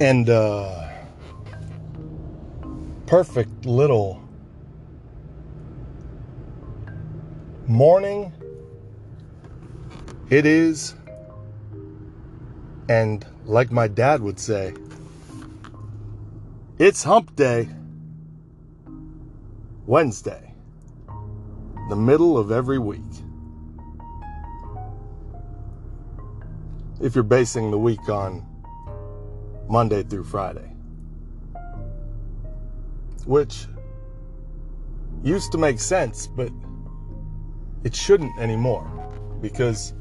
[0.00, 0.88] And uh
[3.06, 4.22] perfect little
[7.66, 8.32] morning.
[10.30, 10.94] It is.
[12.88, 14.74] And like my dad would say
[16.78, 17.68] it's hump day.
[19.86, 20.50] Wednesday
[21.90, 23.00] the middle of every week.
[27.00, 28.46] If you're basing the week on
[29.70, 30.68] Monday through Friday.
[33.24, 33.66] Which
[35.22, 36.50] used to make sense, but
[37.84, 38.84] it shouldn't anymore
[39.40, 39.94] because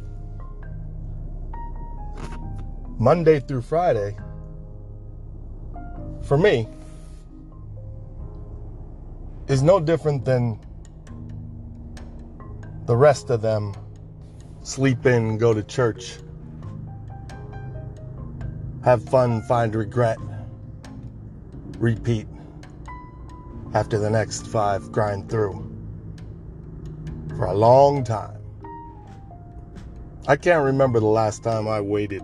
[2.97, 4.17] Monday through Friday,
[6.23, 6.67] for me,
[9.47, 10.59] is no different than
[12.85, 13.75] the rest of them
[14.63, 16.17] sleep in, go to church,
[18.83, 20.17] have fun, find regret,
[21.77, 22.27] repeat
[23.73, 25.65] after the next five grind through
[27.37, 28.39] for a long time.
[30.27, 32.21] I can't remember the last time I waited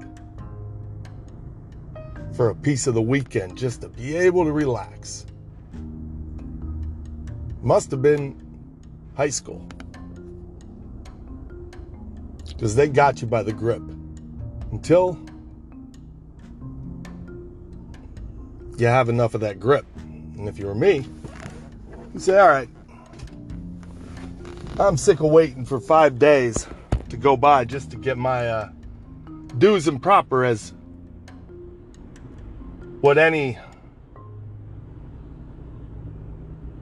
[2.33, 5.25] for a piece of the weekend just to be able to relax.
[7.61, 8.39] Must have been
[9.15, 9.67] high school.
[12.47, 13.81] Because they got you by the grip
[14.71, 15.19] until
[18.77, 19.85] you have enough of that grip.
[19.97, 21.05] And if you were me,
[22.13, 22.69] you say, all right,
[24.79, 26.67] I'm sick of waiting for five days
[27.09, 28.69] to go by just to get my uh,
[29.57, 30.73] dues and proper as
[33.01, 33.57] what any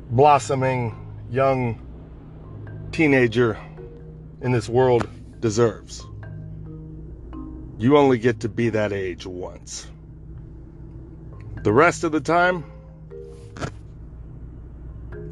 [0.10, 0.96] blossoming
[1.30, 1.80] young
[2.92, 3.60] teenager
[4.42, 5.08] in this world
[5.40, 6.06] deserves.
[7.78, 9.88] You only get to be that age once.
[11.63, 12.66] The rest of the time,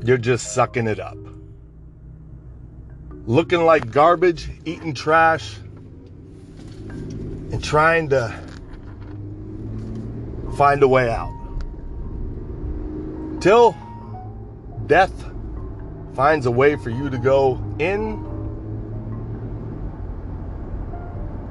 [0.02, 1.18] you're just sucking it up.
[3.26, 5.58] Looking like garbage, eating trash,
[6.88, 8.34] and trying to
[10.56, 11.38] find a way out.
[13.42, 13.76] Till
[14.88, 15.12] death
[16.14, 18.26] finds a way for you to go in.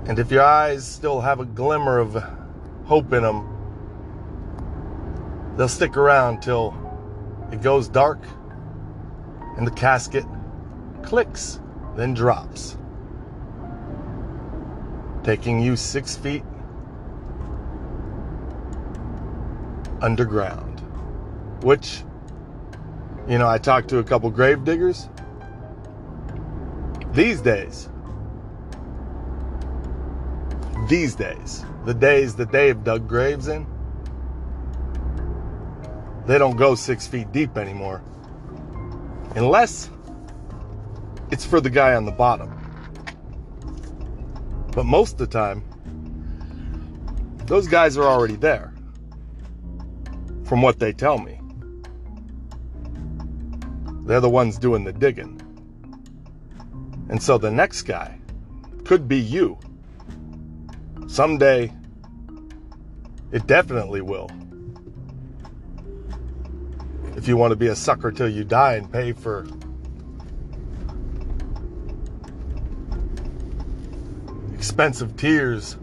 [0.07, 2.15] And if your eyes still have a glimmer of
[2.87, 3.50] hope in them,
[5.57, 6.75] they'll stick around till
[7.53, 8.19] it goes dark
[9.57, 10.25] and the casket
[11.03, 11.61] clicks,
[11.97, 12.77] then drops,
[15.23, 16.43] taking you six feet
[20.01, 20.81] underground.
[21.63, 22.03] Which,
[23.29, 25.09] you know, I talked to a couple grave diggers.
[27.13, 27.89] These days,
[30.89, 33.67] these days, the days that they have dug graves in,
[36.27, 38.03] they don't go six feet deep anymore.
[39.37, 39.91] Unless
[41.31, 42.57] it's for the guy on the bottom.
[44.73, 45.65] But most of the time,
[47.47, 48.73] those guys are already there.
[50.45, 51.41] From what they tell me.
[54.05, 55.41] They're the ones doing the digging.
[57.09, 58.19] And so the next guy
[58.85, 59.59] could be you.
[61.07, 61.73] Someday,
[63.33, 64.29] it definitely will
[67.21, 69.47] if you want to be a sucker till you die and pay for
[74.55, 75.77] expensive tears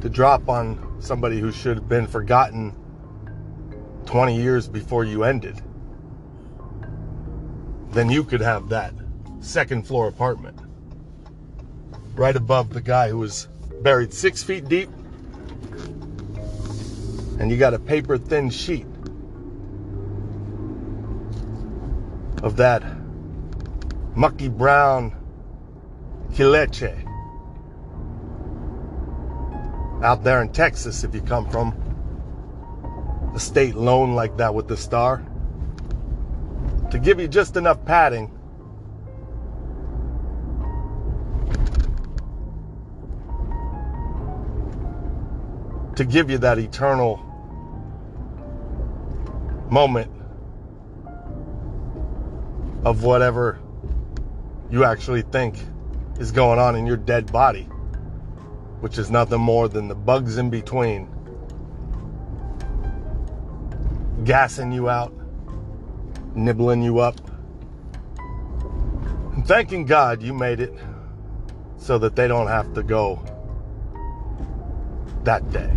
[0.00, 2.72] to drop on somebody who should have been forgotten
[4.04, 5.60] 20 years before you ended,
[7.90, 8.94] then you could have that
[9.40, 10.56] second floor apartment
[12.14, 13.48] right above the guy who was
[13.82, 14.88] buried six feet deep.
[17.40, 18.86] And you got a paper thin sheet
[22.42, 22.82] of that
[24.14, 25.14] mucky brown
[26.32, 27.02] caliche
[30.02, 31.74] out there in Texas if you come from
[33.34, 35.24] a state lone like that with the star.
[36.90, 38.30] To give you just enough padding
[45.96, 47.16] to give you that eternal
[49.70, 50.10] moment
[52.86, 53.58] of whatever
[54.70, 55.56] you actually think
[56.20, 57.64] is going on in your dead body,
[58.78, 61.08] which is nothing more than the bugs in between
[64.22, 65.12] gassing you out,
[66.36, 67.20] nibbling you up.
[69.34, 70.72] And thanking God you made it
[71.78, 73.20] so that they don't have to go
[75.24, 75.76] that day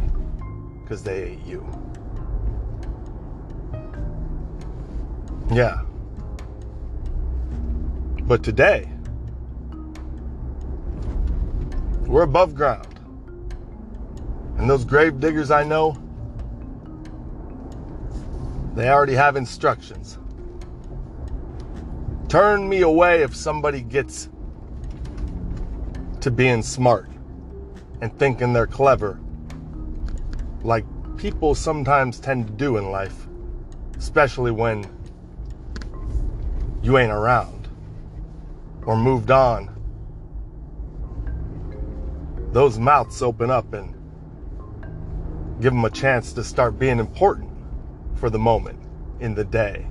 [0.84, 1.68] because they ate you.
[5.52, 5.89] Yeah.
[8.30, 8.88] But today,
[12.06, 13.00] we're above ground.
[14.60, 15.98] And those grave diggers I know,
[18.76, 20.20] they already have instructions.
[22.28, 24.30] Turn me away if somebody gets
[26.22, 27.10] to being smart
[28.02, 29.20] and thinking they're clever,
[30.62, 30.86] like
[31.18, 33.26] people sometimes tend to do in life,
[33.98, 34.86] especially when
[36.84, 37.59] you ain't around
[38.90, 39.70] or moved on.
[42.54, 43.94] Those mouths open up and
[45.62, 47.52] give them a chance to start being important
[48.16, 48.80] for the moment
[49.20, 49.86] in the day.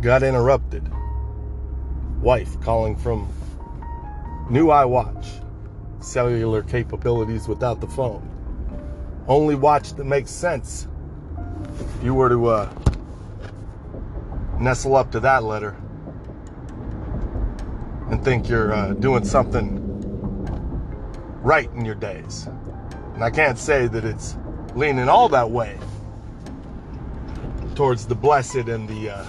[0.00, 0.90] Got interrupted.
[2.20, 3.28] Wife calling from
[4.48, 5.44] new iWatch.
[6.00, 8.26] Cellular capabilities without the phone.
[9.28, 10.88] Only watch that makes sense.
[11.78, 12.74] If you were to uh,
[14.58, 15.76] nestle up to that letter
[18.10, 19.78] and think you're uh, doing something
[21.42, 22.48] right in your days.
[23.14, 24.36] And I can't say that it's
[24.74, 25.78] leaning all that way
[27.74, 29.24] towards the blessed and the uh,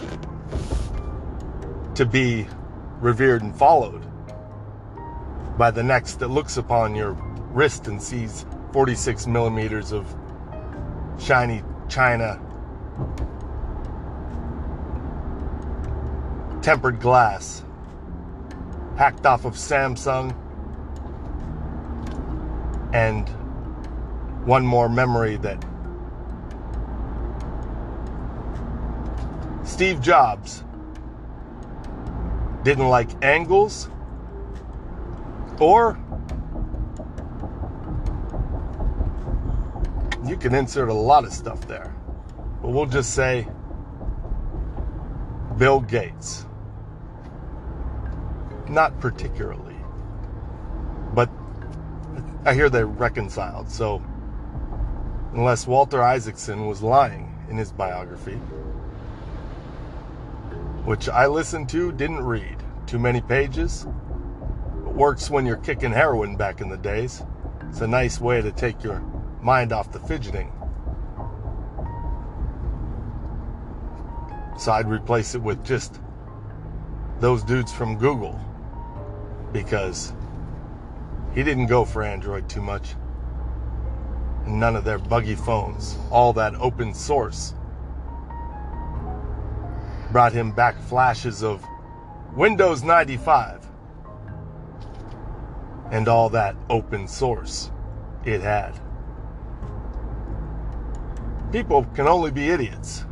[1.95, 2.47] to be
[2.99, 4.05] revered and followed
[5.57, 7.11] by the next that looks upon your
[7.51, 10.05] wrist and sees 46 millimeters of
[11.19, 12.39] shiny china
[16.61, 17.63] tempered glass
[18.97, 20.35] hacked off of Samsung
[22.93, 23.27] and
[24.45, 25.63] one more memory that
[29.63, 30.63] Steve Jobs
[32.63, 33.89] didn't like angles,
[35.59, 35.99] or
[40.25, 41.95] you can insert a lot of stuff there.
[42.61, 43.47] But we'll just say
[45.57, 46.45] Bill Gates.
[48.69, 49.75] Not particularly.
[51.13, 51.29] But
[52.45, 54.01] I hear they're reconciled, so
[55.33, 58.39] unless Walter Isaacson was lying in his biography,
[60.85, 62.57] which I listened to, didn't read.
[62.87, 63.85] Too many pages.
[64.85, 67.23] It works when you're kicking heroin back in the days.
[67.69, 68.99] It's a nice way to take your
[69.41, 70.51] mind off the fidgeting.
[74.57, 75.99] So I'd replace it with just
[77.19, 78.39] those dudes from Google
[79.53, 80.13] because
[81.33, 82.95] he didn't go for Android too much.
[84.45, 87.53] And none of their buggy phones, all that open source
[90.11, 91.65] brought him back flashes of
[92.35, 93.65] Windows 95
[95.91, 97.71] and all that open source
[98.25, 98.79] it had.
[101.51, 103.05] People can only be idiots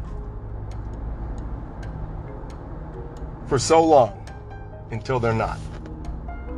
[3.48, 4.16] for so long
[4.92, 5.60] until they're not.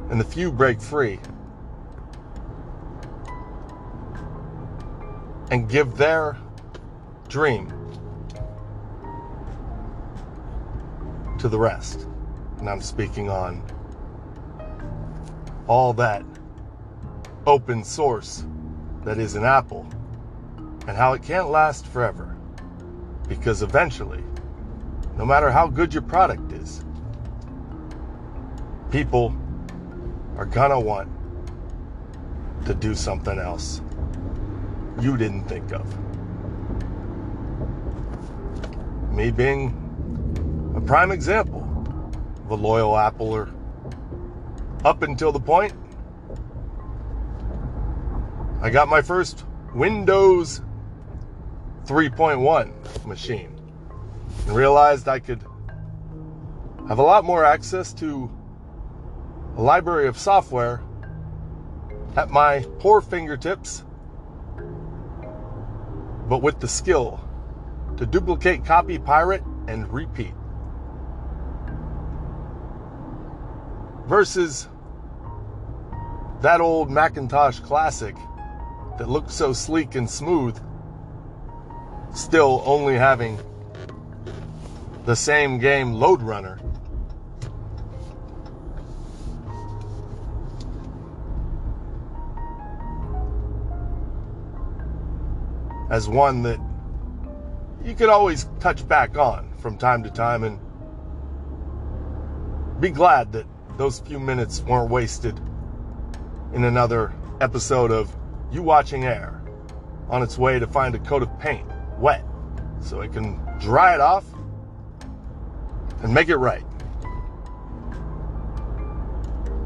[0.10, 1.20] And the few break free
[5.50, 6.38] and give their
[7.28, 7.81] dream
[11.42, 12.08] to the rest.
[12.60, 13.64] And I'm speaking on
[15.68, 16.24] all that
[17.48, 18.46] open source
[19.04, 19.88] that is an Apple
[20.88, 22.38] and how it can't last forever.
[23.28, 24.24] Because eventually,
[25.18, 26.86] no matter how good your product is,
[28.92, 29.36] people
[30.38, 31.10] are gonna want
[32.68, 33.82] to do something else
[35.00, 35.86] you didn't think of.
[39.12, 39.91] Me being
[40.76, 41.62] a prime example
[42.46, 43.54] of a loyal Appler
[44.86, 45.74] up until the point
[48.62, 50.62] I got my first Windows
[51.86, 53.60] 3.1 machine
[54.46, 55.42] and realized I could
[56.88, 58.30] have a lot more access to
[59.58, 60.82] a library of software
[62.16, 63.84] at my poor fingertips,
[66.30, 67.20] but with the skill
[67.98, 70.34] to duplicate, copy, pirate, and repeat.
[74.12, 74.68] versus
[76.42, 78.14] that old Macintosh classic
[78.98, 80.60] that looked so sleek and smooth,
[82.14, 83.40] still only having
[85.06, 86.60] the same game Lode Runner.
[95.90, 96.60] As one that
[97.86, 100.60] you could always touch back on from time to time and
[102.82, 103.46] be glad that
[103.82, 105.36] those few minutes weren't wasted
[106.54, 108.16] in another episode of
[108.52, 109.42] You Watching Air
[110.08, 112.24] on its way to find a coat of paint wet
[112.80, 114.24] so it can dry it off
[116.04, 116.64] and make it right.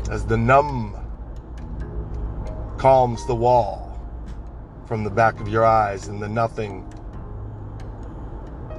[0.09, 0.95] As the numb
[2.77, 3.99] calms the wall
[4.87, 6.89] from the back of your eyes and the nothing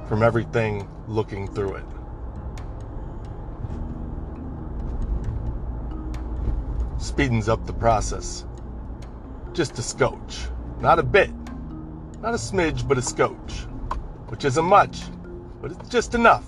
[0.07, 1.96] from everything looking through it.
[7.17, 8.45] Speedens up the process.
[9.51, 10.49] Just a scotch.
[10.79, 11.31] Not a bit.
[12.21, 13.65] Not a smidge, but a scotch.
[14.27, 15.01] Which isn't much,
[15.59, 16.45] but it's just enough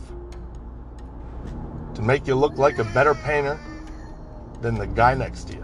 [1.96, 3.60] to make you look like a better painter
[4.62, 5.64] than the guy next to you.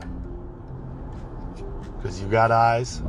[1.98, 3.04] Because you got eyes.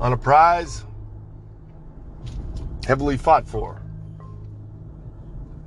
[0.00, 0.84] On a prize
[2.84, 3.80] heavily fought for.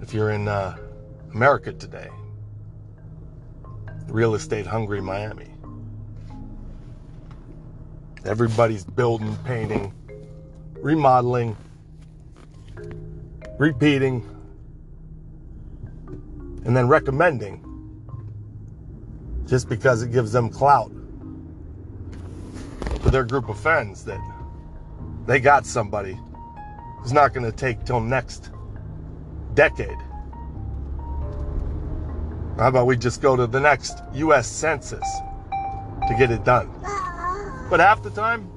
[0.01, 0.77] If you're in uh,
[1.33, 2.09] America today,
[4.07, 5.49] real estate hungry Miami.
[8.25, 9.93] Everybody's building, painting,
[10.75, 11.57] remodeling,
[13.57, 14.29] repeating,
[16.65, 17.61] and then recommending
[19.45, 20.91] just because it gives them clout
[23.01, 24.21] to their group of friends that
[25.25, 26.17] they got somebody
[26.99, 28.51] who's not going to take till next
[29.53, 29.97] decade.
[32.57, 35.07] How about we just go to the next US Census
[36.07, 36.69] to get it done?
[37.69, 38.49] But half the time,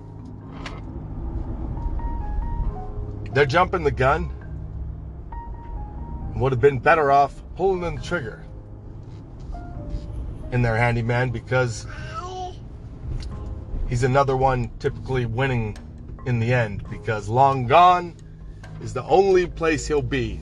[3.33, 4.31] they're jumping the gun.
[6.37, 8.45] Would have been better off pulling the trigger
[10.53, 11.87] in their handyman because
[13.89, 15.77] he's another one typically winning
[16.27, 18.15] in the end because long gone
[18.83, 20.41] is the only place he'll be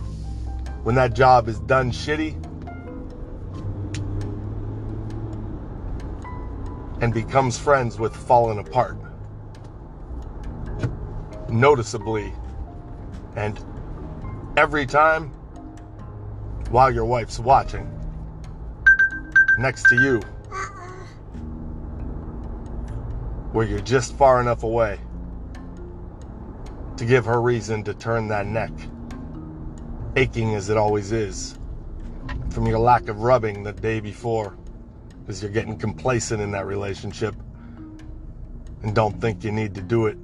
[0.84, 2.34] when that job is done shitty
[7.02, 8.98] and becomes friends with falling apart.
[11.48, 12.34] Noticeably.
[13.34, 13.58] And
[14.58, 15.30] every time
[16.68, 17.90] while your wife's watching
[19.58, 20.20] next to you
[23.52, 24.98] where you're just far enough away
[26.98, 28.72] to give her reason to turn that neck,
[30.16, 31.58] aching as it always is
[32.50, 34.56] from your lack of rubbing the day before
[35.20, 37.34] because you're getting complacent in that relationship
[38.82, 40.16] and don't think you need to do it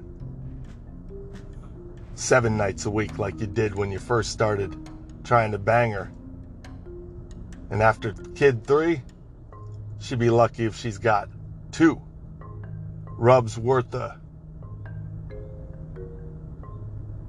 [2.14, 4.76] seven nights a week like you did when you first started
[5.24, 6.12] trying to bang her.
[7.70, 9.02] And after kid three,
[9.98, 11.28] she'd be lucky if she's got
[11.72, 12.00] two
[13.16, 14.16] rubs worth of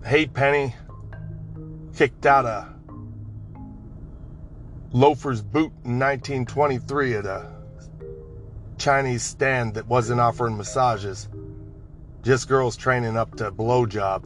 [0.05, 0.73] hey penny
[1.95, 2.67] kicked out a
[4.91, 7.51] loafer's boot in 1923 at a
[8.77, 11.29] Chinese stand that wasn't offering massages.
[12.23, 14.23] Just girls training up to blowjob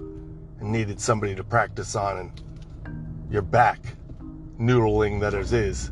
[0.59, 2.43] and needed somebody to practice on, and
[3.29, 3.79] your back,
[4.59, 5.91] noodling that it is,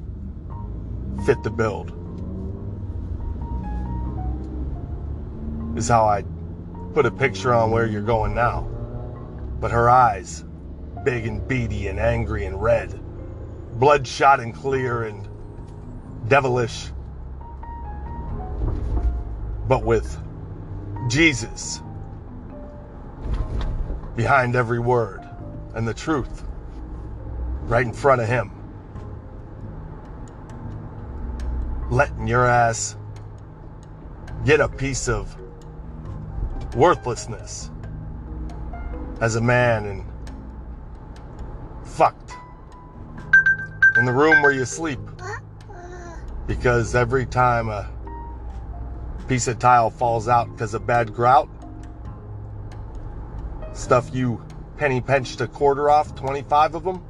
[1.26, 1.92] fit the build.
[5.78, 6.24] Is how I
[6.94, 8.62] put a picture on where you're going now.
[9.60, 10.46] But her eyes,
[11.04, 13.00] big and beady and angry and red,
[13.80, 15.28] bloodshot and clear and
[16.28, 16.90] devilish
[19.68, 20.18] but with
[21.08, 21.82] Jesus
[24.16, 25.28] behind every word
[25.74, 26.44] and the truth
[27.64, 28.52] right in front of him.
[31.90, 32.96] Letting your ass
[34.46, 35.36] get a piece of
[36.76, 37.72] worthlessness
[39.22, 40.06] as a man and
[41.94, 42.36] fucked
[43.98, 45.00] in the room where you sleep.
[46.48, 47.88] Because every time a
[49.28, 51.48] piece of tile falls out because of bad grout.
[53.74, 54.44] Stuff you
[54.78, 57.04] penny pinched a quarter off, 25 of them.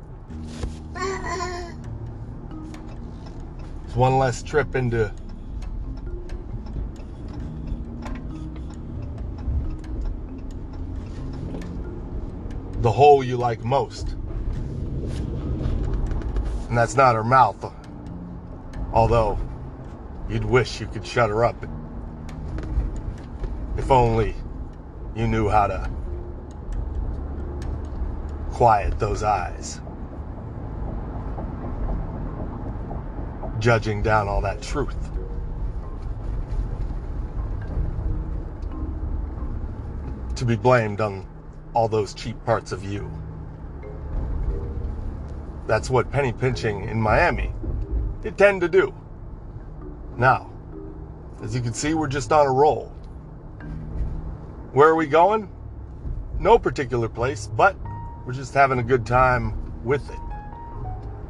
[3.85, 5.11] It's one less trip into
[12.81, 14.17] the hole you like most.
[16.74, 17.72] And that's not her mouth.
[18.94, 19.38] Although,
[20.27, 21.68] you'd wish you could shut her up.
[23.77, 24.34] If only
[25.15, 25.88] you knew how to
[28.50, 29.82] quiet those eyes.
[33.60, 35.12] Judging down all that truth.
[40.38, 41.27] To be blamed on
[41.75, 43.12] all those cheap parts of you.
[45.67, 47.53] That's what penny pinching in Miami
[48.24, 48.93] it tend to do.
[50.17, 50.51] Now,
[51.41, 52.88] as you can see, we're just on a roll.
[54.72, 55.50] Where are we going?
[56.39, 57.75] No particular place, but
[58.25, 60.20] we're just having a good time with it.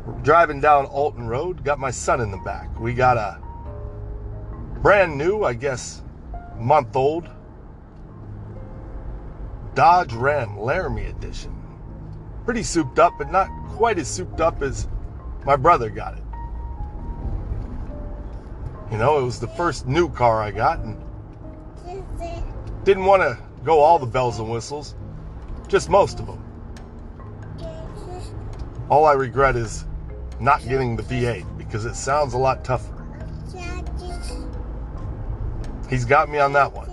[0.06, 2.80] We're driving down Alton Road, got my son in the back.
[2.80, 3.42] We got a
[4.82, 6.04] brand new, I guess,
[6.58, 7.30] month old
[9.74, 11.63] Dodge Ram Laramie edition.
[12.46, 14.88] Pretty souped up, but not quite as souped up as
[15.46, 16.24] my brother got it.
[18.92, 21.02] You know, it was the first new car I got and
[22.84, 24.96] didn't want to go all the bells and whistles,
[25.68, 26.40] just most of them.
[28.90, 29.86] All I regret is
[30.40, 32.94] not getting the V8 because it sounds a lot tougher.
[35.90, 36.93] He's got me on that one.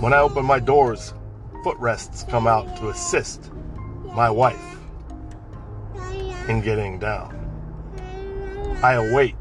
[0.00, 1.14] When I open my doors,
[1.62, 3.50] footrests come out to assist
[4.14, 4.78] my wife
[6.48, 7.30] in getting down.
[8.82, 9.34] I await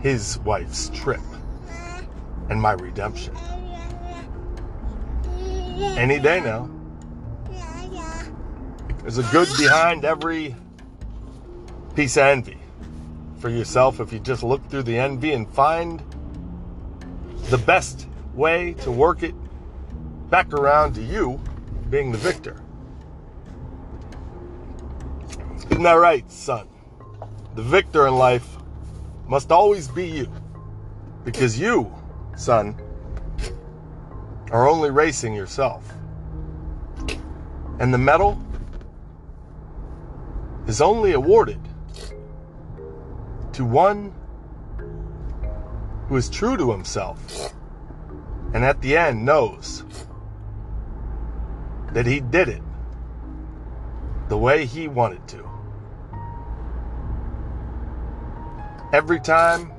[0.00, 1.20] his wife's trip
[2.48, 3.34] and my redemption.
[5.76, 6.70] Any day now.
[9.00, 10.54] There's a good behind every
[11.94, 12.58] piece of envy
[13.38, 16.02] for yourself if you just look through the envy and find
[17.50, 19.34] the best way to work it
[20.30, 21.40] back around to you
[21.90, 22.60] being the victor.
[25.70, 26.68] Isn't that right, son?
[27.54, 28.56] The victor in life
[29.28, 30.32] must always be you.
[31.24, 31.92] Because you,
[32.36, 32.76] son,
[34.50, 35.92] are only racing yourself.
[37.78, 38.40] And the medal
[40.66, 41.60] is only awarded
[43.52, 44.12] to one
[46.08, 47.52] who is true to himself
[48.54, 49.84] and at the end knows
[51.92, 52.62] that he did it
[54.28, 55.48] the way he wanted to.
[58.92, 59.72] Every time,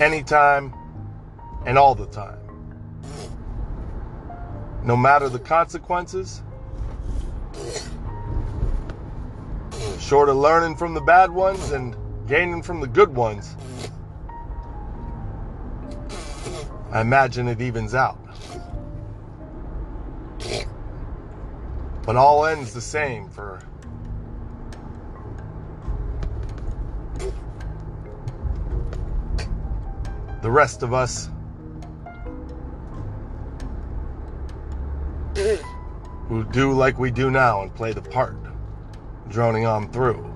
[0.00, 0.74] anytime,
[1.64, 2.38] and all the time.
[4.84, 6.42] No matter the consequences,
[9.98, 13.56] short of learning from the bad ones and gaining from the good ones,
[16.90, 18.18] I imagine it evens out.
[22.04, 23.62] But all ends the same for
[30.42, 31.30] the rest of us
[36.28, 38.36] who do like we do now and play the part,
[39.28, 40.28] droning on through.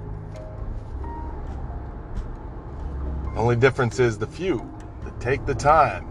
[3.37, 4.76] Only difference is the few
[5.21, 6.05] take the time,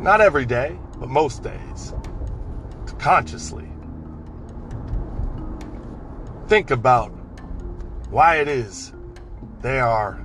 [0.00, 1.94] not every day, but most days,
[2.86, 3.68] to consciously
[6.48, 7.08] think about
[8.10, 8.92] why it is
[9.62, 10.24] they are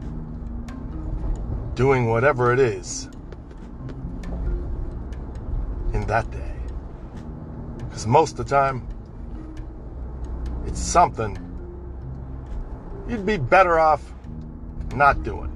[1.74, 3.10] doing whatever it is
[5.94, 6.54] in that day.
[7.78, 8.88] Because most of the time,
[10.66, 11.38] it's something
[13.10, 14.14] you'd be better off
[14.94, 15.51] not doing.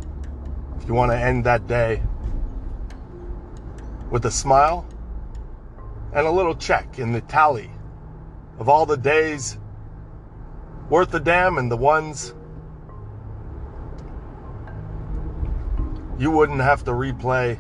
[0.80, 2.02] If you want to end that day
[4.10, 4.88] with a smile
[6.14, 7.70] and a little check in the tally
[8.60, 9.58] of all the days
[10.90, 12.34] worth a damn and the ones
[16.18, 17.60] you wouldn't have to replay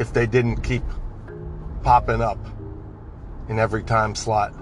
[0.00, 0.82] if they didn't keep
[1.82, 2.38] popping up
[3.48, 4.52] in every time slot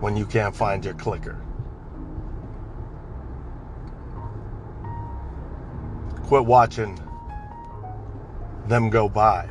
[0.00, 1.40] when you can't find your clicker.
[6.24, 6.98] Quit watching
[8.66, 9.48] them go by.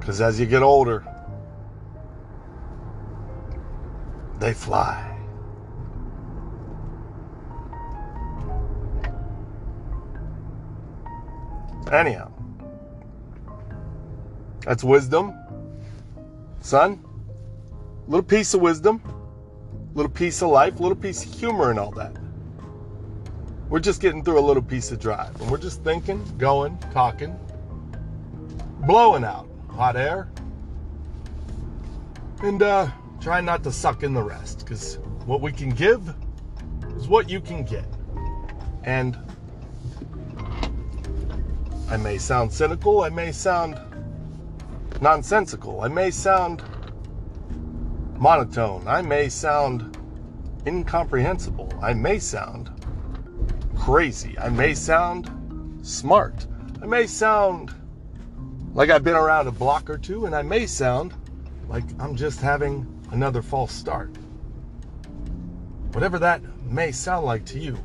[0.00, 1.04] Because as you get older,
[4.40, 5.08] they fly.
[11.92, 12.32] Anyhow,
[14.62, 15.41] that's wisdom.
[16.62, 17.04] Son,
[18.06, 19.02] little piece of wisdom,
[19.94, 22.16] little piece of life, little piece of humor, and all that.
[23.68, 27.36] We're just getting through a little piece of drive, and we're just thinking, going, talking,
[28.86, 30.28] blowing out hot air,
[32.42, 32.88] and uh,
[33.20, 36.14] try not to suck in the rest because what we can give
[36.96, 37.86] is what you can get.
[38.84, 39.18] And
[41.88, 43.80] I may sound cynical, I may sound
[45.02, 45.80] nonsensical.
[45.80, 46.62] I may sound
[48.18, 48.86] monotone.
[48.86, 49.98] I may sound
[50.64, 51.72] incomprehensible.
[51.82, 52.70] I may sound
[53.76, 54.38] crazy.
[54.38, 55.28] I may sound
[55.84, 56.46] smart.
[56.80, 57.74] I may sound
[58.74, 61.14] like I've been around a block or two, and I may sound
[61.68, 64.16] like I'm just having another false start.
[65.92, 67.76] Whatever that may sound like to you,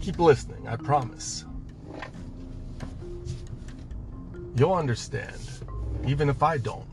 [0.00, 1.44] keep listening, I promise.
[4.58, 5.38] You'll understand,
[6.04, 6.88] even if I don't,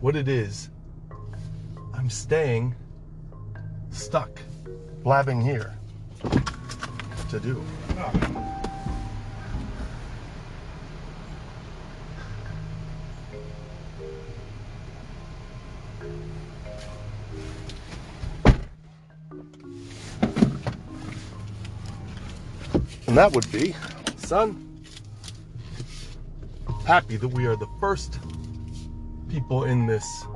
[0.00, 0.70] what it is.
[1.92, 2.74] I'm staying
[3.90, 4.30] stuck,
[5.02, 5.76] blabbing here.
[7.28, 7.62] To do.
[23.06, 23.74] And that would be,
[24.16, 24.71] son,
[26.84, 28.18] happy that we are the first
[29.28, 30.26] people in this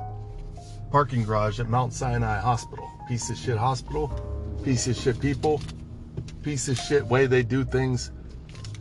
[0.91, 2.89] parking garage at Mount Sinai Hospital.
[3.07, 4.07] Piece of shit hospital,
[4.63, 5.61] piece of shit people,
[6.43, 8.11] piece of shit way they do things,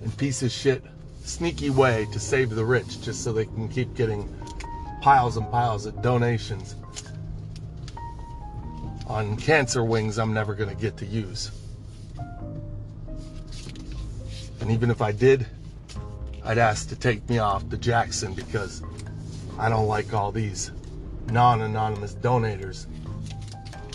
[0.03, 0.85] and piece of shit
[1.23, 4.33] sneaky way to save the rich just so they can keep getting
[5.03, 6.77] piles and piles of donations
[9.09, 11.51] on cancer wings I'm never going to get to use.
[14.61, 15.47] And even if I did,
[16.47, 18.81] I'd ask to take me off the Jackson because
[19.59, 20.71] I don't like all these
[21.33, 22.87] non anonymous donators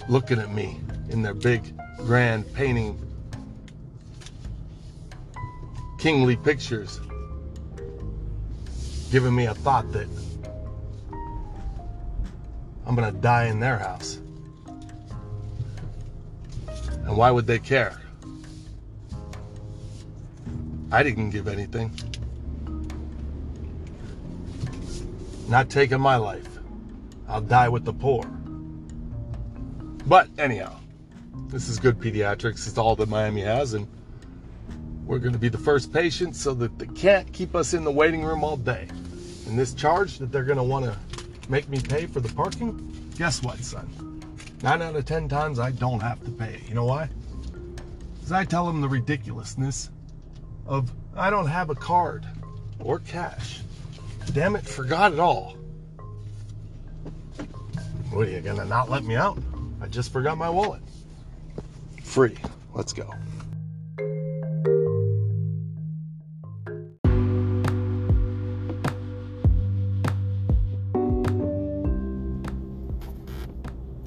[0.10, 0.78] looking at me
[1.10, 3.00] in their big, grand painting
[5.98, 7.00] kingly pictures,
[9.12, 10.08] giving me a thought that
[12.86, 14.20] I'm gonna die in their house.
[17.06, 17.98] And why would they care?
[20.92, 21.94] I didn't give anything.
[25.52, 26.48] Not taking my life.
[27.28, 28.24] I'll die with the poor.
[30.08, 30.78] But anyhow,
[31.50, 32.66] this is good pediatrics.
[32.70, 33.86] It's all that Miami has, and
[35.06, 37.92] we're going to be the first patient so that they can't keep us in the
[37.92, 38.88] waiting room all day.
[39.46, 40.98] And this charge that they're going to want to
[41.50, 44.24] make me pay for the parking, guess what, son?
[44.64, 46.62] Nine out of ten times I don't have to pay.
[46.70, 47.10] You know why?
[48.14, 49.90] Because I tell them the ridiculousness
[50.66, 52.26] of I don't have a card
[52.80, 53.60] or cash.
[54.34, 55.58] Damn it, forgot it all.
[58.12, 59.38] What are you gonna not let me out?
[59.82, 60.82] I just forgot my wallet.
[62.02, 62.38] Free.
[62.74, 63.14] Let's go.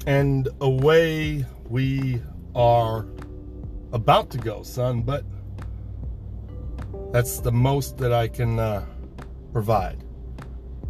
[0.07, 2.19] And away we
[2.55, 3.05] are
[3.91, 5.23] about to go, son, but
[7.11, 8.85] that's the most that I can uh,
[9.51, 10.04] provide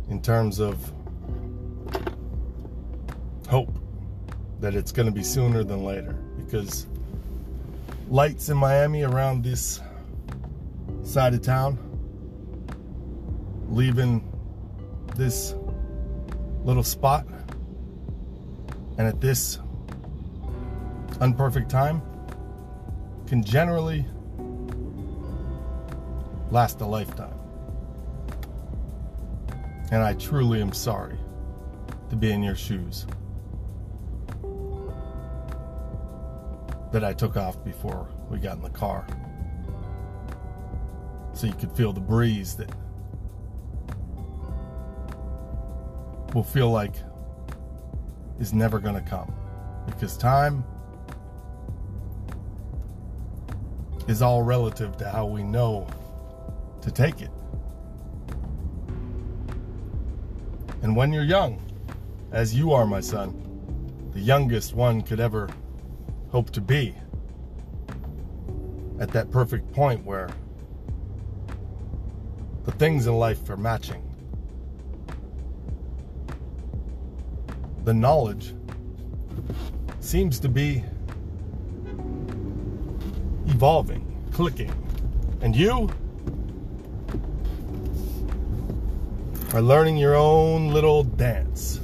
[0.10, 0.92] in terms of
[3.48, 3.78] hope
[4.60, 6.88] that it's going to be sooner than later because
[8.10, 9.82] lights in Miami around this
[11.04, 11.78] side of town
[13.70, 14.24] leaving
[15.16, 15.56] this
[16.64, 17.26] little spot
[18.98, 19.60] and at this
[21.20, 22.02] unperfect time
[23.28, 24.06] can generally
[26.52, 27.35] last a lifetime.
[29.92, 31.18] And I truly am sorry
[32.10, 33.06] to be in your shoes.
[36.92, 39.06] That I took off before we got in the car.
[41.34, 42.70] So you could feel the breeze that
[46.34, 46.96] will feel like
[48.40, 49.34] is never going to come.
[49.86, 50.64] Because time
[54.08, 55.88] is all relative to how we know
[56.82, 57.32] to take it.
[60.82, 61.62] And when you're young,
[62.32, 63.42] as you are, my son,
[64.14, 65.50] the youngest one could ever
[66.30, 66.96] hope to be,
[69.00, 70.30] at that perfect point where
[72.64, 74.02] the things in life are matching.
[77.84, 78.54] The knowledge
[80.00, 80.84] seems to be
[83.48, 84.74] evolving, clicking.
[85.42, 85.90] And you,
[89.54, 91.80] are learning your own little dance.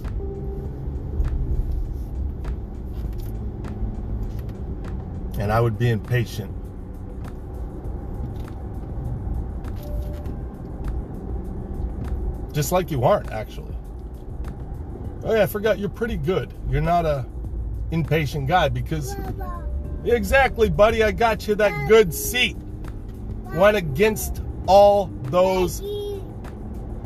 [5.40, 6.54] And I would be impatient.
[12.52, 13.74] Just like you aren't, actually.
[15.24, 16.54] Oh yeah, I forgot you're pretty good.
[16.70, 17.26] You're not a
[17.92, 19.16] impatient guy because
[20.04, 21.04] exactly, buddy.
[21.04, 22.58] I got you that good seat.
[23.54, 25.82] Went against all those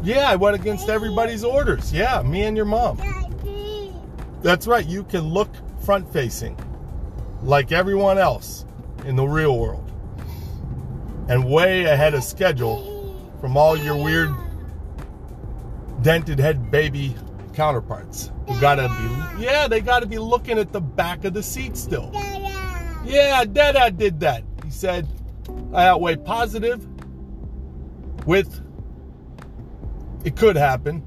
[0.06, 1.92] Yeah, I went against everybody's orders.
[1.92, 3.02] Yeah, me and your mom.
[4.44, 4.86] That's right.
[4.86, 5.50] You can look
[5.84, 6.56] front facing
[7.42, 8.66] like everyone else
[9.06, 9.92] in the real world
[11.28, 14.30] and way ahead of schedule from all your weird
[16.02, 17.16] dented head baby
[17.54, 18.88] counterparts who gotta
[19.38, 22.12] be yeah they gotta be looking at the back of the seat still
[23.06, 25.08] yeah dada did that he said
[25.74, 26.86] i outweigh positive
[28.26, 28.65] with
[30.26, 31.02] it could happen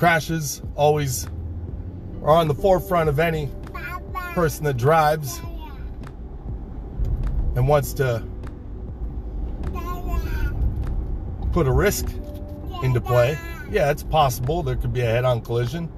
[0.00, 1.26] crashes always
[2.22, 3.50] are on the forefront of any
[4.34, 5.38] person that drives
[7.54, 8.24] and wants to
[11.52, 12.06] put a risk
[12.82, 13.36] into play.
[13.70, 15.92] Yeah, it's possible there could be a head on collision.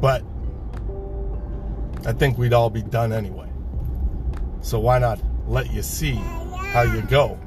[0.00, 0.22] But
[2.06, 3.50] I think we'd all be done anyway.
[4.60, 5.18] So why not
[5.50, 7.38] let you see how you go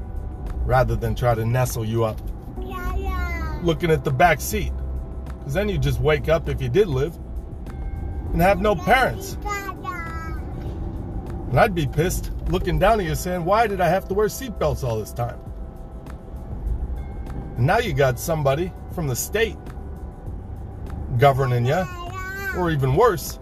[0.65, 2.19] rather than try to nestle you up
[3.63, 4.73] looking at the back seat?
[5.39, 7.17] Because then you just wake up if you did live
[8.33, 9.37] and have no parents.
[11.49, 14.27] And I'd be pissed looking down at you saying, Why did I have to wear
[14.27, 15.39] seatbelts all this time?
[17.57, 19.55] And now you got somebody from the state
[21.17, 21.85] governing you,
[22.57, 23.39] or even worse.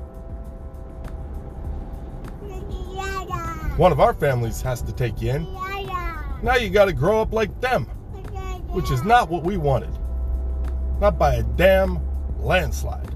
[3.78, 5.44] One of our families has to take you in.
[6.44, 7.86] Now you got to grow up like them,
[8.70, 9.98] which is not what we wanted.
[11.00, 12.00] Not by a damn
[12.40, 13.10] landslide.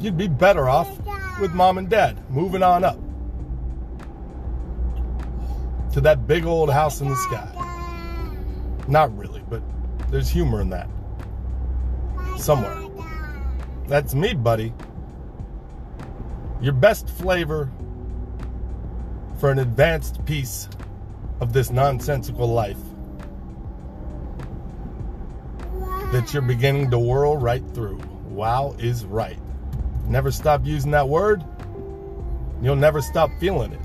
[0.00, 0.90] You'd be better off
[1.40, 2.98] with mom and dad moving on up
[5.92, 7.48] to that big old house in the sky.
[8.88, 9.62] Not really, but
[10.10, 10.88] there's humor in that.
[12.36, 12.76] Somewhere.
[13.86, 14.74] That's me, buddy.
[16.60, 17.70] Your best flavor
[19.38, 20.68] for an advanced piece
[21.40, 22.78] of this nonsensical life
[26.12, 27.98] that you're beginning to whirl right through.
[28.28, 29.38] Wow is right.
[30.06, 31.44] Never stop using that word.
[32.62, 33.80] You'll never stop feeling it.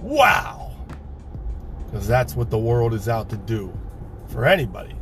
[0.00, 0.74] Wow.
[1.84, 3.72] Because that's what the world is out to do
[4.26, 4.96] for anybody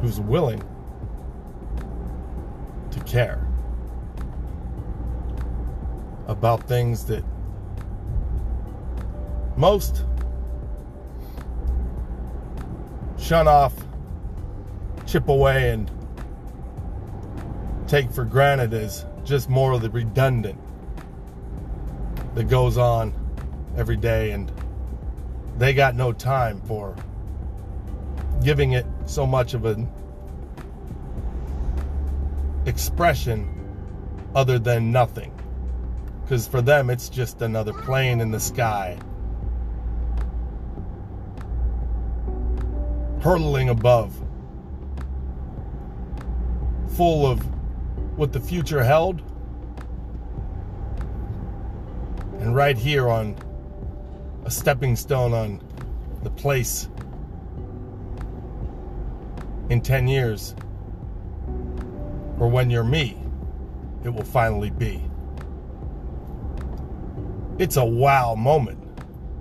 [0.00, 0.62] who's willing
[2.90, 3.46] to care
[6.26, 7.24] about things that
[9.56, 10.04] most
[13.18, 13.72] shun off,
[15.06, 15.90] chip away, and
[17.86, 20.60] take for granted is just more of the redundant
[22.34, 23.14] that goes on
[23.76, 24.52] every day and
[25.56, 26.96] they got no time for
[28.42, 29.88] giving it so much of an
[32.66, 33.48] expression
[34.34, 35.32] other than nothing.
[36.22, 38.98] Because for them it's just another plane in the sky
[43.24, 44.14] hurtling above
[46.94, 47.40] full of
[48.18, 49.22] what the future held.
[52.40, 53.34] And right here on
[54.44, 55.62] a stepping stone on
[56.22, 56.90] the place
[59.70, 60.54] in 10 years,
[62.38, 63.16] or when you're me,
[64.04, 65.02] it will finally be.
[67.58, 68.82] It's a wow moment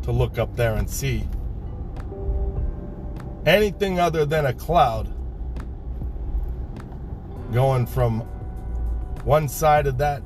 [0.03, 1.27] to look up there and see
[3.45, 5.07] anything other than a cloud
[7.51, 8.21] going from
[9.23, 10.21] one side of that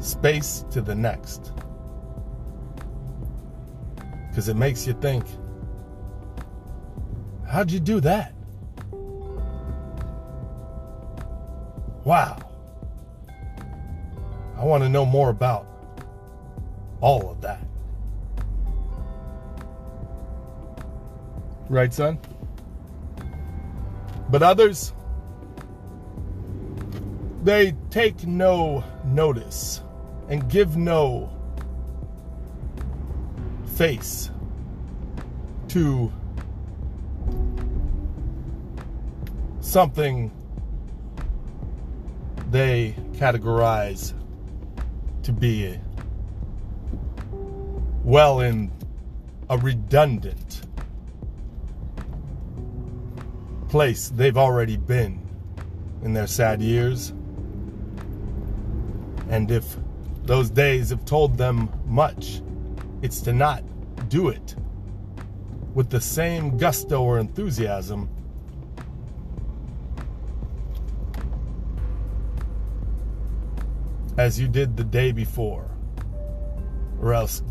[0.00, 1.52] space to the next.
[4.28, 5.24] Because it makes you think,
[7.48, 8.34] how'd you do that?
[12.04, 12.36] Wow.
[14.58, 15.66] I want to know more about
[17.00, 17.63] all of that.
[21.68, 22.18] Right, son?
[24.28, 24.92] But others,
[27.42, 29.82] they take no notice
[30.28, 31.30] and give no
[33.76, 34.30] face
[35.68, 36.12] to
[39.60, 40.30] something
[42.50, 44.14] they categorize
[45.22, 45.78] to be
[48.04, 48.70] well in
[49.50, 50.63] a redundant
[53.74, 55.20] place they've already been
[56.04, 57.12] in their sad years.
[59.30, 59.64] And if
[60.22, 62.40] those days have told them much,
[63.02, 63.64] it's to not
[64.08, 64.54] do it
[65.74, 68.08] with the same gusto or enthusiasm
[74.16, 75.68] as you did the day before.
[77.00, 77.42] or else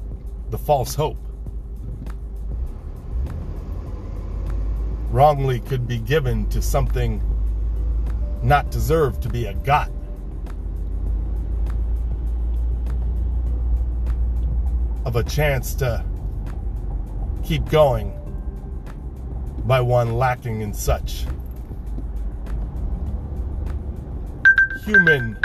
[0.52, 1.33] the false hope.
[5.14, 7.22] Wrongly could be given to something
[8.42, 9.92] not deserved to be a got.
[15.06, 16.04] Of a chance to
[17.44, 18.12] keep going
[19.68, 21.28] by one lacking in such
[24.84, 25.38] human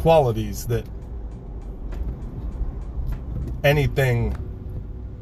[0.00, 0.84] qualities that
[3.68, 4.34] anything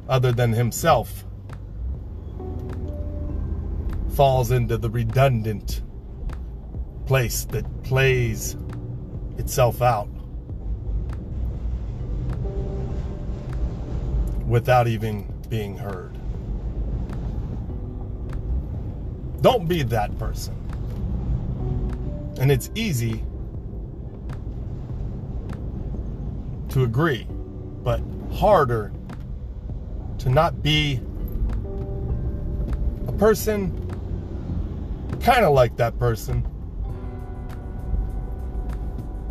[0.09, 1.25] other than himself
[4.15, 5.83] falls into the redundant
[7.07, 8.57] place that plays
[9.37, 10.09] itself out
[14.47, 16.17] without even being heard.
[19.43, 20.55] Don't be that person.
[22.39, 23.25] And it's easy
[26.69, 27.27] to agree,
[27.83, 28.01] but
[28.37, 28.93] harder
[30.19, 31.01] to not be
[33.09, 33.83] a person
[35.21, 36.47] kind of like that person,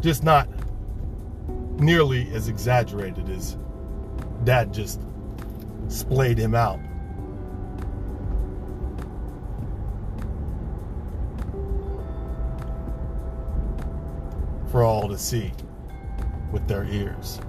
[0.02, 0.50] just not
[1.80, 3.58] nearly as exaggerated as
[4.44, 5.02] dad just
[5.88, 6.80] splayed him out.
[14.72, 15.54] For all to see
[16.52, 17.40] with their ears.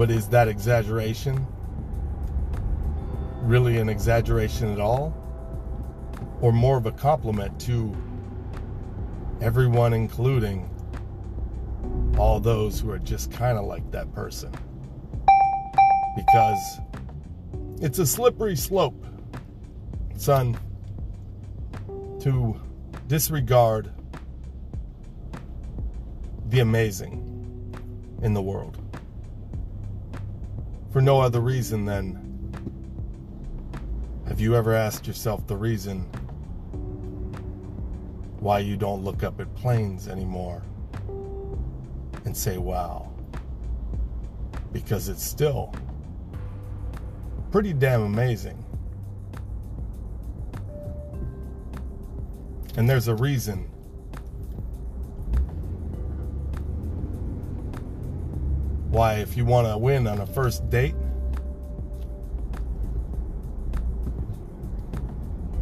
[0.00, 1.46] But is that exaggeration
[3.42, 5.14] really an exaggeration at all?
[6.40, 7.94] Or more of a compliment to
[9.42, 10.70] everyone, including
[12.16, 14.50] all those who are just kind of like that person?
[16.16, 16.80] Because
[17.82, 19.04] it's a slippery slope,
[20.16, 20.58] son,
[22.20, 22.58] to
[23.06, 23.92] disregard
[26.46, 27.18] the amazing
[28.22, 28.79] in the world
[31.00, 32.14] for no other reason than
[34.28, 36.02] have you ever asked yourself the reason
[38.40, 40.62] why you don't look up at planes anymore
[42.26, 43.10] and say, wow?
[44.74, 45.74] Because it's still
[47.50, 48.62] pretty damn amazing.
[52.76, 53.69] And there's a reason
[59.00, 60.94] why if you want to win on a first date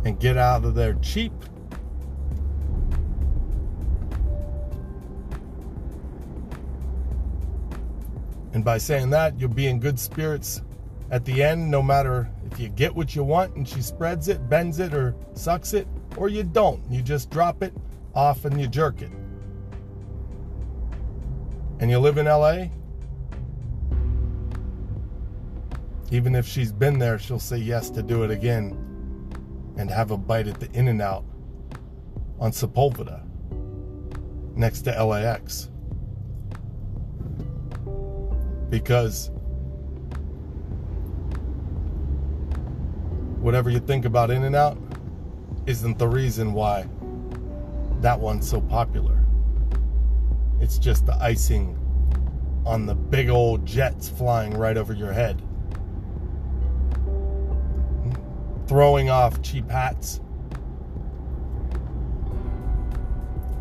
[0.05, 1.31] and get out of there cheap
[8.55, 10.63] and by saying that you'll be in good spirits
[11.13, 14.49] at the end no matter if you get what you want and she spreads it
[14.49, 16.83] bends it or sucks it or you don't.
[16.91, 17.73] You just drop it
[18.17, 19.13] off and you jerk it.
[21.79, 22.71] And you live in LA
[26.11, 28.77] Even if she's been there, she'll say yes to do it again
[29.77, 31.25] and have a bite at the In-N-Out
[32.41, 33.23] on Sepulveda
[34.57, 35.71] next to LAX.
[38.71, 39.31] Because
[43.41, 44.79] whatever you think about In-N-Out
[45.67, 46.89] isn't the reason why
[48.01, 49.23] that one's so popular.
[50.61, 51.77] It's just the icing
[52.65, 55.43] on the big old jets flying right over your head.
[58.69, 60.21] Throwing off cheap hats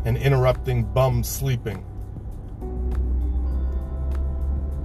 [0.04, 1.82] and interrupting bums sleeping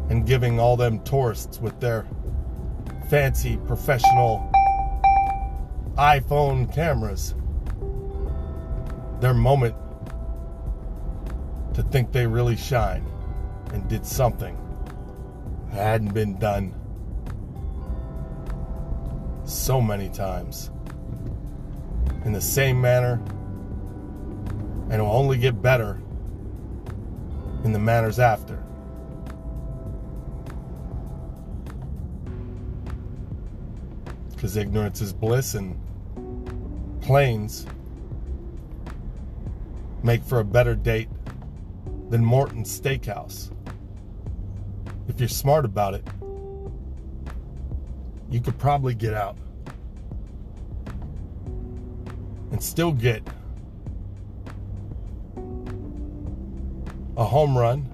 [0.10, 2.08] and giving all them tourists with their
[3.10, 4.50] fancy professional
[5.98, 7.36] iPhone cameras
[9.20, 9.76] their moment
[11.74, 13.06] to think they really shine
[13.74, 14.58] and did something
[15.72, 16.74] that hadn't been done
[19.54, 20.72] so many times
[22.26, 23.22] in the same manner,
[24.90, 26.02] and will only get better
[27.64, 28.64] in the manners after.
[34.32, 35.80] Because ignorance is bliss, and
[37.02, 37.66] planes
[40.04, 41.10] make for a better date
[42.10, 43.52] than Morton's Steakhouse.
[45.08, 46.06] If you're smart about it,
[48.30, 49.38] you could probably get out
[52.64, 53.22] still get
[57.18, 57.90] a home run.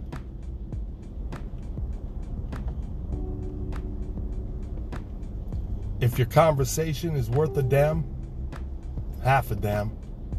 [6.00, 8.06] If your conversation is worth a damn,
[9.24, 9.92] half a damn,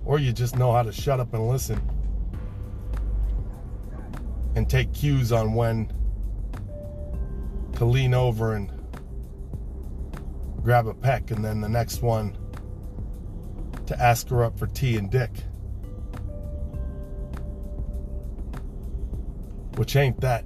[0.04, 1.82] or you just know how to shut up and listen
[4.54, 5.92] and take cues on when
[7.74, 8.72] to lean over and
[10.62, 12.36] grab a peck and then the next one
[13.90, 15.32] to ask her up for tea and dick.
[19.74, 20.44] Which ain't that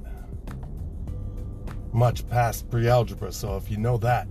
[1.92, 4.26] much past pre algebra, so if you know that,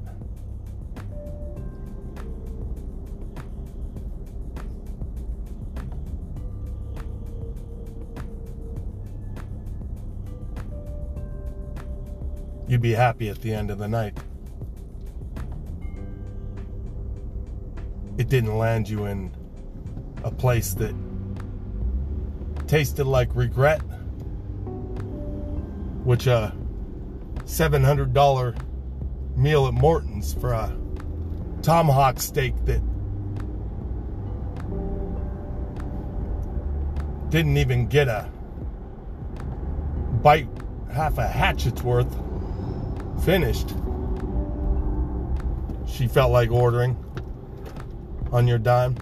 [12.68, 14.18] you'd be happy at the end of the night.
[18.34, 19.32] Didn't land you in
[20.24, 20.96] a place that
[22.66, 23.78] tasted like regret,
[26.04, 26.52] which a
[27.46, 28.58] $700
[29.38, 30.76] meal at Morton's for a
[31.62, 32.82] tomahawk steak that
[37.30, 38.28] didn't even get a
[40.24, 40.50] bite
[40.92, 42.12] half a hatchet's worth
[43.24, 43.76] finished,
[45.86, 46.98] she felt like ordering
[48.34, 48.96] on your dime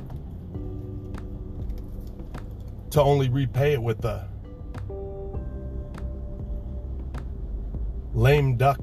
[2.90, 4.28] to only repay it with a
[8.14, 8.82] lame duck.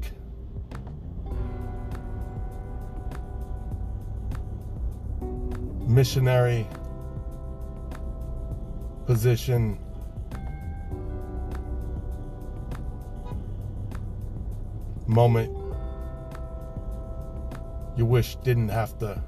[5.87, 6.67] Missionary
[9.05, 9.79] position
[15.07, 15.51] moment
[17.97, 19.23] you wish didn't have to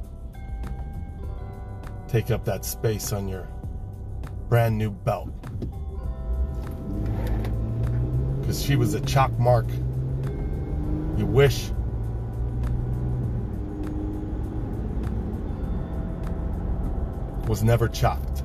[2.11, 3.47] take up that space on your
[4.49, 5.31] brand new belt.
[8.41, 9.67] Because she was a chalk mark
[11.17, 11.71] you wish
[17.47, 18.43] was never chalked.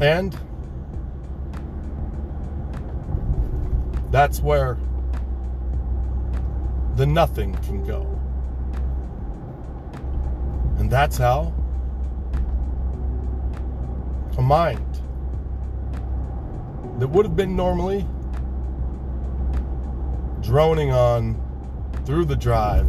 [0.00, 0.36] And
[4.10, 4.76] that's where
[7.00, 8.02] the nothing can go.
[10.78, 11.50] And that's how
[14.36, 15.00] a mind
[16.98, 18.06] that would have been normally
[20.42, 21.40] droning on
[22.04, 22.86] through the drive,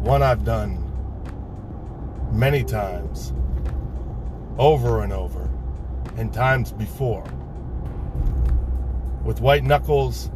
[0.00, 0.78] one I've done
[2.32, 3.34] many times,
[4.56, 5.50] over and over
[6.16, 7.24] and times before.
[9.24, 10.30] With white knuckles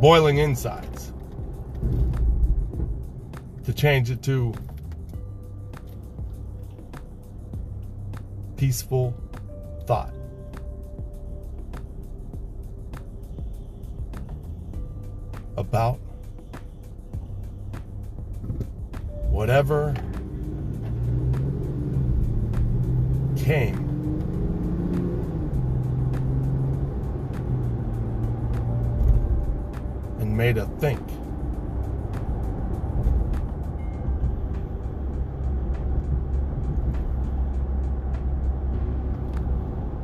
[0.00, 1.12] boiling insides.
[3.64, 4.54] To change it to
[8.56, 9.14] peaceful
[9.86, 10.14] thought.
[15.56, 15.96] About
[19.30, 19.94] whatever
[23.36, 23.79] came.
[30.40, 31.06] Made a think.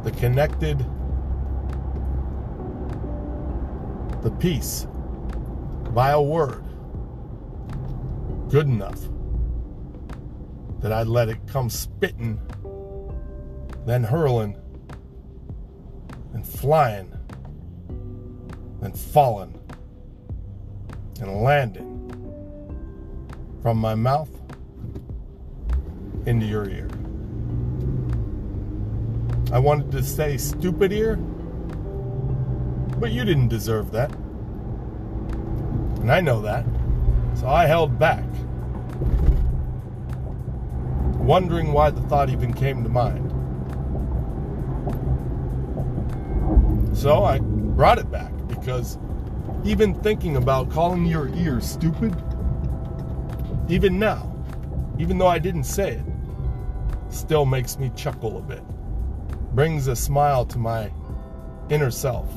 [0.05, 0.79] The connected,
[4.23, 4.87] the peace
[5.95, 6.63] by a word
[8.51, 9.01] good enough
[10.81, 12.39] that I'd let it come spitting
[13.87, 14.61] then hurling,
[16.35, 17.11] and flying,
[18.81, 19.56] then falling,
[23.67, 24.31] from my mouth
[26.25, 26.89] into your ear.
[29.53, 31.17] I wanted to say stupid ear,
[33.01, 34.15] but you didn't deserve that.
[35.99, 36.65] And I know that.
[37.35, 38.23] So I held back,
[41.19, 43.33] wondering why the thought even came to mind.
[46.97, 48.97] So I brought it back because
[49.65, 52.15] even thinking about calling your ear stupid,
[53.69, 54.33] even now,
[54.99, 56.05] even though I didn't say it,
[57.11, 58.63] still makes me chuckle a bit.
[59.55, 60.91] Brings a smile to my
[61.69, 62.29] inner self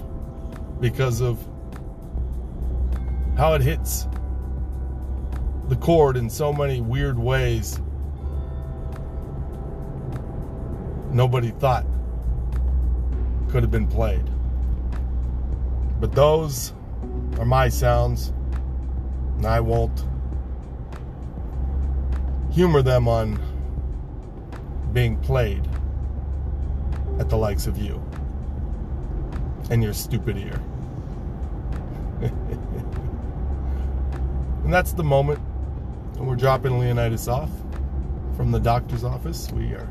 [0.80, 1.38] because of
[3.38, 4.08] how it hits
[5.68, 7.80] the chord in so many weird ways
[11.12, 11.86] nobody thought
[13.50, 14.30] could have been played.
[16.00, 16.74] But those
[17.38, 18.34] are my sounds,
[19.38, 20.06] and I won't
[22.52, 23.40] humor them on
[24.94, 25.68] being played
[27.20, 28.02] at the likes of you
[29.70, 30.62] and your stupid ear.
[34.64, 35.40] and that's the moment
[36.18, 37.52] when we're dropping Leonidas off
[38.36, 39.52] from the doctor's office.
[39.52, 39.90] We are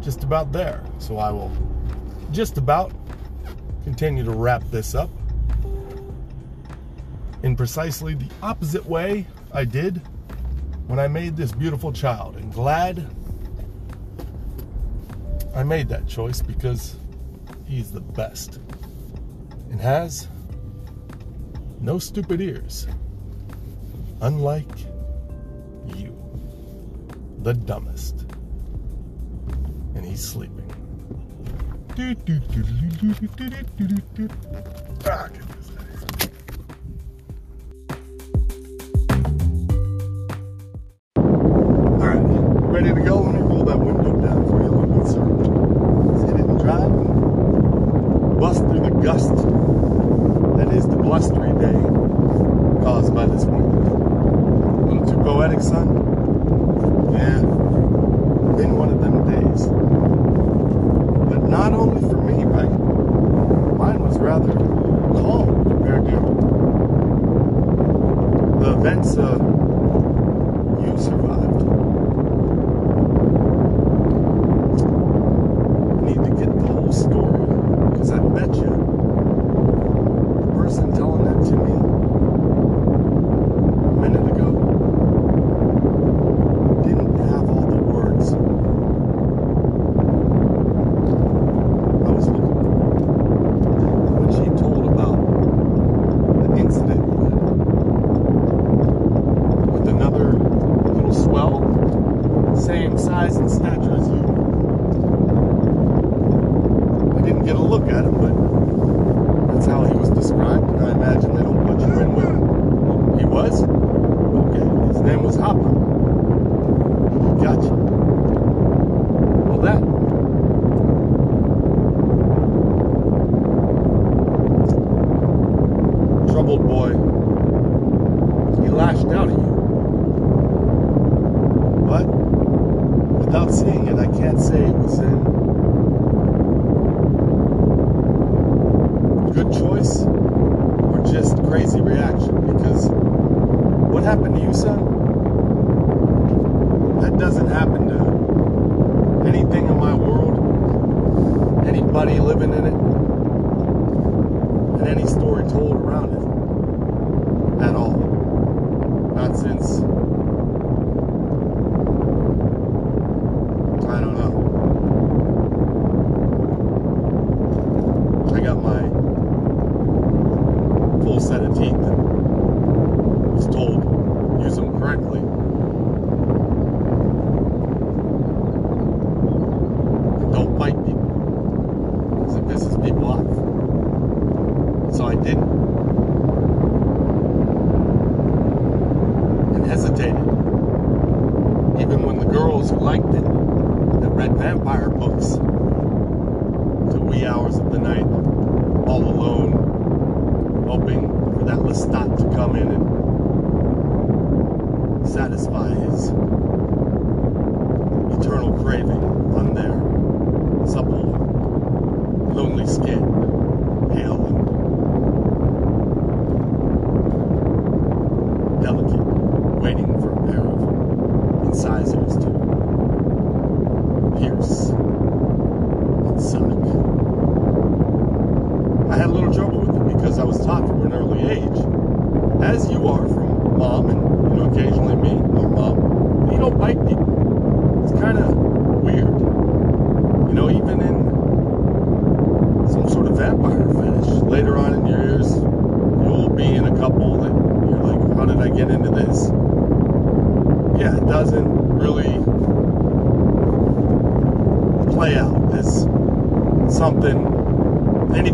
[0.00, 0.82] just about there.
[0.98, 1.52] So I will
[2.32, 2.92] just about
[3.84, 5.10] continue to wrap this up
[7.42, 10.02] in precisely the opposite way I did
[10.86, 12.36] when I made this beautiful child.
[12.36, 13.06] And glad
[15.54, 16.96] I made that choice because
[17.66, 18.60] he's the best
[19.70, 20.28] and has
[21.80, 22.86] no stupid ears,
[24.20, 24.78] unlike
[25.94, 26.16] you,
[27.42, 28.26] the dumbest.
[29.94, 30.62] And he's sleeping.
[35.06, 35.28] Ah,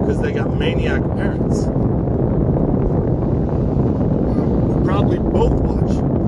[0.00, 1.64] because they got maniac parents.
[4.84, 6.19] Probably both watch.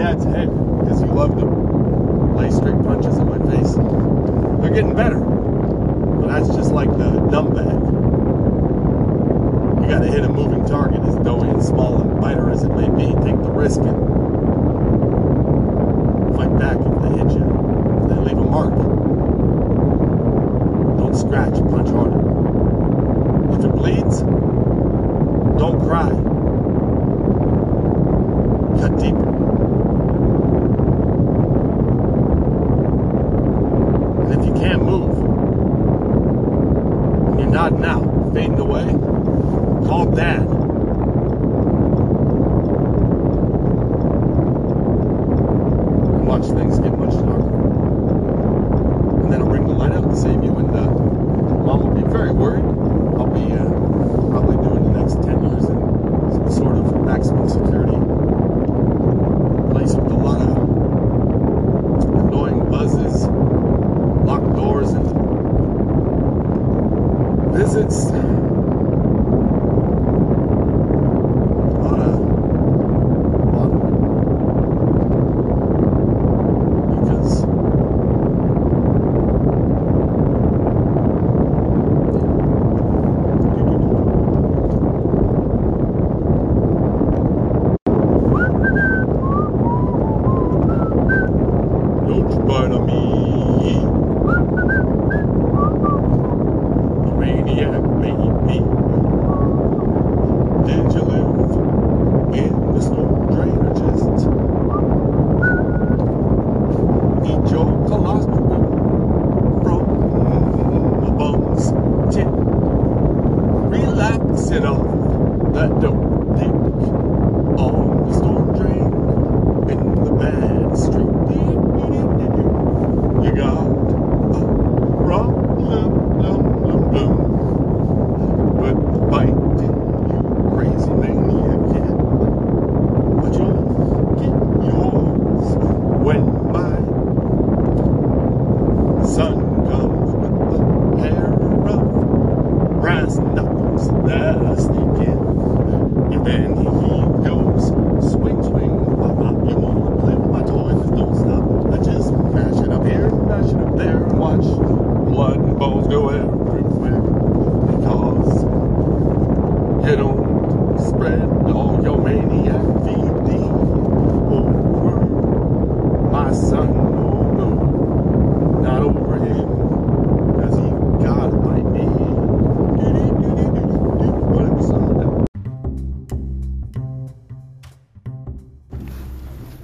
[0.00, 0.48] dad's head
[0.80, 3.74] because he loved to lay straight punches in my face.
[3.74, 5.20] They're getting better.
[5.20, 7.79] But that's just like the dumb bag.
[37.50, 38.86] not now, fading away,
[39.86, 40.44] called Dad.
[46.24, 47.14] Watch things get much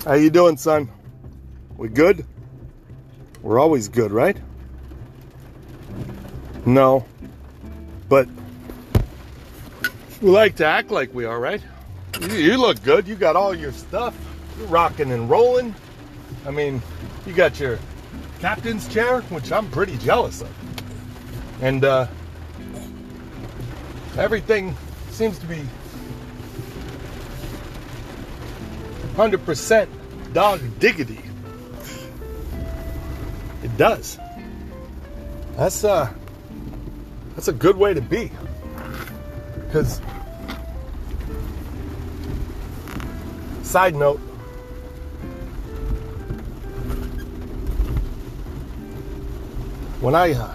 [0.06, 0.88] How you doing, son?
[1.76, 2.24] We good?
[3.42, 4.36] We're always good, right?
[6.64, 7.04] No.
[8.08, 8.28] But
[10.22, 11.60] we like to act like we are, right?
[12.20, 13.08] You, you look good.
[13.08, 14.16] You got all your stuff.
[14.56, 15.74] You're rocking and rolling.
[16.46, 16.80] I mean,
[17.26, 17.80] you got your
[18.38, 21.62] captain's chair, which I'm pretty jealous of.
[21.62, 22.06] And uh,
[24.16, 24.76] everything
[25.10, 25.64] seems to be
[29.16, 29.88] 100%
[30.36, 31.18] dog diggity.
[33.62, 34.18] It does.
[35.56, 36.12] That's uh
[37.34, 38.30] that's a good way to be.
[39.72, 40.02] Cuz
[43.62, 44.18] side note
[50.02, 50.52] when I uh,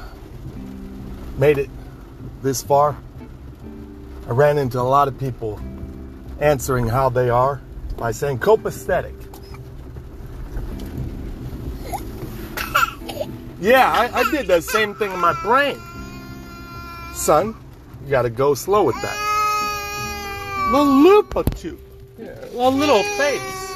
[1.39, 1.71] made it
[2.43, 2.95] this far,
[4.27, 5.59] I ran into a lot of people
[6.39, 7.59] answering how they are
[7.97, 9.20] by saying copacetic.
[13.61, 15.79] Yeah, I, I did the same thing in my brain.
[17.13, 17.55] Son,
[18.03, 19.15] you gotta go slow with that.
[20.71, 21.77] Lilliputoo.
[22.17, 23.75] Yeah, a little face.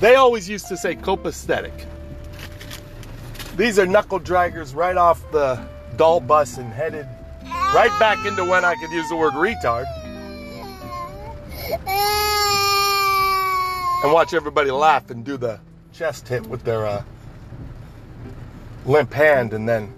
[0.00, 1.86] They always used to say copacetic.
[3.56, 5.64] These are knuckle draggers right off the
[5.96, 7.06] doll bus and headed
[7.72, 9.86] right back into when I could use the word retard.
[14.02, 15.60] And watch everybody laugh and do the
[15.92, 17.04] chest hit with their uh,
[18.86, 19.92] limp hand and then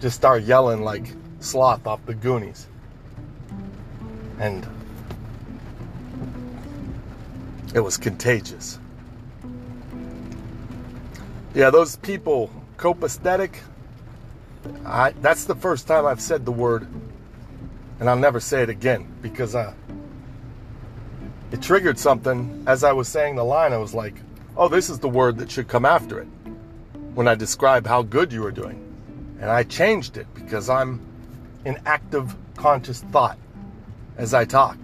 [0.00, 2.66] just start yelling like sloth off the Goonies.
[4.38, 4.66] And
[7.74, 8.78] it was contagious.
[11.54, 13.56] Yeah, those people, copacetic,
[14.84, 16.86] I, that's the first time I've said the word,
[18.00, 19.72] and I'll never say it again because uh,
[21.50, 22.64] it triggered something.
[22.66, 24.14] As I was saying the line, I was like,
[24.56, 26.28] oh, this is the word that should come after it
[27.18, 28.80] when I describe how good you are doing.
[29.40, 31.04] And I changed it because I'm
[31.64, 33.36] in active conscious thought
[34.16, 34.78] as I talk.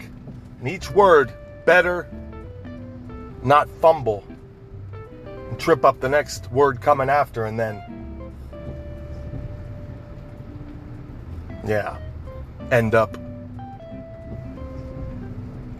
[0.59, 1.33] And each word
[1.65, 2.11] better
[3.45, 4.25] not fumble
[5.23, 7.81] and trip up the next word coming after and then
[11.65, 11.99] yeah
[12.73, 13.17] end up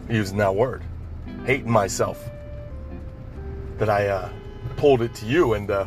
[0.09, 0.85] using that word
[1.47, 2.31] hating myself
[3.79, 4.29] that i uh,
[4.77, 5.87] pulled it to you and uh,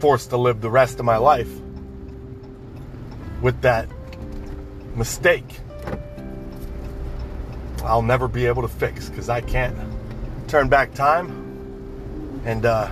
[0.00, 1.50] forced to live the rest of my life
[3.42, 3.88] with that
[4.94, 5.60] mistake
[7.84, 9.76] i'll never be able to fix because i can't
[10.48, 11.46] turn back time
[12.44, 12.88] and uh,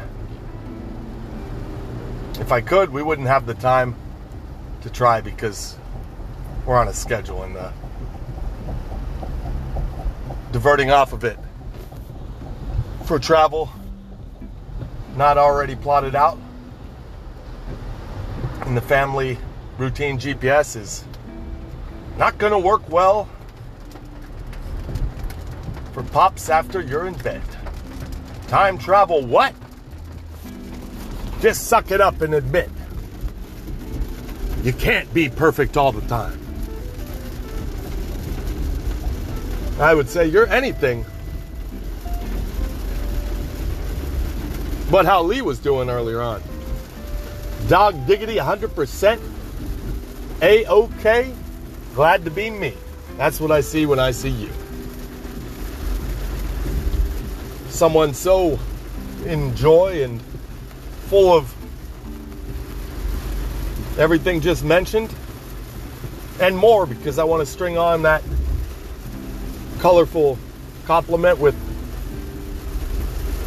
[2.40, 3.94] if I could, we wouldn't have the time
[4.82, 5.76] to try because
[6.66, 7.70] we're on a schedule and uh,
[10.50, 11.38] diverting off of it
[13.04, 13.70] for travel
[15.16, 16.38] not already plotted out.
[18.66, 19.38] And the family
[19.78, 21.04] routine GPS is
[22.16, 23.28] not going to work well
[25.92, 27.42] for pops after you're in bed.
[28.48, 29.54] Time travel what?
[31.40, 32.70] Just suck it up and admit.
[34.62, 36.40] You can't be perfect all the time.
[39.78, 41.04] I would say you're anything
[44.90, 46.40] but how Lee was doing earlier on.
[47.68, 49.20] Dog diggity 100%.
[50.42, 51.34] A OK.
[51.94, 52.74] Glad to be me.
[53.16, 54.50] That's what I see when I see you.
[57.74, 58.56] someone so
[59.26, 60.22] in joy and
[61.08, 61.52] full of
[63.98, 65.12] everything just mentioned
[66.40, 68.22] and more because I want to string on that
[69.80, 70.38] colorful
[70.86, 71.56] compliment with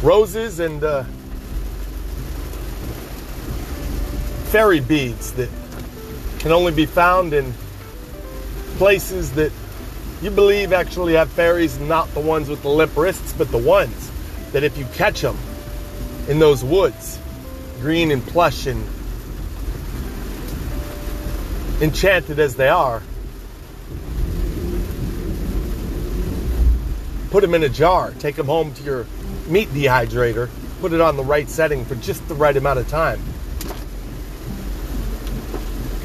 [0.02, 1.04] roses and uh,
[4.48, 5.50] fairy beads that
[6.38, 7.52] can only be found in
[8.78, 9.52] places that
[10.22, 14.10] you believe actually have fairies, not the ones with the limp wrists, but the ones
[14.52, 15.36] that if you catch them
[16.28, 17.18] in those woods,
[17.80, 18.82] green and plush and
[21.82, 23.02] enchanted as they are,
[27.30, 29.06] put them in a jar, take them home to your
[29.46, 30.48] meat dehydrator,
[30.80, 33.20] put it on the right setting for just the right amount of time.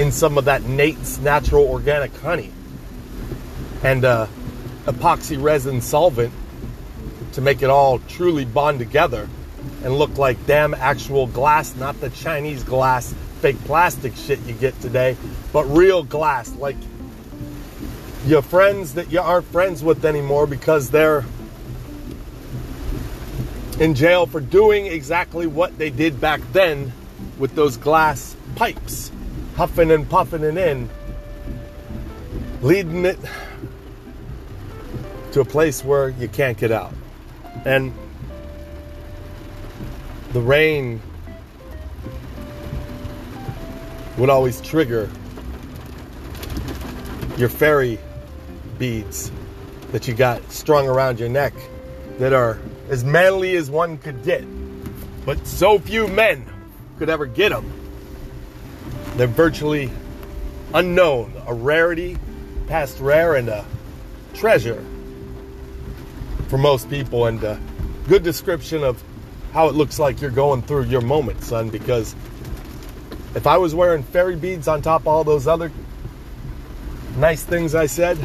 [0.04, 2.52] In some of that Nate's natural organic honey.
[3.84, 4.28] And uh,
[4.84, 6.34] epoxy resin solvent
[7.32, 9.30] to make it all truly bond together
[9.82, 14.78] and look like damn actual glass, not the Chinese glass, fake plastic shit you get
[14.82, 15.16] today,
[15.54, 16.76] but real glass, like
[18.26, 21.24] your friends that you aren't friends with anymore because they're
[23.80, 26.92] in jail for doing exactly what they did back then
[27.40, 29.13] with those glass pipes,
[29.56, 30.90] huffing and puffing it in,
[32.62, 33.20] leading it
[35.32, 36.94] to a place where you can't get out.
[37.66, 37.94] And
[40.32, 41.02] the rain
[44.18, 45.10] would always trigger
[47.38, 48.00] your fairy
[48.78, 49.32] beads
[49.92, 51.54] that you got strung around your neck
[52.18, 54.44] that are as manly as one could get.
[55.26, 56.46] But so few men
[57.00, 57.83] could ever get them.
[59.16, 59.92] They're virtually
[60.74, 62.18] unknown, a rarity,
[62.68, 63.66] past rare, and a
[64.34, 64.84] treasure
[66.48, 67.60] for most people, and a
[68.08, 69.02] good description of
[69.54, 71.70] how it looks like you're going through your moment, son.
[71.70, 72.16] Because
[73.36, 75.72] if I was wearing fairy beads on top of all those other
[77.18, 78.18] nice things I said,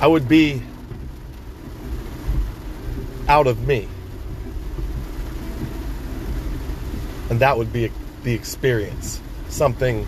[0.00, 0.62] I would be
[3.28, 3.88] out of me.
[7.30, 7.90] And that would be
[8.24, 9.20] the experience.
[9.48, 10.06] Something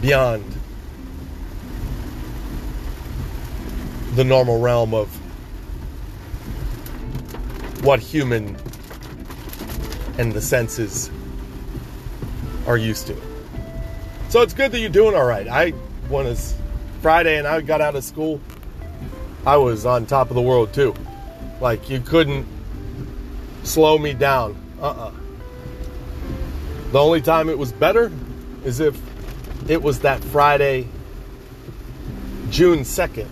[0.00, 0.44] beyond
[4.14, 5.08] the normal realm of
[7.84, 8.56] what human
[10.18, 11.10] and the senses
[12.66, 13.16] are used to.
[14.28, 15.46] So it's good that you're doing all right.
[15.48, 15.74] I
[16.08, 16.54] was
[17.02, 18.40] Friday and I got out of school
[19.46, 20.94] I was on top of the world too.
[21.60, 22.46] Like you couldn't
[23.62, 24.56] slow me down.
[24.80, 25.12] Uh-uh.
[26.92, 28.10] The only time it was better
[28.64, 29.00] is if
[29.70, 30.88] it was that Friday,
[32.50, 33.28] June 2nd,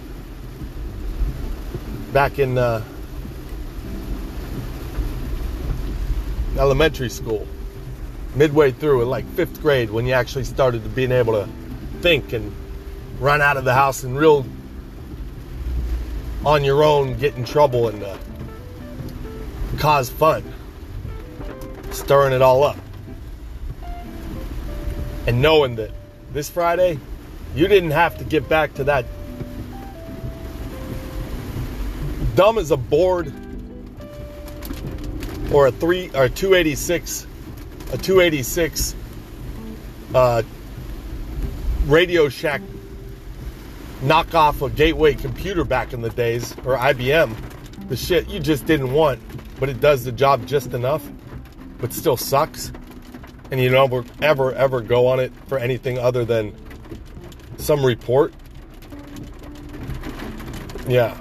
[2.12, 2.84] back in uh,
[6.56, 7.48] elementary school,
[8.36, 11.48] midway through, in like fifth grade, when you actually started to being able to
[12.00, 12.54] think and
[13.18, 14.46] run out of the house and real
[16.46, 18.16] on your own get in trouble and uh,
[19.78, 20.44] cause fun,
[21.90, 22.76] stirring it all up.
[25.29, 25.91] And knowing that
[26.33, 26.99] this Friday,
[27.55, 29.05] you didn't have to get back to that
[32.35, 33.31] dumb as a board
[35.53, 37.26] or a three or 286
[37.93, 38.95] a 286
[40.14, 40.43] uh,
[41.85, 42.62] Radio Shack
[44.01, 47.37] knockoff of gateway computer back in the days, or IBM,
[47.91, 49.20] the shit you just didn't want,
[49.61, 51.07] but it does the job just enough,
[51.76, 52.72] but still sucks.
[53.51, 56.55] And you don't ever, ever go on it for anything other than
[57.57, 58.32] some report.
[60.86, 61.14] Yeah.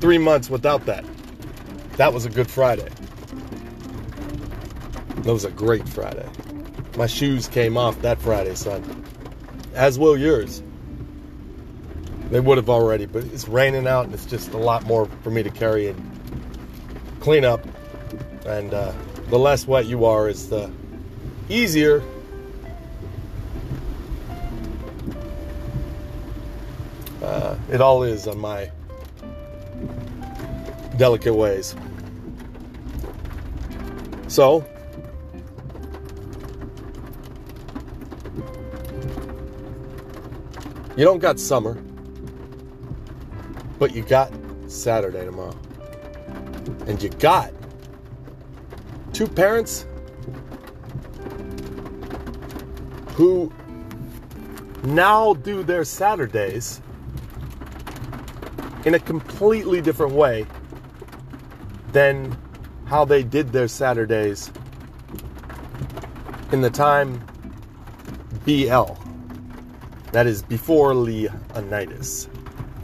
[0.00, 1.04] Three months without that.
[1.96, 2.88] That was a good Friday.
[5.16, 6.28] That was a great Friday.
[6.96, 9.04] My shoes came off that Friday, son.
[9.74, 10.62] As will yours.
[12.30, 15.30] They would have already, but it's raining out and it's just a lot more for
[15.30, 17.60] me to carry and clean up.
[18.46, 18.92] And uh,
[19.28, 20.70] the less wet you are, is the
[21.50, 22.02] easier.
[27.22, 28.70] Uh, it all is on my
[30.96, 31.74] delicate ways.
[34.28, 34.64] So,
[40.96, 41.82] you don't got summer.
[43.78, 44.30] But you got
[44.68, 45.56] Saturday tomorrow.
[46.86, 47.50] And you got
[49.12, 49.86] two parents
[53.20, 53.52] who
[54.82, 56.80] now do their Saturdays
[58.86, 60.46] in a completely different way
[61.92, 62.34] than
[62.86, 64.50] how they did their Saturdays
[66.50, 67.22] in the time
[68.46, 68.94] BL.
[70.12, 72.26] That is before Leonidas.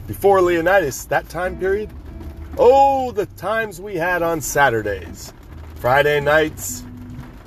[0.05, 1.89] Before Leonidas, that time period,
[2.59, 5.33] oh, the times we had on Saturdays,
[5.77, 6.83] Friday nights,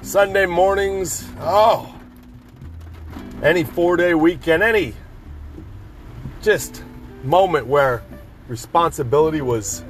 [0.02, 1.94] Sunday mornings, oh,
[3.42, 4.94] any four day weekend, any
[6.42, 6.82] just
[7.24, 8.02] moment where
[8.48, 9.84] responsibility was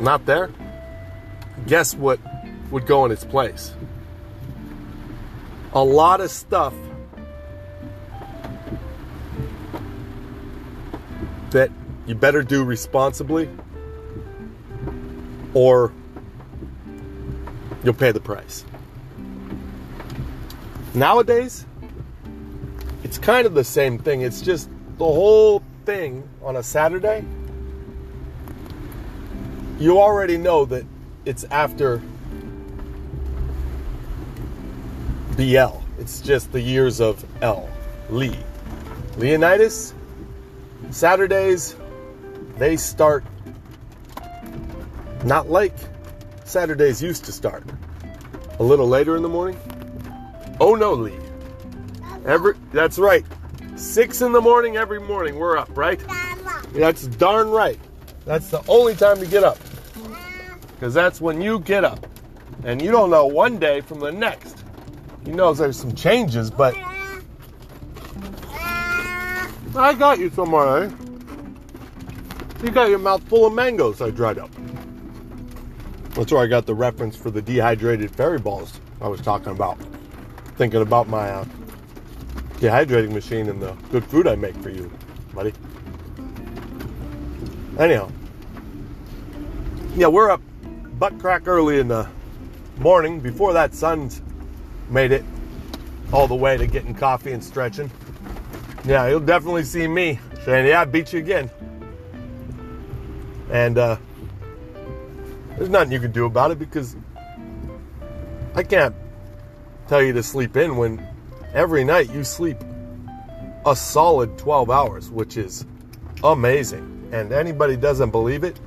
[0.00, 0.50] not there,
[1.66, 2.20] guess what
[2.70, 3.74] would go in its place?
[5.74, 6.74] A lot of stuff
[11.50, 11.70] that
[12.06, 13.48] you better do responsibly
[15.54, 15.92] or
[17.84, 18.64] you'll pay the price.
[20.94, 21.66] Nowadays,
[23.04, 24.22] it's kind of the same thing.
[24.22, 24.68] It's just
[24.98, 27.24] the whole thing on a Saturday.
[29.78, 30.84] You already know that
[31.24, 32.02] it's after
[35.36, 35.76] BL.
[35.98, 37.68] It's just the years of L.
[38.10, 38.36] Lee.
[39.16, 39.94] Leonidas
[40.90, 41.76] Saturdays
[42.56, 43.24] they start
[45.24, 45.74] not like
[46.44, 47.62] Saturdays used to start.
[48.58, 49.58] A little later in the morning.
[50.60, 51.16] Oh no, Lee.
[52.24, 53.24] Every that's right.
[53.76, 55.36] Six in the morning every morning.
[55.36, 56.00] We're up, right?
[56.72, 57.78] That's darn right.
[58.24, 59.58] That's the only time to get up.
[60.74, 62.06] Because that's when you get up.
[62.64, 64.64] And you don't know one day from the next.
[65.24, 66.74] You know there's some changes, but
[69.76, 70.90] I got you somewhere, eh?
[72.64, 74.50] You got your mouth full of mangoes I dried up.
[76.14, 79.78] That's where I got the reference for the dehydrated fairy balls I was talking about.
[80.58, 81.44] Thinking about my uh,
[82.56, 84.90] dehydrating machine and the good food I make for you,
[85.32, 85.52] buddy.
[87.78, 88.10] Anyhow,
[89.94, 90.42] yeah, we're up
[90.98, 92.08] butt crack early in the
[92.78, 94.20] morning before that sun's
[94.90, 95.24] made it
[96.12, 97.88] all the way to getting coffee and stretching.
[98.84, 101.48] Yeah, you'll definitely see me saying, "Yeah, I beat you again."
[103.52, 103.96] And uh,
[105.56, 106.96] there's nothing you can do about it because
[108.56, 108.92] I can't
[109.88, 111.04] tell you to sleep in when
[111.54, 112.58] every night you sleep
[113.64, 115.64] a solid 12 hours, which is
[116.22, 117.08] amazing.
[117.12, 118.60] And anybody doesn't believe it,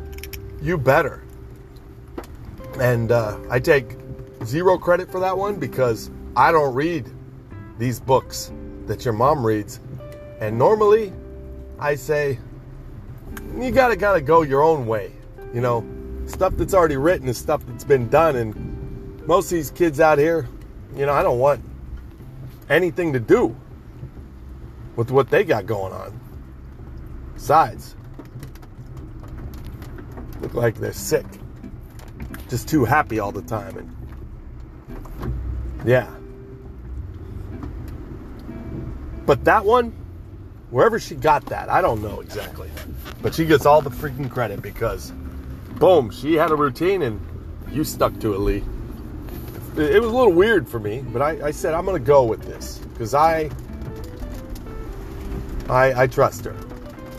[0.62, 1.24] you better.
[2.80, 3.98] And uh, I take
[4.44, 7.10] zero credit for that one because I don't read
[7.78, 8.52] these books
[8.88, 9.80] that your mom reads.
[10.40, 11.14] And normally
[11.80, 12.40] I say,
[13.58, 15.12] you gotta gotta go your own way.
[15.54, 15.86] You know,
[16.26, 18.36] stuff that's already written is stuff that's been done.
[18.38, 20.48] And most of these kids out here,
[20.96, 21.64] you know, I don't want
[22.70, 23.56] anything to do
[24.96, 26.20] with what they got going on.
[27.34, 27.96] Besides,
[30.42, 31.26] look like they're sick.
[32.50, 33.78] Just too happy all the time.
[33.78, 33.96] And
[35.86, 36.14] yeah.
[39.26, 39.94] But that one,
[40.70, 42.70] wherever she got that, I don't know exactly.
[43.22, 45.12] But she gets all the freaking credit because,
[45.80, 47.22] boom, she had a routine and
[47.72, 48.64] you stuck to it, Lee.
[49.78, 52.42] It was a little weird for me, but I, I said I'm gonna go with
[52.44, 53.50] this because I,
[55.70, 56.56] I I trust her,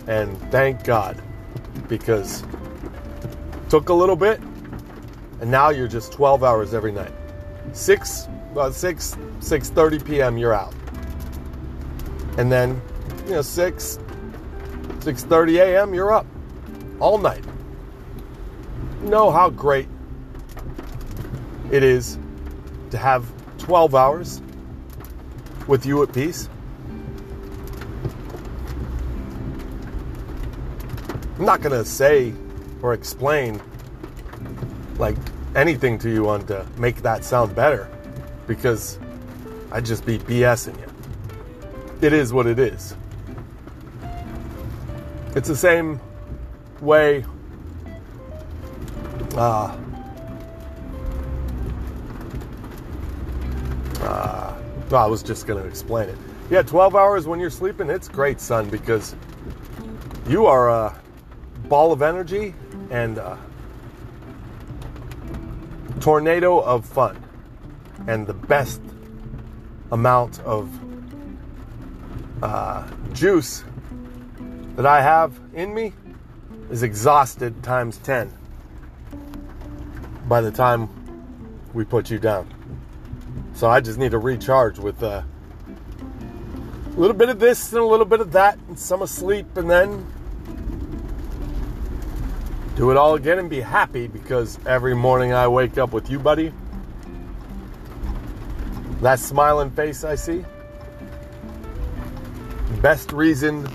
[0.07, 1.21] and thank God
[1.89, 2.45] because
[3.71, 4.39] took a little bit,
[5.41, 7.13] and now you're just 12 hours every night,
[7.73, 10.37] six about six 6:30 p.m.
[10.37, 10.75] you're out,
[12.37, 12.83] and then
[13.25, 13.99] you know six
[14.99, 15.95] 6:30 a.m.
[15.95, 16.27] you're up
[17.01, 17.45] all night.
[19.03, 19.89] You know how great
[21.71, 22.19] it is
[22.93, 23.27] to have
[23.59, 24.41] 12 hours
[25.67, 26.49] with you at peace?
[31.39, 32.35] I'm not going to say
[32.83, 33.61] or explain
[34.99, 35.17] like
[35.57, 37.89] anything to you on to make that sound better
[38.47, 38.99] because
[39.71, 40.87] I'd just be BSing you.
[42.03, 42.95] It is what it is.
[45.35, 45.99] It's the same
[46.83, 47.25] way
[49.35, 49.77] uh,
[54.93, 56.19] uh, I was just going to explain it.
[56.51, 59.15] Yeah, 12 hours when you're sleeping, it's great, son, because
[60.29, 61.01] you are a
[61.69, 62.55] ball of energy
[62.91, 63.39] and a
[66.01, 67.23] tornado of fun
[68.07, 68.81] and the best
[69.93, 70.69] amount of
[72.43, 73.65] uh, juice
[74.77, 75.93] that I have in me
[76.71, 78.33] is exhausted times 10
[80.27, 80.89] by the time
[81.73, 82.47] we put you down.
[83.55, 85.25] So I just need to recharge with a
[86.97, 90.07] little bit of this and a little bit of that and some asleep and then
[92.77, 96.19] do it all again and be happy because every morning I wake up with you,
[96.19, 96.53] buddy.
[99.01, 100.45] That smiling face I see.
[102.81, 103.69] Best reason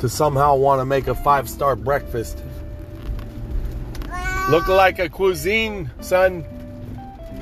[0.00, 2.42] to somehow want to make a five star breakfast.
[4.48, 6.44] Look like a cuisine, son.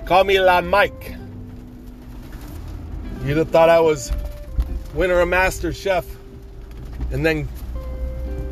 [0.09, 1.16] Call me La Mike.
[3.24, 4.11] You'd have thought I was
[4.94, 6.06] winner of Master Chef
[7.12, 7.46] and then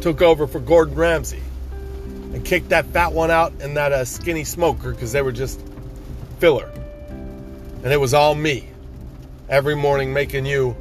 [0.02, 1.40] took over for Gordon Ramsay
[2.34, 5.58] and kicked that fat one out and that uh, skinny smoker because they were just
[6.40, 6.70] filler.
[7.82, 8.68] And it was all me
[9.48, 10.76] every morning making you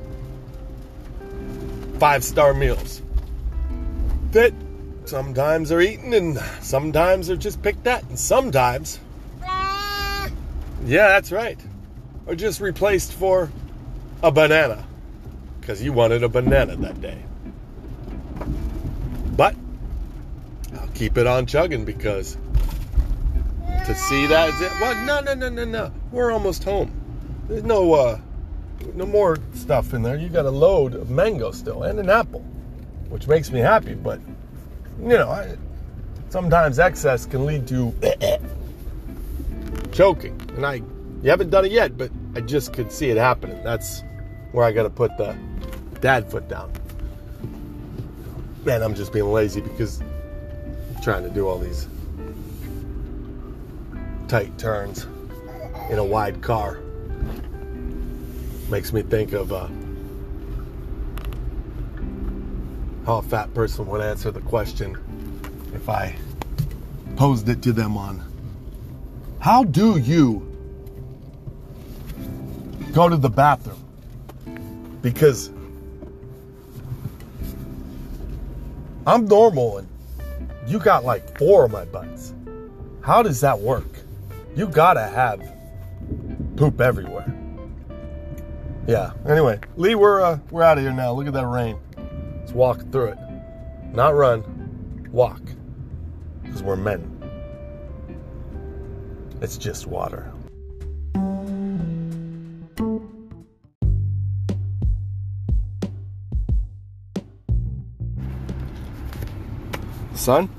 [2.00, 3.02] five star meals
[4.32, 4.52] that
[5.06, 9.00] sometimes are eaten and sometimes are just picked at and sometimes
[10.86, 11.60] yeah, that's right.
[12.28, 13.52] Or just replaced for
[14.24, 14.86] a banana.
[15.62, 17.24] Because you wanted a banana that day.
[19.36, 19.56] But
[20.80, 22.38] I'll keep it on chugging because
[23.86, 25.92] to see that what no no no no no.
[26.12, 26.92] We're almost home.
[27.48, 28.20] There's no uh
[28.96, 30.18] no more stuff in there.
[30.18, 32.44] You got a load of mango still and an apple.
[33.10, 33.94] which makes me happy.
[33.96, 34.20] But
[35.02, 35.58] you know, I,
[36.30, 37.94] sometimes excess can lead to
[39.92, 40.82] choking, and I
[41.22, 43.62] you haven't done it yet, but I just could see it happening.
[43.64, 44.04] That's
[44.52, 45.36] where I got to put the
[46.02, 46.72] dad foot down.
[48.64, 51.88] Man, I'm just being lazy because I'm trying to do all these
[54.28, 55.08] tight turns
[55.90, 56.80] in a wide car.
[58.70, 59.68] Makes me think of uh,
[63.06, 64.98] how a fat person would answer the question
[65.74, 66.16] if I
[67.16, 68.24] posed it to them on
[69.46, 70.42] how do you
[72.94, 73.78] go to the bathroom?
[75.04, 75.52] Because
[79.06, 79.88] I'm normal and
[80.66, 82.34] you got like four of my butts.
[83.02, 83.86] How does that work?
[84.56, 85.40] You gotta have
[86.56, 87.32] poop everywhere.
[88.88, 89.12] Yeah.
[89.28, 91.12] Anyway, Lee, we're uh, we're out of here now.
[91.12, 91.78] Look at that rain.
[92.40, 93.20] Let's walk through it.
[93.94, 95.42] Not run, walk.
[96.42, 97.15] Because we're men.
[99.42, 100.32] It's just water.
[110.16, 110.50] Son,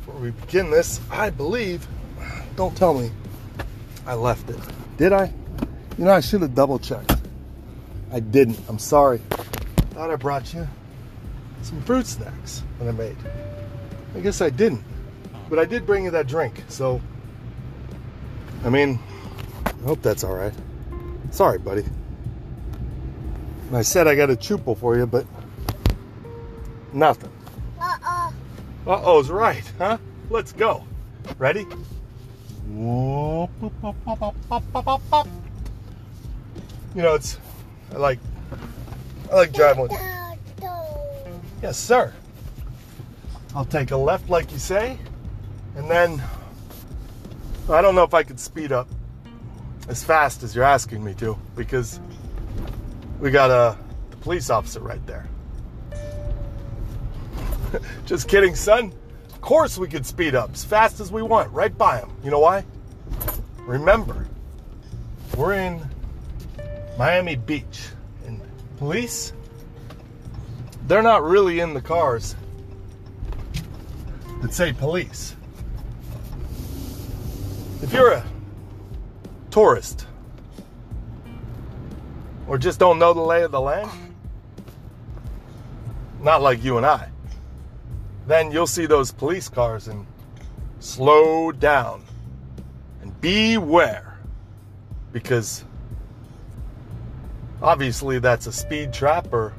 [0.00, 1.86] before we begin this, I believe,
[2.56, 3.10] don't tell me
[4.06, 4.58] I left it.
[4.96, 5.32] Did I?
[5.98, 7.14] You know, I should have double checked.
[8.10, 8.58] I didn't.
[8.68, 9.18] I'm sorry.
[9.90, 10.66] Thought I brought you
[11.62, 13.16] some fruit snacks that I made.
[14.16, 14.82] I guess I didn't.
[15.48, 17.00] But I did bring you that drink, so
[18.64, 18.98] I mean,
[19.66, 20.54] I hope that's all right.
[21.30, 21.84] Sorry, buddy.
[23.72, 25.26] I said I got a chupo for you, but
[26.92, 27.30] nothing.
[27.78, 28.32] Uh-uh.
[28.86, 29.98] Uh-oh's right, huh?
[30.30, 30.84] Let's go.
[31.36, 31.66] Ready?
[36.94, 37.38] You know, it's
[37.92, 38.18] I like
[39.30, 39.92] I like driving with
[41.62, 42.12] Yes, sir.
[43.54, 44.98] I'll take a left like you say,
[45.76, 46.22] and then
[47.68, 48.88] I don't know if I could speed up
[49.88, 51.98] as fast as you're asking me to because
[53.20, 53.78] we got a
[54.10, 55.26] the police officer right there.
[58.06, 58.92] Just kidding, son.
[59.30, 62.10] Of course we could speed up as fast as we want, right by him.
[62.22, 62.64] You know why?
[63.60, 64.26] Remember,
[65.36, 65.82] we're in
[66.98, 67.88] Miami Beach,
[68.26, 68.40] and
[68.76, 69.32] police,
[70.86, 72.36] they're not really in the cars
[74.42, 75.33] that say police.
[77.84, 78.24] If you're a
[79.50, 80.06] tourist
[82.46, 83.90] or just don't know the lay of the land,
[86.18, 87.10] not like you and I,
[88.26, 90.06] then you'll see those police cars and
[90.80, 92.02] slow down
[93.02, 94.18] and beware
[95.12, 95.62] because
[97.60, 99.52] obviously that's a speed trap or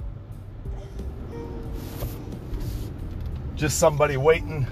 [3.56, 4.66] just somebody waiting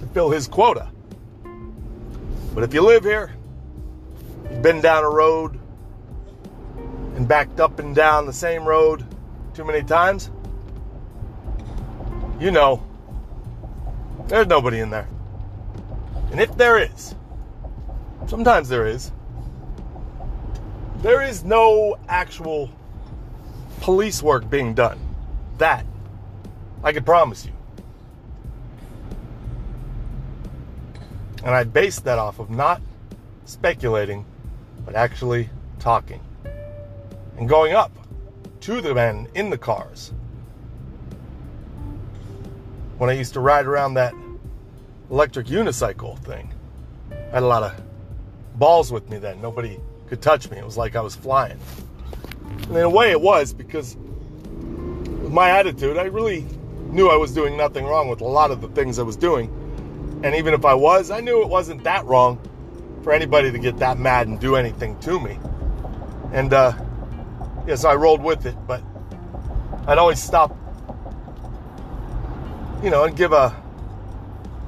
[0.00, 0.88] to fill his quota.
[2.54, 3.34] But if you live here,
[4.50, 5.58] you've been down a road
[7.16, 9.04] and backed up and down the same road
[9.54, 10.30] too many times,
[12.38, 12.82] you know
[14.28, 15.08] there's nobody in there.
[16.30, 17.14] And if there is,
[18.26, 19.12] sometimes there is,
[20.98, 22.70] there is no actual
[23.80, 24.98] police work being done.
[25.58, 25.84] That
[26.82, 27.52] I can promise you.
[31.44, 32.80] And I based that off of not
[33.44, 34.24] speculating,
[34.86, 36.20] but actually talking.
[37.36, 37.92] And going up
[38.62, 40.12] to the men in the cars.
[42.96, 44.14] When I used to ride around that
[45.10, 46.54] electric unicycle thing,
[47.10, 47.78] I had a lot of
[48.54, 49.42] balls with me then.
[49.42, 50.56] Nobody could touch me.
[50.56, 51.58] It was like I was flying.
[52.62, 56.46] And in a way, it was because with my attitude, I really
[56.88, 59.50] knew I was doing nothing wrong with a lot of the things I was doing
[60.24, 62.40] and even if I was, I knew it wasn't that wrong
[63.02, 65.38] for anybody to get that mad and do anything to me.
[66.32, 66.72] And uh,
[67.66, 68.82] yes, I rolled with it, but
[69.86, 70.56] I'd always stop,
[72.82, 73.54] you know, and give a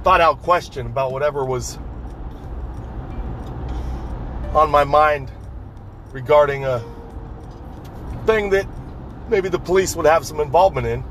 [0.04, 1.78] thought out question about whatever was
[4.54, 5.30] on my mind
[6.12, 6.84] regarding a
[8.26, 8.66] thing that
[9.30, 11.02] maybe the police would have some involvement in.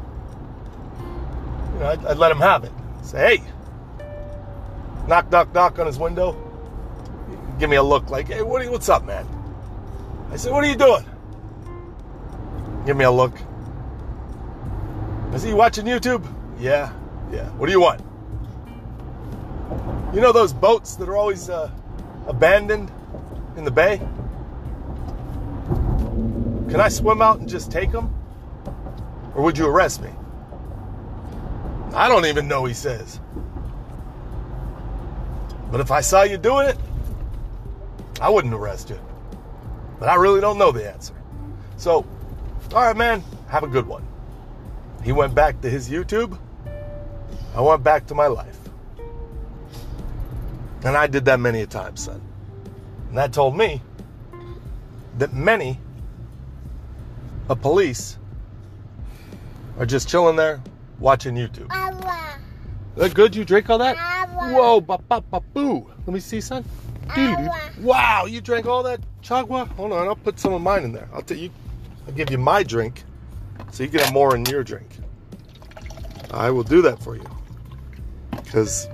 [1.74, 2.72] You know, I'd, I'd let them have it.
[3.02, 3.55] Say, hey,
[5.08, 6.42] knock, knock, knock on his window.
[7.60, 9.26] Give me a look like, hey, what you, what's up, man?
[10.32, 11.06] I said, what are you doing?
[12.86, 13.34] Give me a look.
[15.34, 16.26] Is he watching YouTube?
[16.60, 16.94] Yeah,
[17.32, 17.50] yeah.
[17.52, 18.02] What do you want?
[20.14, 21.70] You know those boats that are always uh,
[22.28, 22.92] abandoned
[23.58, 23.98] in the bay?
[26.70, 28.14] Can I swim out and just take them?
[29.36, 30.10] Or would you arrest me?
[31.94, 33.20] I don't even know, he says.
[35.72, 36.78] But if I saw you doing it,
[38.22, 39.00] I wouldn't arrest you.
[40.00, 41.14] But I really don't know the answer.
[41.78, 42.06] So,
[42.74, 44.06] all right, man, have a good one.
[45.04, 46.38] He went back to his YouTube.
[47.56, 48.58] I went back to my life.
[50.84, 52.22] And I did that many a time, son.
[53.10, 53.82] And that told me
[55.18, 55.80] that many
[57.50, 58.18] of police
[59.80, 60.62] are just chilling there
[61.00, 61.68] watching YouTube.
[62.96, 63.36] That good?
[63.36, 63.98] You drink all that?
[64.30, 65.90] Whoa, ba ba ba boo.
[66.06, 66.64] Let me see, son.
[67.82, 69.68] Wow, you drank all that chagua?
[69.76, 71.10] Hold on, I'll put some of mine in there.
[71.14, 71.50] I'll tell you,
[72.08, 73.04] I'll give you my drink
[73.72, 74.88] so you can have more in your drink.
[76.32, 77.26] I will do that for you.
[78.32, 78.88] Because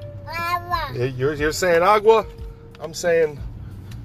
[0.94, 2.26] you're, you're saying agua,
[2.80, 3.40] I'm saying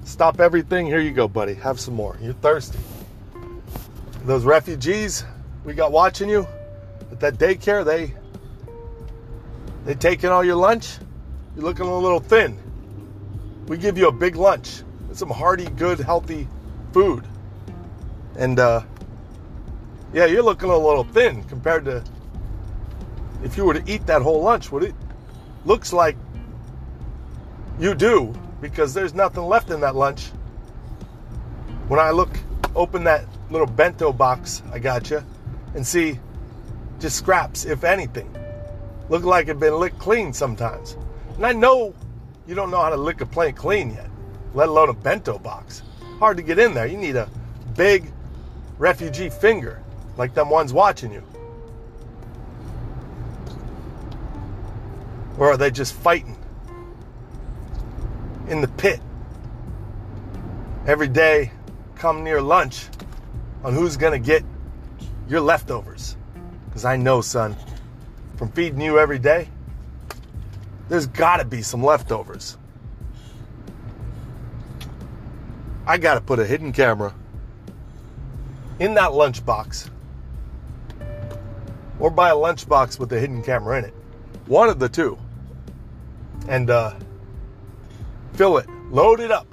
[0.03, 0.85] stop everything.
[0.85, 1.53] Here you go, buddy.
[1.55, 2.17] Have some more.
[2.21, 2.79] You're thirsty.
[4.25, 5.25] Those refugees
[5.63, 6.47] we got watching you
[7.11, 8.13] at that daycare, they
[9.87, 10.97] they taking all your lunch.
[11.55, 12.59] You're looking a little thin.
[13.67, 16.45] We give you a big lunch with some hearty, good, healthy
[16.91, 17.23] food.
[18.37, 18.81] And uh,
[20.11, 22.03] yeah, you're looking a little thin compared to
[23.45, 24.73] if you were to eat that whole lunch.
[24.73, 24.93] What it
[25.63, 26.17] looks like
[27.79, 30.31] you do because there's nothing left in that lunch.
[31.87, 32.37] When I look,
[32.75, 35.23] open that little bento box I got you,
[35.75, 36.19] and see
[36.99, 38.29] just scraps, if anything.
[39.09, 40.97] Look like it been licked clean sometimes.
[41.35, 41.93] And I know
[42.45, 44.09] you don't know how to lick a plate clean yet,
[44.53, 45.83] let alone a bento box.
[46.19, 46.87] Hard to get in there.
[46.87, 47.29] You need a
[47.75, 48.11] big
[48.77, 49.81] refugee finger,
[50.17, 51.23] like them ones watching you.
[55.37, 56.37] Or are they just fighting
[58.47, 58.99] in the pit
[60.87, 61.51] every day
[61.95, 62.87] come near lunch
[63.63, 64.43] on who's to get
[65.27, 66.15] your leftovers.
[66.65, 67.55] Because I know, son,
[68.37, 69.49] from feeding you every day,
[70.89, 72.57] there's got to be some leftovers.
[75.85, 77.13] I got to put a hidden camera
[78.79, 79.89] in that lunchbox
[81.99, 83.93] or buy a lunchbox with a hidden camera in it.
[84.45, 85.17] One of the two.
[86.47, 86.93] And uh,
[88.33, 89.47] fill it, load it up.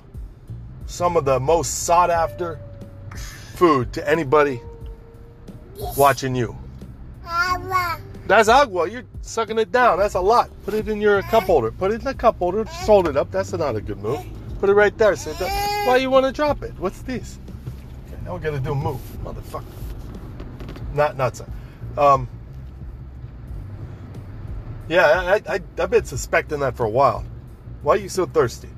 [0.86, 2.61] Some of the most sought after
[3.55, 4.61] food to anybody
[5.97, 6.56] watching you.
[8.27, 8.89] That's agua.
[8.89, 9.99] You're sucking it down.
[9.99, 10.51] That's a lot.
[10.65, 11.71] Put it in your cup holder.
[11.71, 12.65] Put it in the cup holder.
[12.65, 13.31] Just hold it up.
[13.31, 14.25] That's not a good move.
[14.61, 15.15] Put it right there.
[15.17, 15.37] Sit
[15.87, 16.73] Why you want to drop it?
[16.79, 17.39] What's this?
[18.09, 19.65] Okay, now we got to do a move, motherfucker.
[20.95, 21.43] Not nuts.
[21.99, 22.29] Um.
[24.89, 27.25] Yeah, I, I I've been suspecting that for a while.
[27.83, 28.69] Why are you so thirsty?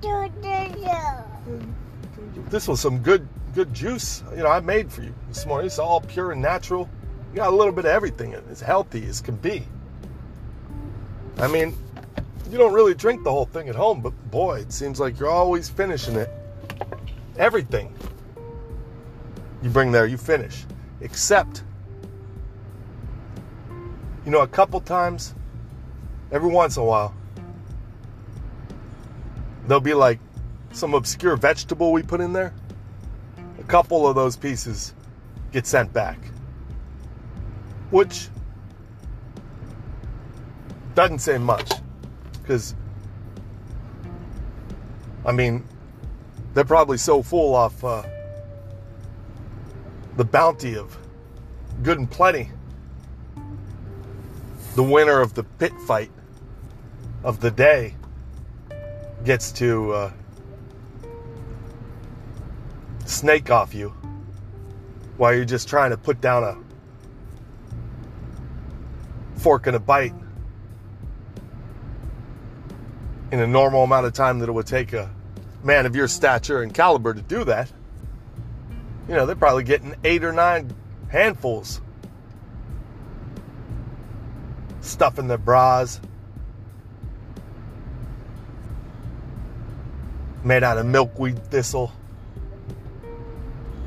[2.50, 5.66] This was some good good juice, you know, I made for you this morning.
[5.66, 6.90] It's all pure and natural.
[7.36, 8.44] Got a little bit of everything in it.
[8.50, 9.62] It's healthy as can be.
[11.36, 11.76] I mean,
[12.50, 15.28] you don't really drink the whole thing at home, but boy, it seems like you're
[15.28, 16.30] always finishing it.
[17.36, 17.92] Everything
[19.62, 20.64] you bring there, you finish.
[21.02, 21.62] Except,
[24.24, 25.34] you know, a couple times,
[26.32, 27.14] every once in a while,
[29.66, 30.20] there'll be like
[30.72, 32.54] some obscure vegetable we put in there.
[33.58, 34.94] A couple of those pieces
[35.52, 36.18] get sent back.
[37.96, 38.28] Which
[40.94, 41.72] doesn't say much.
[42.42, 42.74] Because,
[45.24, 45.64] I mean,
[46.52, 48.02] they're probably so full off uh,
[50.18, 50.94] the bounty of
[51.82, 52.50] good and plenty.
[54.74, 56.10] The winner of the pit fight
[57.24, 57.94] of the day
[59.24, 60.12] gets to uh,
[63.06, 63.88] snake off you
[65.16, 66.65] while you're just trying to put down a
[69.36, 70.14] fork and a bite
[73.32, 75.10] in a normal amount of time that it would take a
[75.62, 77.70] man of your stature and caliber to do that.
[79.08, 80.74] You know, they're probably getting eight or nine
[81.08, 81.80] handfuls
[84.80, 86.00] stuff in their bras.
[90.46, 91.92] made out of milkweed thistle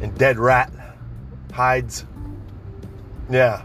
[0.02, 0.70] and dead rat
[1.54, 2.06] hides.
[3.30, 3.64] Yeah.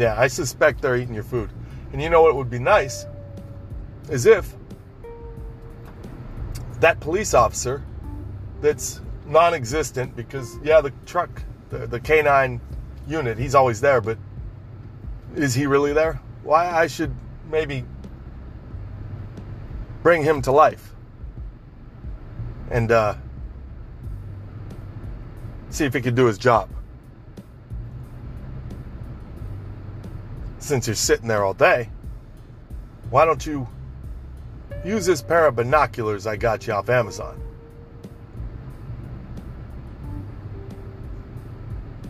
[0.00, 1.50] Yeah, I suspect they're eating your food.
[1.92, 3.04] And you know what would be nice?
[4.08, 4.56] Is if
[6.80, 7.84] that police officer
[8.62, 12.62] that's non existent because, yeah, the truck, the, the canine
[13.06, 14.16] unit, he's always there, but
[15.36, 16.18] is he really there?
[16.44, 17.14] Why, I should
[17.50, 17.84] maybe
[20.02, 20.94] bring him to life
[22.70, 23.16] and uh,
[25.68, 26.70] see if he can do his job.
[30.60, 31.90] Since you're sitting there all day,
[33.10, 33.66] why don't you
[34.84, 37.40] use this pair of binoculars I got you off Amazon?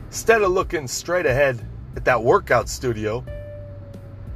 [0.09, 1.65] Instead of looking straight ahead
[1.97, 3.25] at that workout studio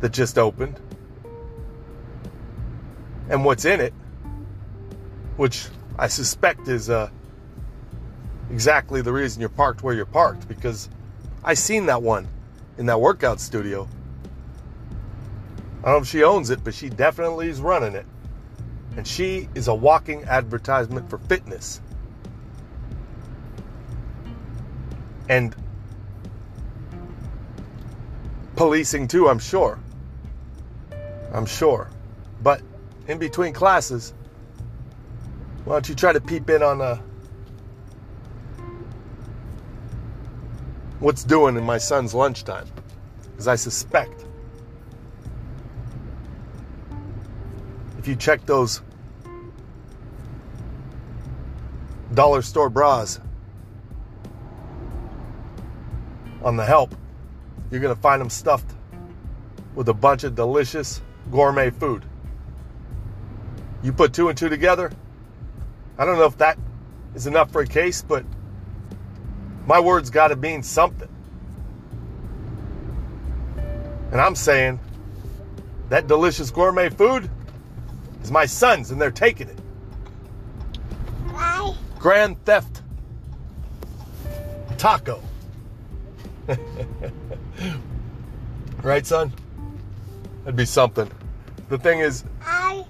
[0.00, 0.80] that just opened
[3.28, 3.92] and what's in it,
[5.36, 5.66] which
[5.98, 7.10] I suspect is uh,
[8.50, 10.88] exactly the reason you're parked where you're parked because
[11.42, 12.28] I seen that one
[12.78, 13.88] in that workout studio.
[15.84, 18.06] I don't know if she owns it, but she definitely is running it.
[18.96, 21.82] And she is a walking advertisement for fitness.
[25.28, 25.54] And
[28.56, 29.78] policing too, I'm sure.
[31.34, 31.90] I'm sure.
[32.42, 32.62] But
[33.06, 34.14] in between classes,
[35.66, 36.98] why don't you try to peep in on uh,
[41.00, 42.68] what's doing in my son's lunchtime?
[43.32, 44.23] Because I suspect
[48.04, 48.82] if you check those
[52.12, 53.18] dollar store bras
[56.42, 56.94] on the help,
[57.70, 58.70] you're going to find them stuffed
[59.74, 61.00] with a bunch of delicious
[61.30, 62.04] gourmet food.
[63.82, 64.92] You put two and two together.
[65.96, 66.58] I don't know if that
[67.14, 68.26] is enough for a case, but
[69.66, 71.08] my word's got to mean something.
[74.12, 74.78] And I'm saying
[75.88, 77.30] that delicious gourmet food
[78.24, 79.58] is my son's and they're taking it.
[81.28, 81.74] Bye.
[81.98, 82.82] Grand Theft
[84.78, 85.22] Taco.
[88.82, 89.32] right, son?
[90.40, 91.10] That'd be something.
[91.68, 92.78] The thing is, Hi.
[92.80, 92.86] are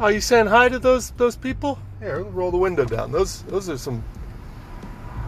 [0.00, 1.78] oh, you saying hi to those those people?
[1.98, 3.10] Here, roll the window down.
[3.10, 4.04] Those those are some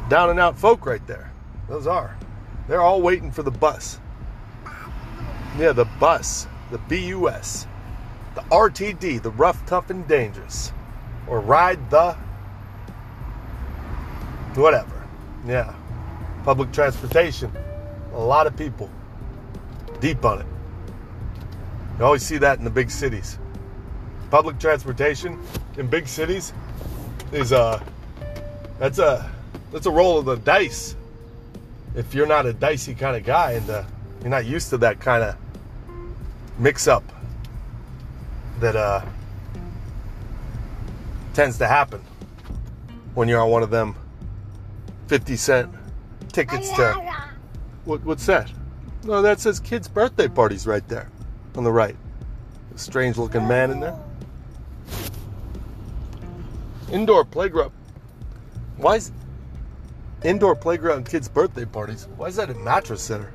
[0.09, 1.33] down and out folk right there.
[1.69, 2.17] Those are.
[2.69, 3.99] They're all waiting for the bus.
[5.59, 7.67] Yeah, the bus, the BUS,
[8.35, 10.73] the RTD, the rough, tough, and dangerous,
[11.27, 12.17] or ride the
[14.55, 15.07] whatever.
[15.47, 15.75] Yeah,
[16.45, 17.53] public transportation.
[18.13, 18.91] A lot of people
[20.01, 20.47] deep on it.
[21.99, 23.39] You always see that in the big cities.
[24.31, 25.41] Public transportation
[25.77, 26.53] in big cities
[27.33, 27.83] is a
[28.79, 29.31] that's a
[29.73, 30.97] that's a roll of the dice.
[31.95, 33.85] If you're not a dicey kind of guy and uh,
[34.21, 35.37] you're not used to that kind of
[36.59, 37.05] mix up
[38.61, 39.05] that uh,
[41.35, 42.01] tends to happen
[43.15, 43.95] when you're on one of them
[45.09, 45.75] 50 cent
[46.33, 46.93] tickets to
[47.85, 48.51] what, what's that?
[49.05, 51.11] No, that says kids' birthday parties right there
[51.55, 51.97] on the right.
[52.75, 53.99] A strange looking man in there.
[56.91, 57.73] Indoor playground.
[58.79, 59.13] Why is
[60.23, 62.09] indoor playground kids' birthday parties?
[62.17, 63.33] Why is that a mattress center?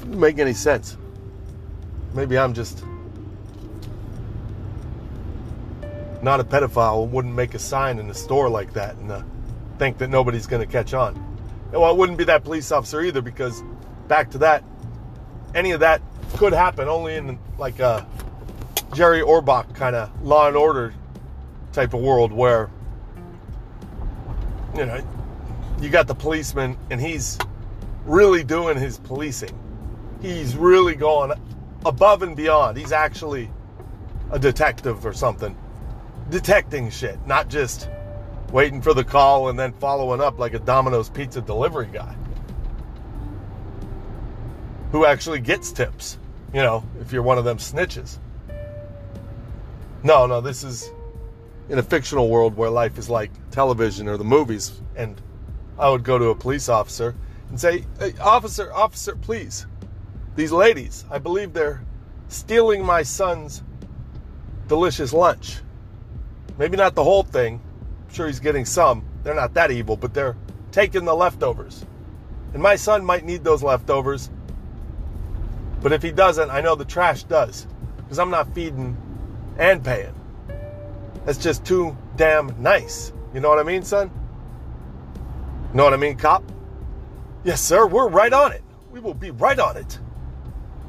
[0.00, 0.96] Doesn't make any sense.
[2.14, 2.84] Maybe I'm just
[6.22, 9.22] not a pedophile wouldn't make a sign in a store like that and uh,
[9.78, 11.24] think that nobody's going to catch on.
[11.72, 13.62] Well, I wouldn't be that police officer either because
[14.08, 14.64] back to that,
[15.54, 16.02] any of that
[16.36, 18.06] could happen only in like a
[18.94, 20.94] Jerry Orbach kind of law and order
[21.72, 22.70] type of world where
[24.74, 25.02] you know
[25.80, 27.38] you got the policeman and he's
[28.04, 29.56] really doing his policing.
[30.22, 31.32] He's really going
[31.84, 32.76] above and beyond.
[32.76, 33.50] He's actually
[34.30, 35.56] a detective or something.
[36.30, 37.88] Detecting shit, not just
[38.52, 42.14] waiting for the call and then following up like a Domino's pizza delivery guy
[44.92, 46.18] who actually gets tips,
[46.52, 48.18] you know, if you're one of them snitches.
[50.02, 50.90] No, no, this is
[51.68, 54.80] in a fictional world where life is like television or the movies.
[54.96, 55.20] And
[55.78, 57.14] I would go to a police officer
[57.50, 59.66] and say, hey, Officer, officer, please,
[60.36, 61.82] these ladies, I believe they're
[62.28, 63.62] stealing my son's
[64.68, 65.58] delicious lunch.
[66.58, 67.60] Maybe not the whole thing.
[68.06, 69.04] I'm sure he's getting some.
[69.22, 70.36] They're not that evil, but they're
[70.72, 71.86] taking the leftovers.
[72.52, 74.30] And my son might need those leftovers.
[75.80, 77.66] But if he doesn't, I know the trash does.
[77.96, 78.96] Because I'm not feeding
[79.58, 80.14] and paying.
[81.24, 83.12] That's just too damn nice.
[83.34, 84.10] You know what I mean, son?
[85.70, 86.42] You Know what I mean, cop?
[87.44, 88.62] Yes, sir, we're right on it.
[88.90, 89.98] We will be right on it.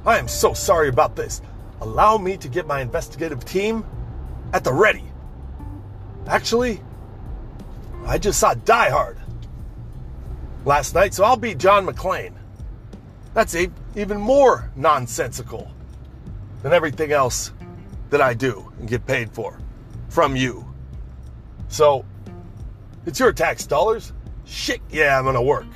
[0.06, 1.42] I am so sorry about this.
[1.82, 3.86] Allow me to get my investigative team
[4.54, 5.09] at the ready.
[6.28, 6.82] Actually,
[8.06, 9.18] I just saw Die Hard
[10.66, 12.34] last night, so I'll be John McClane.
[13.34, 15.72] That's a, even more nonsensical
[16.62, 17.54] than everything else
[18.10, 19.60] that I do and get paid for
[20.10, 20.66] from you.
[21.68, 22.06] So,
[23.06, 24.14] it's your tax dollars.
[24.46, 25.68] Shit, yeah, I'm gonna work.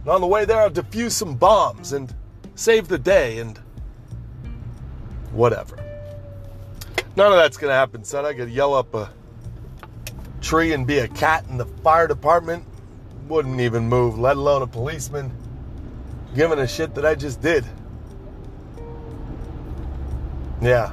[0.00, 2.14] And on the way there, I'll defuse some bombs and
[2.54, 3.58] save the day and
[5.32, 5.76] whatever.
[7.16, 8.24] None of that's gonna happen, son.
[8.24, 9.10] I could yell up a
[10.40, 12.64] tree and be a cat in the fire department.
[13.28, 15.32] Wouldn't even move, let alone a policeman
[16.34, 17.64] giving a shit that I just did.
[20.60, 20.92] Yeah.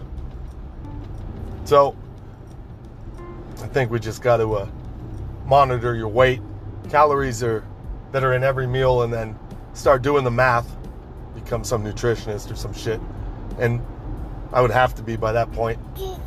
[1.65, 1.95] So,
[3.61, 4.69] I think we just got to uh,
[5.45, 6.41] monitor your weight,
[6.89, 7.65] calories are
[8.13, 9.37] that are in every meal, and then
[9.73, 10.73] start doing the math.
[11.35, 12.99] Become some nutritionist or some shit,
[13.59, 13.81] and
[14.51, 15.79] I would have to be by that point.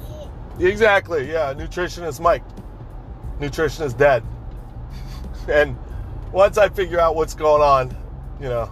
[0.59, 1.33] Exactly.
[1.33, 2.43] Yeah, nutritionist Mike.
[3.41, 4.23] Nutritionist dead.
[5.49, 5.77] And
[6.31, 7.97] once I figure out what's going on,
[8.41, 8.71] you know,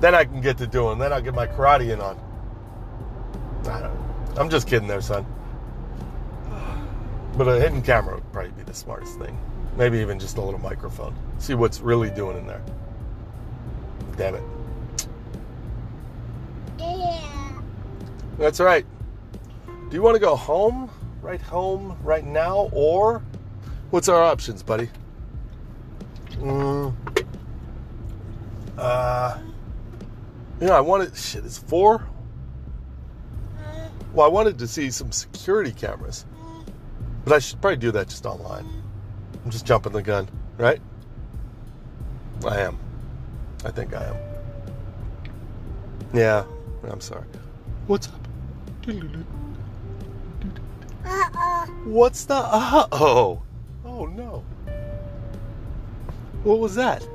[0.00, 0.98] then I can get to doing.
[0.98, 2.18] Then I'll get my karate in on.
[3.66, 4.40] I don't know.
[4.40, 5.26] I'm just kidding there, son.
[7.36, 9.38] But a hidden camera would probably be the smartest thing.
[9.76, 11.14] Maybe even just a little microphone.
[11.38, 12.62] See what's really doing in there.
[14.16, 14.42] Damn it.
[16.78, 17.20] Yeah.
[18.38, 18.86] That's right.
[19.66, 20.90] Do you want to go home?
[21.22, 22.70] Right home, right now?
[22.72, 23.22] Or
[23.90, 24.88] what's our options, buddy?
[26.36, 26.94] Mm,
[28.78, 29.38] uh,
[30.60, 32.06] you know, I wanted, shit, it's four?
[34.12, 36.26] Well, I wanted to see some security cameras,
[37.24, 38.66] but I should probably do that just online.
[39.44, 40.80] I'm just jumping the gun, right?
[42.46, 42.78] I am.
[43.64, 44.16] I think I am.
[46.12, 46.44] Yeah,
[46.90, 47.24] I'm sorry.
[47.86, 48.26] What's up?
[51.84, 53.42] What's the uh oh?
[54.00, 54.42] Oh no.
[56.42, 57.06] What was that?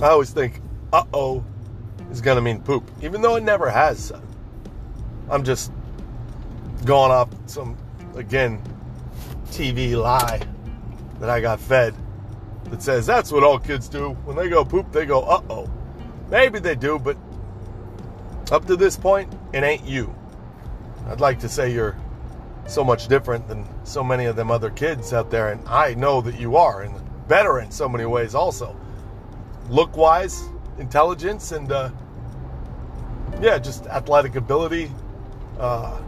[0.00, 0.62] I always think
[0.92, 1.44] uh oh
[2.12, 4.12] is gonna mean poop, even though it never has.
[5.28, 5.72] I'm just
[6.84, 7.76] going off some
[8.14, 8.62] again
[9.46, 10.40] TV lie
[11.18, 11.92] that I got fed
[12.66, 14.10] that says that's what all kids do.
[14.24, 15.68] When they go poop, they go uh oh.
[16.30, 17.16] Maybe they do, but
[18.50, 20.14] up to this point, it ain't you.
[21.08, 21.96] I'd like to say you're
[22.66, 26.20] so much different than so many of them other kids out there, and I know
[26.20, 26.94] that you are, and
[27.28, 28.76] better in so many ways also.
[29.68, 30.44] Look wise,
[30.78, 31.90] intelligence, and uh,
[33.40, 34.90] yeah, just athletic ability,
[35.58, 36.00] uh,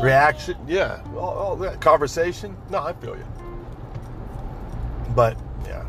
[0.00, 2.56] reaction, yeah, all, all that conversation.
[2.70, 3.26] No, I feel you.
[5.14, 5.84] But yeah.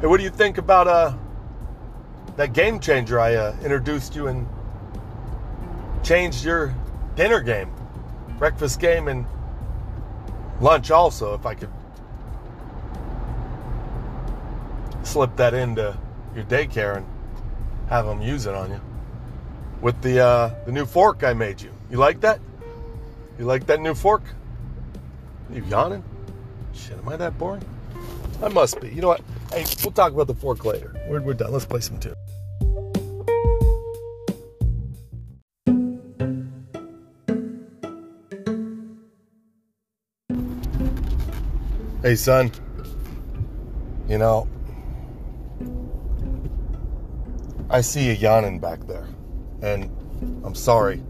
[0.00, 1.14] Hey, what do you think about uh
[2.36, 4.46] that game changer I uh, introduced you and
[6.02, 6.74] changed your
[7.14, 7.70] dinner game,
[8.38, 9.24] breakfast game, and
[10.60, 11.70] lunch also, if I could
[15.02, 15.96] slip that into
[16.34, 17.06] your daycare and
[17.88, 18.80] have them use it on you
[19.80, 21.70] with the uh, the new fork I made you.
[21.90, 22.40] You like that?
[23.38, 24.22] You like that new fork?
[25.52, 26.02] You yawning?
[26.72, 27.62] Shit, am I that boring?
[28.42, 28.88] I must be.
[28.88, 29.22] You know what?
[29.52, 30.94] Hey, we'll talk about the fork later.
[31.08, 31.52] We're, we're done.
[31.52, 32.14] Let's play some tune.
[42.02, 42.52] Hey, son.
[44.08, 44.46] You know,
[47.70, 49.08] I see you yawning back there.
[49.62, 49.84] And
[50.44, 51.02] I'm sorry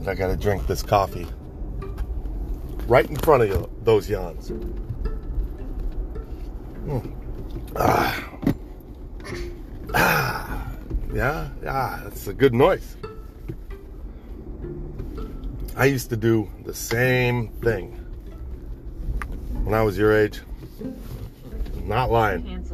[0.00, 1.26] that I gotta drink this coffee
[2.88, 4.50] right in front of you, those yawns.
[7.76, 8.30] Ah.
[9.94, 10.66] Ah.
[11.12, 12.96] Yeah, yeah, it's a good noise.
[15.76, 17.92] I used to do the same thing
[19.64, 20.40] when I was your age.
[21.84, 22.64] Not lying.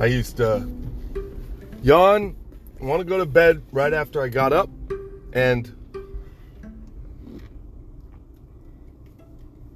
[0.00, 0.68] I used to
[1.82, 2.34] yawn,
[2.80, 4.70] want to go to bed right after I got up,
[5.32, 5.72] and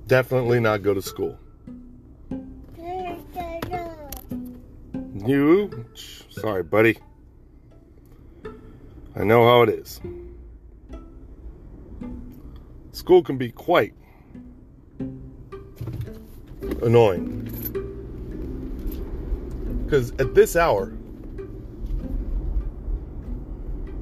[0.07, 1.39] definitely not go to school.
[5.27, 5.85] You,
[6.31, 6.99] sorry, buddy.
[9.17, 10.01] I know how it is.
[12.93, 13.95] School can be quite
[16.83, 17.43] annoying.
[19.85, 20.93] Because at this hour,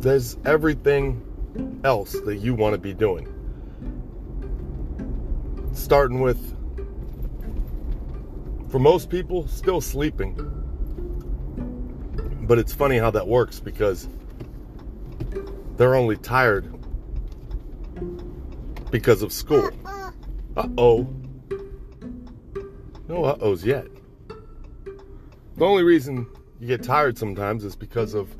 [0.01, 3.34] there's everything else that you want to be doing.
[5.75, 6.57] Starting with,
[8.71, 10.35] for most people, still sleeping.
[12.47, 14.09] But it's funny how that works because
[15.77, 16.73] they're only tired
[18.91, 19.71] because of school.
[20.57, 21.09] Uh oh.
[23.09, 23.87] No uh ohs yet.
[25.57, 26.27] The only reason
[26.61, 28.35] you get tired sometimes is because of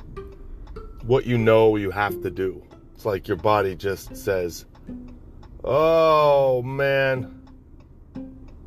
[1.03, 2.63] what you know you have to do.
[2.95, 4.65] It's like your body just says,
[5.65, 7.43] "Oh man,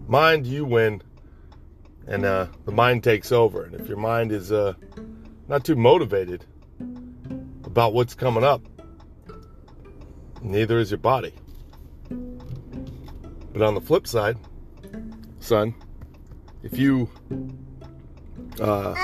[0.08, 1.02] mind you win,"
[2.08, 3.64] and uh, the mind takes over.
[3.64, 4.74] And if your mind is uh,
[5.48, 6.44] not too motivated
[7.64, 8.62] about what's coming up,
[10.42, 11.34] neither is your body.
[13.54, 14.38] But on the flip side,
[15.40, 15.76] son,
[16.64, 17.10] if you
[18.60, 18.96] uh,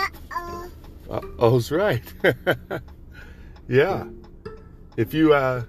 [1.10, 2.04] uh, oh's right.
[3.68, 4.06] yeah.
[4.98, 5.64] If you uh,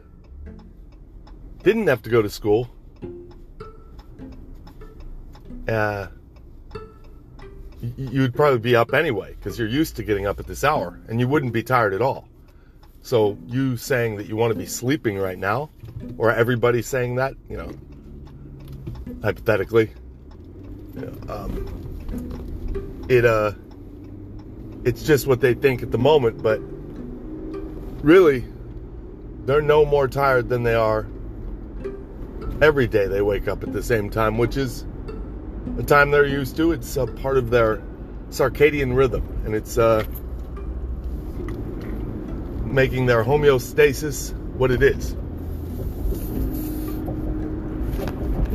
[1.65, 2.70] didn't have to go to school,
[5.66, 6.09] uh,
[7.97, 11.19] you'd probably be up anyway because you're used to getting up at this hour and
[11.19, 12.28] you wouldn't be tired at all.
[13.01, 15.70] So, you saying that you want to be sleeping right now,
[16.16, 17.70] or everybody saying that, you know,
[19.23, 19.91] hypothetically,
[21.28, 23.53] um, it, uh,
[24.85, 26.61] it's just what they think at the moment, but
[28.03, 28.45] really,
[29.45, 31.07] they're no more tired than they are
[32.60, 34.85] every day they wake up at the same time, which is
[35.76, 36.72] the time they're used to.
[36.72, 37.82] It's a part of their
[38.31, 40.05] circadian rhythm, and it's uh,
[42.64, 45.12] making their homeostasis what it is.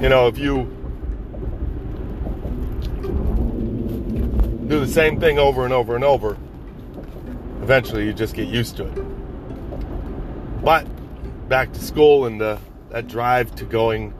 [0.01, 0.63] You know, if you
[4.67, 6.37] do the same thing over and over and over,
[7.61, 10.63] eventually you just get used to it.
[10.63, 10.87] But
[11.49, 12.57] back to school and uh,
[12.89, 14.13] that drive to going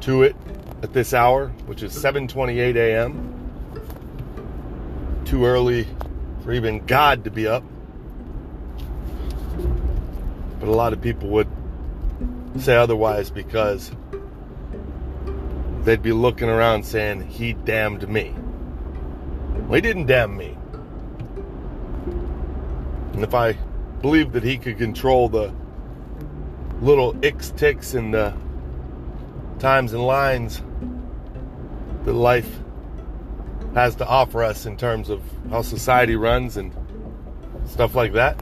[0.00, 0.36] to it
[0.82, 3.30] at this hour, which is 7:28 a.m.
[5.24, 5.86] Too early
[6.42, 7.64] for even God to be up.
[10.60, 11.48] But a lot of people would
[12.58, 13.90] say otherwise because
[15.84, 18.34] they'd be looking around saying, He damned me.
[19.66, 20.56] Well, he didn't damn me.
[23.14, 23.52] And if I
[24.02, 25.52] believed that he could control the
[26.84, 28.34] little icks, ticks, and the
[29.58, 30.62] times and lines
[32.04, 32.58] that life
[33.74, 36.72] has to offer us in terms of how society runs and
[37.66, 38.38] stuff like that,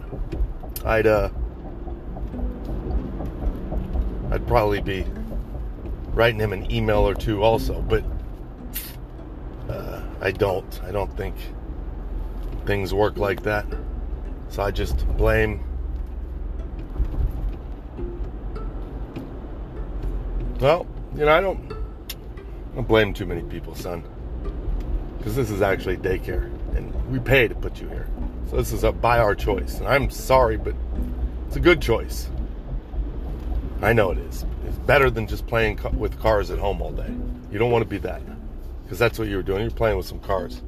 [0.85, 1.31] I'd uh,
[4.32, 5.06] I'd probably be
[6.14, 8.05] writing him an email or two also, but
[9.69, 10.81] uh, I don't.
[10.82, 11.36] I don't think
[12.66, 13.66] things work like that.
[14.48, 15.64] So I just blame.
[20.62, 20.86] Well,
[21.16, 21.72] you know, I don't.
[21.72, 24.05] I don't blame too many people, son.
[25.18, 26.44] Because this is actually daycare,
[26.76, 28.06] and we pay to put you here.
[28.48, 30.76] So this is a by our choice, and I'm sorry, but
[31.48, 32.30] it's a good choice.
[33.80, 34.47] I know it is.
[34.64, 37.12] It's better than just playing with cars at home all day.
[37.51, 38.22] You don't want to be that,
[38.84, 39.62] because that's what you were doing.
[39.62, 40.62] You're playing with some cars.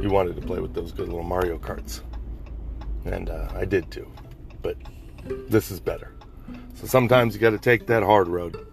[0.00, 2.00] You wanted to play with those good little Mario Karts,
[3.04, 4.10] and uh, I did too.
[4.62, 4.78] But
[5.50, 6.14] this is better.
[6.72, 8.71] So sometimes you got to take that hard road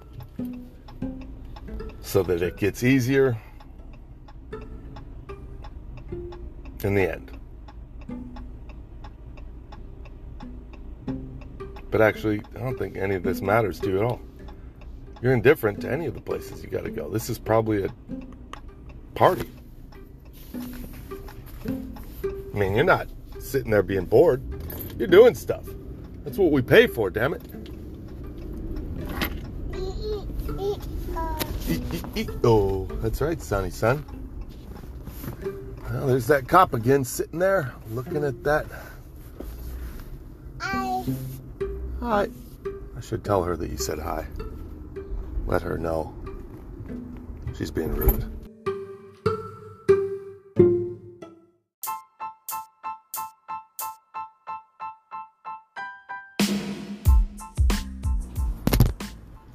[2.09, 3.37] so that it gets easier
[6.83, 7.31] in the end.
[11.91, 14.19] But actually, I don't think any of this matters to you at all.
[15.21, 17.09] You're indifferent to any of the places you got to go.
[17.09, 17.89] This is probably a
[19.13, 19.47] party.
[21.67, 23.07] I mean, you're not
[23.39, 24.41] sitting there being bored.
[24.97, 25.65] You're doing stuff.
[26.23, 27.43] That's what we pay for, damn it.
[32.43, 34.03] Oh, that's right, Sonny son.
[35.89, 38.65] Well, there's that cop again sitting there looking at that.
[40.61, 41.05] I
[42.01, 42.27] Hi.
[42.97, 44.25] I should tell her that you said hi.
[45.45, 46.13] Let her know.
[47.57, 48.25] She's being rude.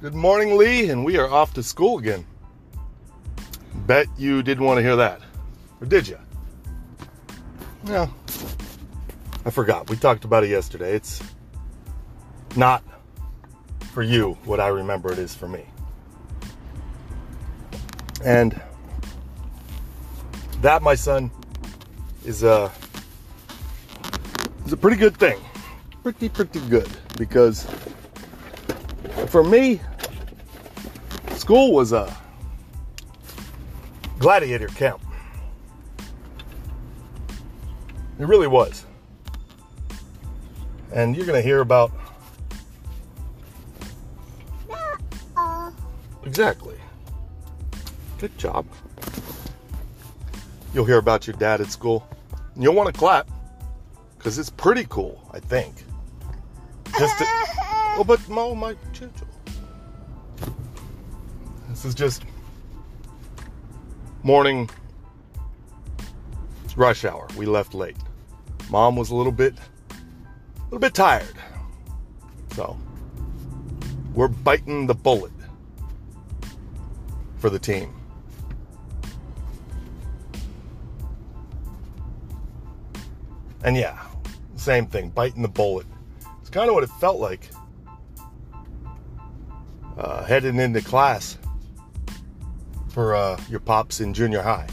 [0.01, 2.25] Good morning, Lee, and we are off to school again.
[3.85, 5.21] Bet you didn't want to hear that.
[5.79, 6.17] Or did you?
[7.83, 8.09] No.
[9.45, 9.89] I forgot.
[9.89, 10.95] We talked about it yesterday.
[10.95, 11.21] It's
[12.55, 12.83] not
[13.93, 15.65] for you what I remember it is for me.
[18.23, 18.59] And
[20.61, 21.29] that, my son,
[22.25, 22.71] is a
[24.65, 25.39] is a pretty good thing.
[26.01, 27.67] Pretty pretty good because
[29.27, 29.79] for me,
[31.35, 32.15] school was a
[34.25, 34.99] gladiator camp.
[38.17, 38.83] It really was.
[40.91, 41.91] And you're going to hear about
[46.23, 46.75] Exactly.
[48.17, 48.65] Good job.
[50.73, 52.09] You'll hear about your dad at school.
[52.57, 53.29] You'll want to clap
[54.17, 55.75] because it's pretty cool, I think.
[56.97, 57.25] just to,
[57.95, 59.29] oh, but Mo, my children.
[61.69, 62.23] This is just
[64.25, 64.67] morning
[66.63, 67.27] it's rush hour.
[67.37, 67.95] We left late.
[68.71, 69.53] Mom was a little bit,
[69.91, 71.35] a little bit tired,
[72.55, 72.75] so
[74.15, 75.31] we're biting the bullet
[77.37, 77.93] for the team.
[83.63, 84.07] And yeah,
[84.55, 85.85] same thing, biting the bullet.
[86.41, 87.51] It's kind of what it felt like
[89.99, 91.37] uh, heading into class
[92.95, 94.65] for uh, your pops in junior high.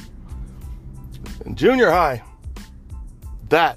[1.44, 2.22] In junior high,
[3.48, 3.76] that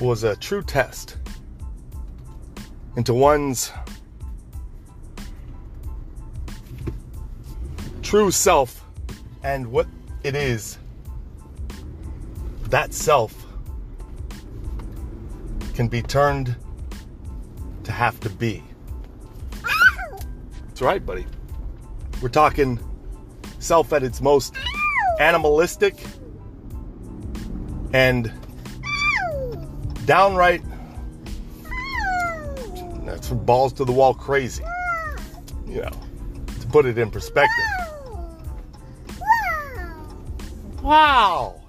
[0.00, 1.16] was a true test
[2.96, 3.70] into one's
[8.02, 8.84] true self
[9.44, 9.86] and what
[10.24, 10.76] it is
[12.64, 13.46] that self
[15.74, 16.56] can be turned
[17.84, 18.60] to have to be.
[20.66, 21.26] That's right, buddy.
[22.22, 22.78] We're talking
[23.58, 24.54] self at its most
[25.18, 25.96] animalistic
[27.92, 28.32] and
[30.06, 30.62] downright
[33.10, 34.62] that's from balls to the wall crazy.
[35.66, 35.90] You know,
[36.60, 37.64] to put it in perspective.
[40.82, 41.60] Wow.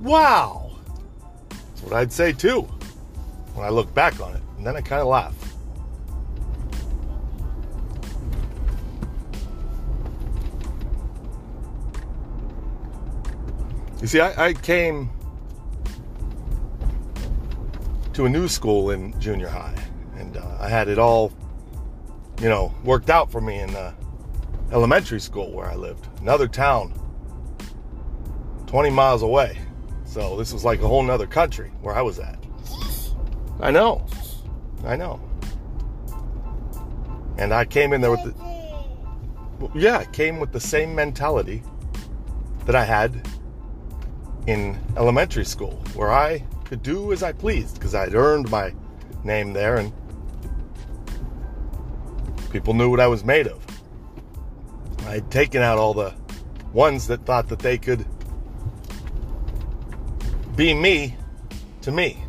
[0.00, 0.78] Wow.
[1.48, 2.62] That's what I'd say too
[3.54, 4.42] when I look back on it.
[4.56, 5.34] And then I kind of laugh.
[14.00, 15.10] You see, I, I came
[18.14, 19.76] to a new school in junior high,
[20.16, 21.32] and uh, I had it all,
[22.40, 23.92] you know, worked out for me in uh,
[24.72, 26.94] elementary school where I lived, another town,
[28.66, 29.58] 20 miles away.
[30.06, 32.42] So this was like a whole nother country where I was at.
[33.60, 34.06] I know,
[34.82, 35.20] I know.
[37.36, 41.62] And I came in there with the, yeah, I came with the same mentality
[42.64, 43.28] that I had
[44.46, 48.74] in elementary school, where I could do as I pleased because I'd earned my
[49.24, 49.92] name there and
[52.50, 53.64] people knew what I was made of.
[55.06, 56.14] I'd taken out all the
[56.72, 58.06] ones that thought that they could
[60.56, 61.16] be me
[61.82, 62.22] to me.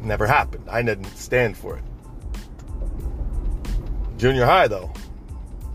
[0.00, 0.68] Never happened.
[0.68, 1.84] I didn't stand for it.
[4.16, 4.92] Junior high, though,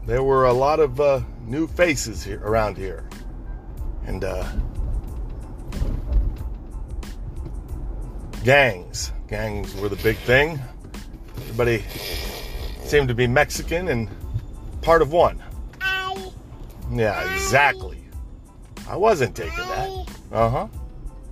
[0.05, 3.07] there were a lot of uh, new faces here around here,
[4.05, 4.45] and uh,
[8.43, 9.11] gangs.
[9.27, 10.59] Gangs were the big thing.
[11.37, 11.83] Everybody
[12.83, 14.09] seemed to be Mexican and
[14.81, 15.41] part of one.
[16.91, 18.03] Yeah, exactly.
[18.87, 19.89] I wasn't taking that.
[20.31, 20.67] Uh huh.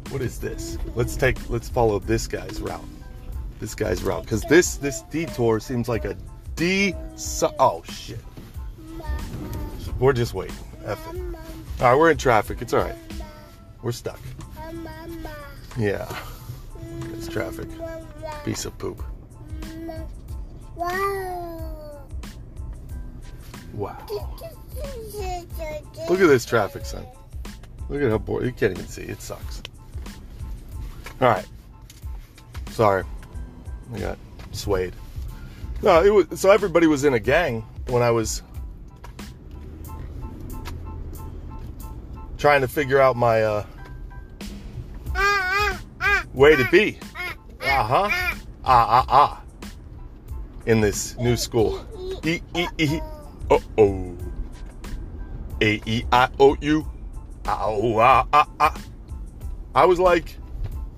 [0.10, 0.77] What is this?
[0.95, 1.38] Let's take.
[1.49, 2.84] Let's follow this guy's route.
[3.60, 6.18] This guy's route, because this this detour seems like a
[6.56, 6.94] D.
[7.60, 8.19] Oh shit.
[9.98, 10.57] We're just waiting.
[10.84, 11.22] F it.
[11.80, 12.61] All right, we're in traffic.
[12.61, 12.95] It's all right.
[13.82, 14.19] We're stuck.
[15.77, 16.14] Yeah.
[17.36, 17.68] Traffic.
[18.45, 19.03] Piece of poop.
[20.78, 22.07] Wow.
[23.74, 23.98] Wow.
[26.07, 27.06] Look at this traffic, son.
[27.90, 28.45] Look at how bored.
[28.45, 29.02] You can't even see.
[29.02, 29.62] It sucks.
[31.20, 31.45] All right.
[32.72, 33.03] Sorry.
[33.94, 34.18] I got
[34.53, 34.94] swayed.
[35.84, 38.44] No, it was so everybody was in a gang when I was
[42.38, 43.66] trying to figure out my uh,
[46.34, 46.98] way to be.
[47.76, 48.10] Uh huh.
[48.64, 49.41] Ah ah ah.
[50.65, 51.85] In this new school.
[52.23, 53.02] E e e.
[53.52, 54.15] Uh oh.
[55.60, 56.88] A e i o u.
[57.45, 58.81] Oh ah ah ah.
[59.76, 60.38] I was like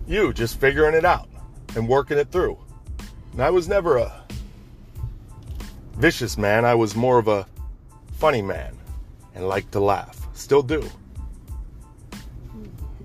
[0.05, 1.27] you, just figuring it out
[1.75, 2.59] and working it through.
[3.31, 4.13] And I was never a
[5.95, 6.63] vicious man.
[6.63, 7.47] I was more of a
[8.19, 8.77] funny man
[9.33, 10.27] and liked to laugh.
[10.35, 10.87] Still do.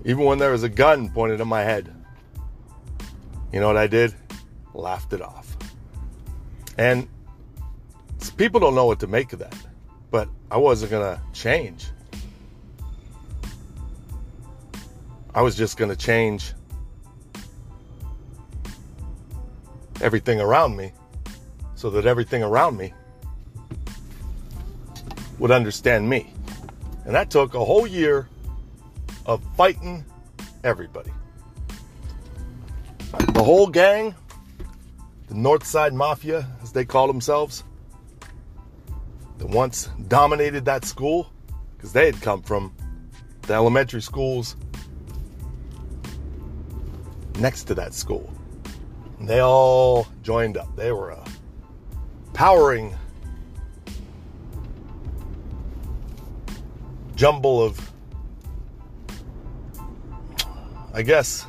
[0.05, 1.92] Even when there was a gun pointed at my head.
[3.53, 4.15] You know what I did?
[4.73, 5.55] Laughed it off.
[6.79, 7.07] And
[8.35, 9.55] people don't know what to make of that.
[10.09, 11.85] But I wasn't going to change.
[15.35, 16.53] I was just going to change
[20.01, 20.91] everything around me
[21.75, 22.91] so that everything around me
[25.37, 26.33] would understand me.
[27.05, 28.27] And that took a whole year
[29.27, 30.03] of fighting
[30.63, 31.11] everybody.
[33.19, 34.15] The whole gang,
[35.27, 37.63] the North Side Mafia, as they call themselves,
[39.37, 41.31] that once dominated that school,
[41.75, 42.73] because they had come from
[43.43, 44.55] the elementary schools
[47.39, 48.31] next to that school.
[49.19, 50.75] And they all joined up.
[50.75, 51.23] They were a
[52.33, 52.95] powering
[57.15, 57.91] jumble of,
[60.93, 61.45] I guess,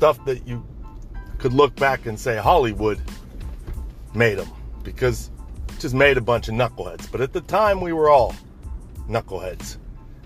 [0.00, 0.64] stuff that you
[1.36, 2.98] could look back and say Hollywood
[4.14, 4.48] made them
[4.82, 5.30] because
[5.78, 7.12] just made a bunch of knuckleheads.
[7.12, 8.34] But at the time, we were all
[9.10, 9.76] knuckleheads.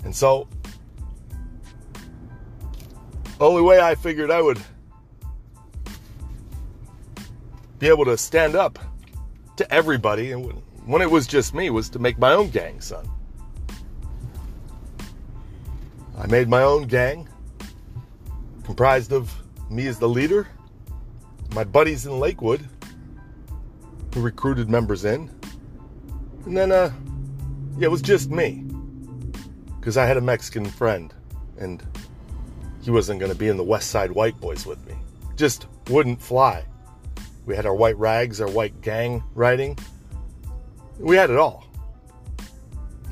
[0.05, 0.47] And so,
[3.41, 4.61] only way I figured I would
[7.81, 8.79] be able to stand up
[9.57, 10.53] to everybody, and
[10.87, 13.11] when it was just me, was to make my own gang, son.
[16.17, 17.29] I made my own gang,
[18.63, 19.35] comprised of
[19.75, 20.47] me as the leader,
[21.55, 22.67] my buddies in Lakewood,
[24.15, 25.29] who recruited members in,
[26.47, 26.93] and then, uh,
[27.77, 28.65] yeah, it was just me,
[29.81, 31.13] because I had a Mexican friend,
[31.59, 31.83] and
[32.83, 34.95] he wasn't going to be in the West Side White Boys with me.
[35.37, 36.65] Just wouldn't fly.
[37.47, 39.77] We had our white rags, our white gang riding.
[40.99, 41.67] We had it all.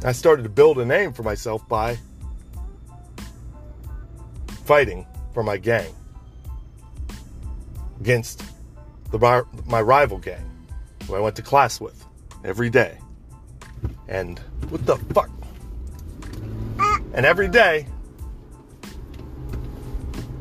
[0.04, 1.98] I started to build a name for myself by
[4.64, 5.92] fighting for my gang
[8.02, 8.42] against
[9.12, 10.44] the, my rival gang,
[11.06, 12.04] who I went to class with
[12.42, 12.98] every day.
[14.08, 15.30] And what the fuck?
[17.14, 17.86] And every day,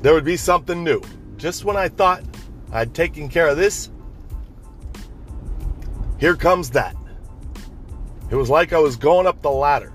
[0.02, 1.04] there would be something new.
[1.38, 2.24] Just when I thought
[2.72, 3.92] I'd taken care of this,
[6.18, 6.96] here comes that.
[8.32, 9.94] It was like I was going up the ladder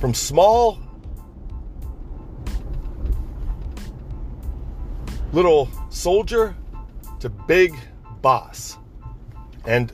[0.00, 0.78] from small
[5.34, 6.56] little soldier
[7.20, 7.74] to big
[8.22, 8.78] boss.
[9.66, 9.92] And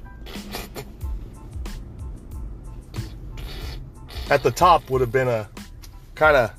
[4.31, 5.48] at the top would have been a
[6.14, 6.51] kind of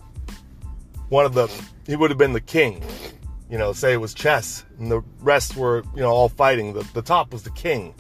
[1.10, 1.48] one of the,
[1.86, 2.84] he would have been the king.
[3.50, 6.74] You know, say it was chess and the rest were, you know, all fighting.
[6.74, 7.96] The, the top was the king,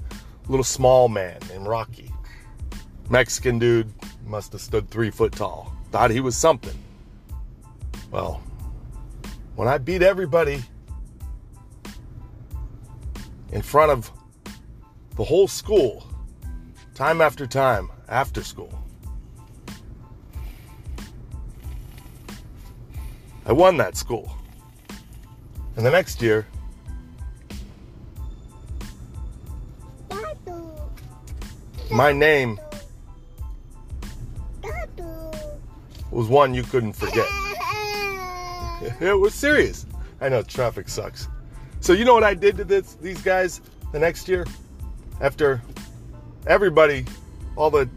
[0.49, 2.11] little small man named Rocky.
[3.09, 3.93] Mexican dude,
[4.26, 5.73] must have stood three foot tall.
[5.91, 6.77] Thought he was something.
[8.11, 8.41] Well,
[9.55, 10.64] when I beat everybody
[13.52, 14.11] in front of
[15.15, 16.07] the whole school,
[16.94, 18.72] time after time, after school,
[23.45, 24.36] I won that school.
[25.76, 26.48] And the next year,
[31.91, 32.60] my name
[36.11, 37.28] was one you couldn't forget.
[38.99, 39.86] it was serious.
[40.19, 41.28] I know traffic sucks.
[41.88, 43.61] So you know what I did to this these guys
[43.93, 44.45] the next year?
[45.22, 45.61] After
[46.45, 47.05] everybody,
[47.55, 47.89] all the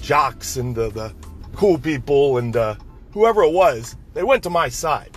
[0.00, 1.12] jocks and the, the
[1.56, 2.76] cool people and uh,
[3.10, 5.10] whoever it was, they went to my side.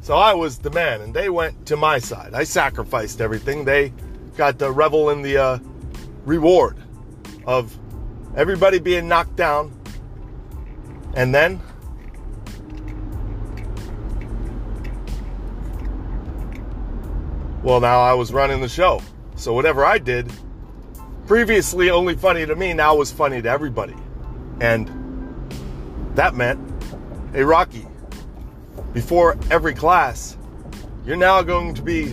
[0.00, 2.34] So I was the man, and they went to my side.
[2.34, 3.64] I sacrificed everything.
[3.64, 3.92] They
[4.36, 5.58] got to revel in the uh,
[6.24, 6.76] reward
[7.46, 7.78] of
[8.34, 9.72] everybody being knocked down,
[11.14, 11.60] and then
[17.70, 19.00] Well, now I was running the show.
[19.36, 20.28] So whatever I did,
[21.28, 23.94] previously only funny to me, now was funny to everybody.
[24.60, 24.88] And
[26.16, 26.58] that meant,
[27.32, 27.86] hey, Rocky,
[28.92, 30.36] before every class,
[31.06, 32.12] you're now going to be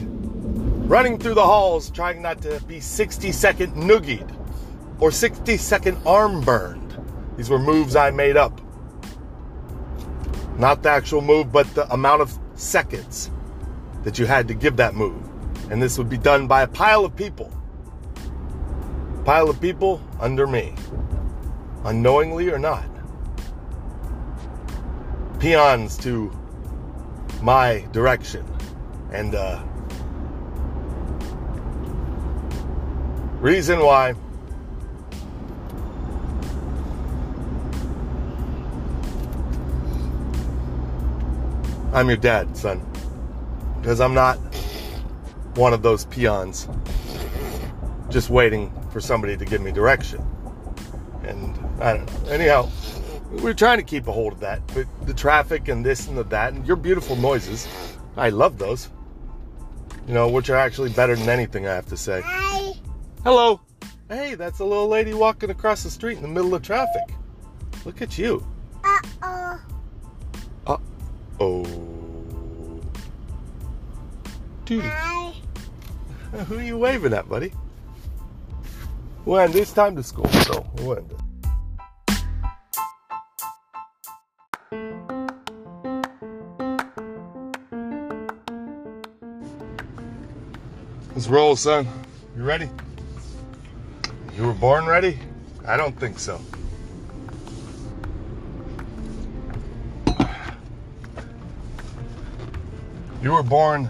[0.85, 4.31] running through the halls trying not to be 60 second noogied
[4.99, 7.03] or 60 second arm burned.
[7.35, 8.61] These were moves I made up.
[10.59, 13.31] Not the actual move, but the amount of seconds
[14.03, 15.26] that you had to give that move.
[15.69, 17.51] And this would be done by a pile of people.
[19.25, 20.73] Pile of people under me,
[21.83, 22.85] unknowingly or not.
[25.39, 26.31] Peons to
[27.41, 28.45] my direction.
[29.11, 29.61] And uh,
[33.39, 34.15] reason why
[41.93, 42.85] I'm your dad, son.
[43.81, 44.37] Because I'm not
[45.57, 46.67] one of those peons
[48.09, 50.25] just waiting for somebody to give me direction.
[51.23, 52.29] And I don't know.
[52.29, 52.69] Anyhow,
[53.31, 54.61] we're trying to keep a hold of that.
[54.73, 57.67] But the traffic and this and the that and your beautiful noises,
[58.15, 58.89] I love those.
[60.07, 62.21] You know, which are actually better than anything I have to say.
[62.23, 62.73] Hi.
[63.23, 63.59] Hello.
[64.07, 67.09] Hey, that's a little lady walking across the street in the middle of traffic.
[67.83, 68.45] Look at you.
[68.85, 69.59] Uh-oh.
[70.65, 70.77] Uh
[71.41, 71.63] oh.
[74.63, 74.83] Dude.
[74.83, 75.33] Hi.
[76.45, 77.51] Who are you waving at, buddy?
[79.25, 81.03] When it's time to school, so when.
[91.15, 91.87] Let's roll, son.
[92.35, 92.69] You ready?
[94.35, 95.17] You were born ready?
[95.65, 96.39] I don't think so.
[103.23, 103.89] You were born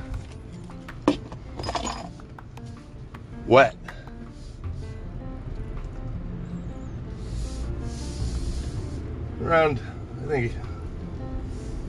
[3.47, 3.75] wet.
[9.41, 9.79] Around,
[10.23, 10.53] I think,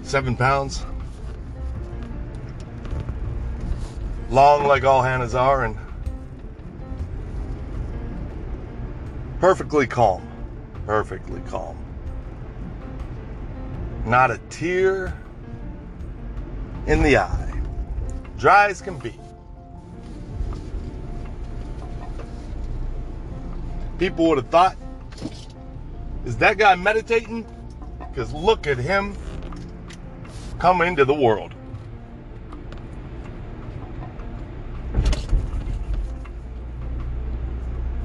[0.02, 0.84] seven pounds.
[4.30, 5.76] Long like all Hannahs are, and
[9.40, 10.26] perfectly calm.
[10.86, 11.76] Perfectly calm.
[14.06, 15.18] Not a tear
[16.86, 17.62] in the eye.
[18.38, 19.18] Dry as can be.
[23.98, 24.76] People would have thought,
[26.24, 27.44] is that guy meditating?
[27.98, 29.16] Because look at him
[30.58, 31.54] come into the world.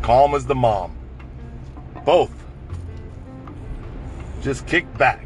[0.02, 0.96] Calm as the mom.
[2.06, 2.32] Both.
[4.42, 5.26] Just kick back.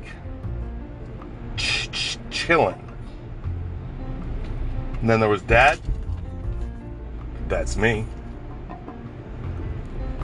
[1.55, 2.81] Ch- chilling.
[5.01, 5.79] And then there was dad.
[7.47, 8.05] That's me.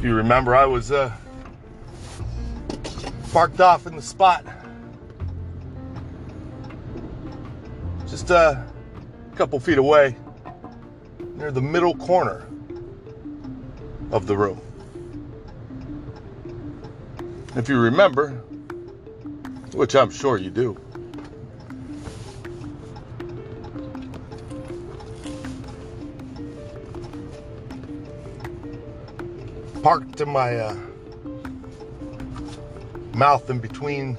[0.04, 1.14] If you remember, I was uh,
[3.32, 4.46] parked off in the spot.
[8.10, 8.64] Just uh,
[9.32, 10.18] a couple feet away,
[11.36, 12.46] near the middle corner
[14.12, 14.60] of the room.
[17.56, 18.32] If you remember,
[19.72, 20.78] which I'm sure you do,
[29.84, 30.76] parked to my uh,
[33.14, 34.18] mouth in between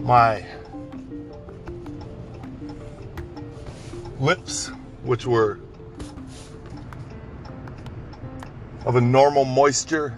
[0.00, 0.42] my
[4.18, 4.68] lips,
[5.02, 5.60] which were
[8.86, 10.16] of a normal moisture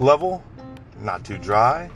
[0.00, 0.42] level,
[0.98, 1.88] not too dry,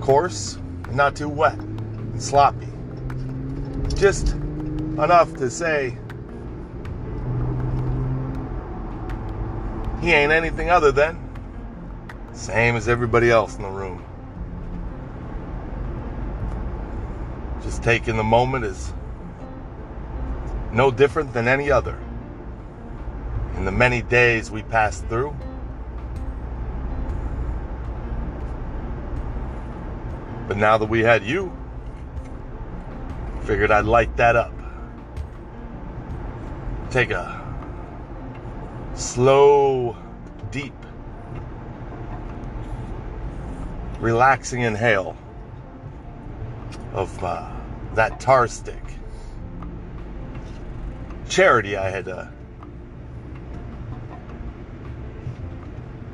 [0.00, 0.56] coarse,
[0.92, 2.77] not too wet and sloppy
[3.98, 5.98] just enough to say
[10.00, 11.28] he ain't anything other than
[12.32, 14.04] same as everybody else in the room.
[17.62, 18.92] Just taking the moment is
[20.72, 21.98] no different than any other.
[23.56, 25.34] In the many days we passed through,
[30.46, 31.52] but now that we had you,
[33.48, 34.52] Figured I'd light that up.
[36.90, 37.40] Take a
[38.94, 39.96] slow,
[40.50, 40.74] deep,
[44.00, 45.16] relaxing inhale
[46.92, 47.50] of uh,
[47.94, 48.82] that tar stick.
[51.30, 52.26] Charity I had uh,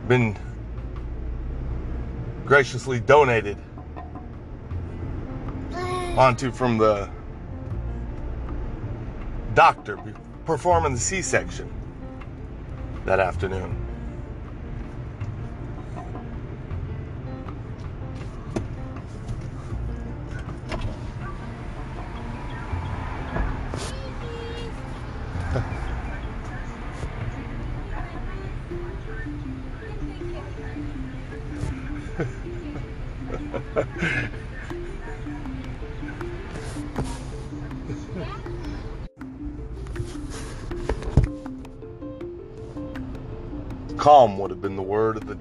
[0.07, 0.37] been
[2.45, 3.59] graciously donated
[6.17, 7.11] onto from the
[9.55, 9.99] doctor
[10.45, 11.73] performing the C section
[13.05, 13.84] that afternoon.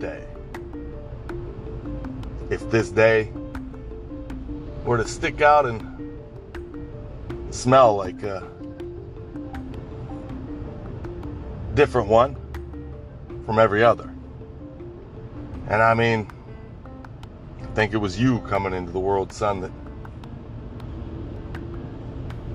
[0.03, 0.25] Day.
[2.49, 3.31] If this day
[4.84, 5.80] were to stick out and
[7.51, 8.45] smell like a
[11.73, 12.35] different one
[13.45, 14.13] from every other.
[15.69, 16.27] And I mean,
[17.61, 19.71] I think it was you coming into the world, son, that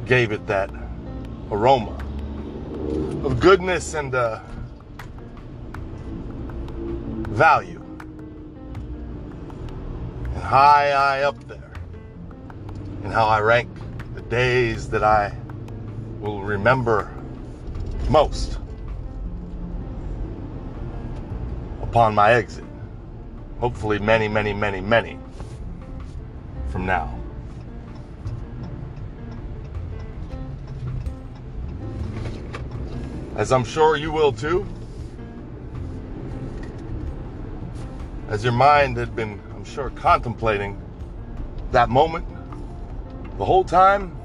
[0.04, 0.70] gave it that
[1.50, 1.96] aroma
[3.24, 4.40] of goodness and uh,
[7.38, 7.80] value.
[10.34, 11.72] And high, I up there.
[13.04, 13.70] And how I rank
[14.16, 15.32] the days that I
[16.18, 17.14] will remember
[18.10, 18.58] most
[21.80, 22.64] upon my exit.
[23.60, 25.16] Hopefully, many, many, many, many
[26.70, 27.16] from now.
[33.36, 34.66] As I'm sure you will too.
[38.28, 40.80] As your mind had been, I'm sure, contemplating
[41.72, 42.26] that moment,
[43.38, 44.16] the whole time,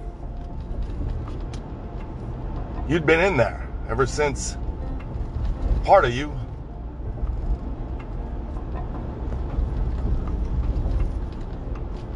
[2.88, 4.58] you'd been in there ever since
[5.84, 6.34] part of you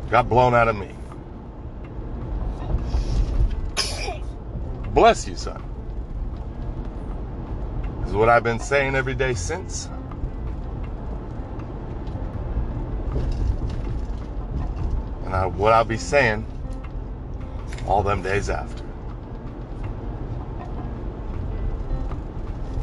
[0.09, 0.89] got blown out of me.
[4.93, 5.61] Bless you, son.
[7.99, 9.89] This Is what I've been saying every day since.
[15.43, 16.45] And what I'll be saying
[17.85, 18.83] all them days after.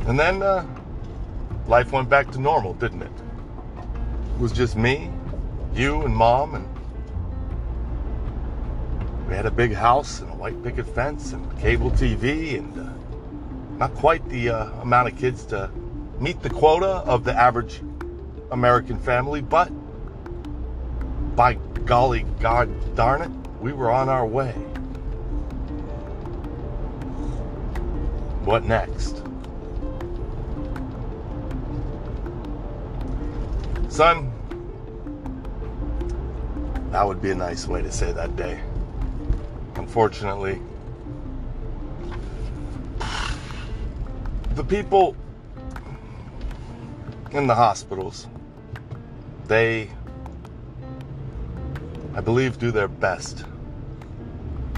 [0.06, 0.64] And then uh,
[1.66, 3.10] life went back to normal, didn't it?
[4.34, 5.10] It was just me,
[5.74, 6.68] you, and mom, and
[9.28, 12.92] we had a big house and a white picket fence and cable TV, and uh,
[13.78, 15.70] not quite the uh, amount of kids to
[16.20, 17.80] meet the quota of the average
[18.52, 19.72] American family, but
[21.36, 21.54] by
[21.84, 23.30] golly, God darn it,
[23.60, 24.52] we were on our way.
[28.44, 29.22] What next?
[33.88, 34.30] Son,
[36.90, 38.60] that would be a nice way to say that day.
[39.76, 40.60] Unfortunately,
[44.54, 45.16] the people
[47.30, 48.26] in the hospitals,
[49.46, 49.90] they,
[52.16, 53.44] I believe, do their best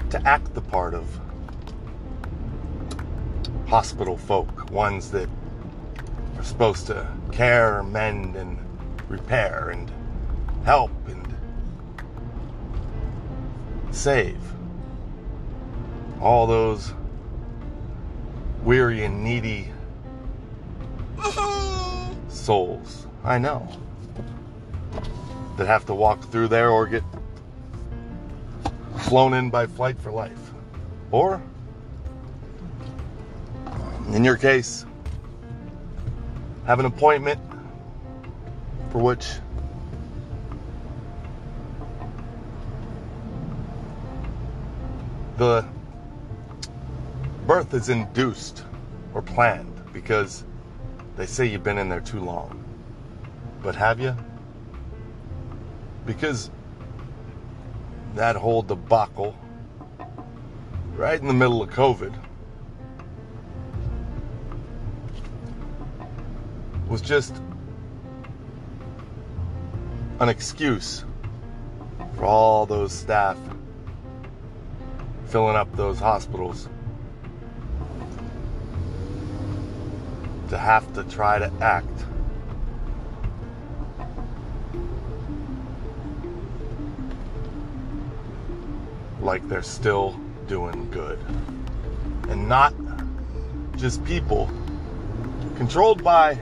[0.09, 1.19] to act the part of
[3.67, 5.29] hospital folk, ones that
[6.37, 8.57] are supposed to care, mend, and
[9.07, 9.91] repair and
[10.63, 11.35] help and
[13.91, 14.37] save
[16.21, 16.93] all those
[18.63, 19.69] weary and needy
[22.29, 23.05] souls.
[23.23, 23.67] I know.
[25.57, 27.03] That have to walk through there or get
[29.07, 30.51] flown in by flight for life.
[31.11, 31.41] Or,
[34.11, 34.85] in your case,
[36.65, 37.39] have an appointment
[38.91, 39.25] for which
[45.37, 45.65] the
[47.45, 48.65] birth is induced
[49.13, 50.43] or planned because
[51.15, 52.61] they say you've been in there too long.
[53.63, 54.17] But have you?
[56.05, 56.51] Because
[58.17, 59.35] that whole debacle
[60.95, 62.19] right in the middle of COVID
[66.87, 67.35] was just
[70.19, 71.05] an excuse
[72.15, 73.37] for all those staff
[75.27, 76.69] filling up those hospitals
[80.49, 82.06] to have to try to act
[89.27, 90.17] like they're still
[90.47, 91.19] doing good.
[92.29, 92.73] And not
[93.75, 94.49] just people
[95.57, 96.39] controlled by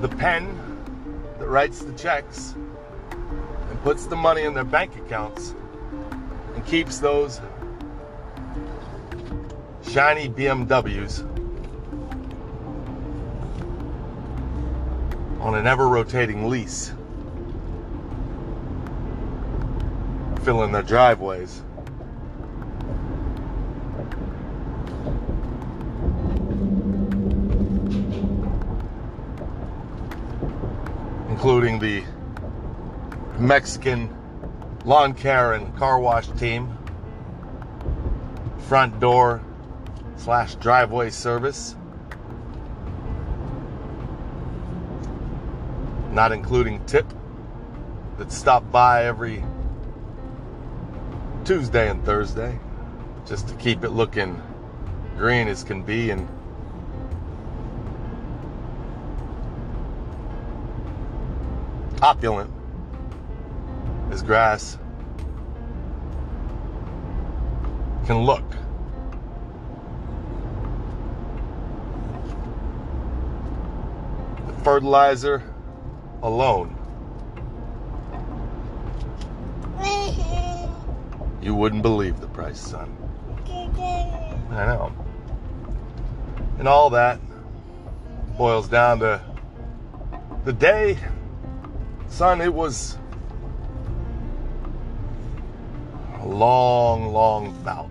[0.00, 0.56] the pen
[1.38, 2.54] that writes the checks
[3.12, 5.54] and puts the money in their bank accounts
[6.54, 7.38] and keeps those
[9.86, 11.20] shiny BMWs
[15.42, 16.94] on an ever rotating lease,
[20.42, 21.62] filling their driveways.
[31.28, 32.02] Including the
[33.38, 34.14] Mexican
[34.84, 36.76] lawn care and car wash team,
[38.68, 39.42] front door
[40.16, 41.76] slash driveway service,
[46.12, 47.06] not including tip
[48.18, 49.42] that stop by every
[51.50, 52.56] Tuesday and Thursday
[53.26, 54.40] just to keep it looking
[55.16, 56.28] green as can be and
[62.02, 62.48] opulent
[64.12, 64.78] as grass
[68.06, 68.48] can look.
[74.46, 75.42] The fertilizer
[76.22, 76.79] alone.
[81.50, 82.96] You wouldn't believe the price, son.
[84.52, 84.92] I know.
[86.60, 87.18] And all that
[88.38, 89.20] boils down to
[90.44, 90.96] the day,
[92.06, 92.96] son, it was
[96.20, 97.90] a long, long bout.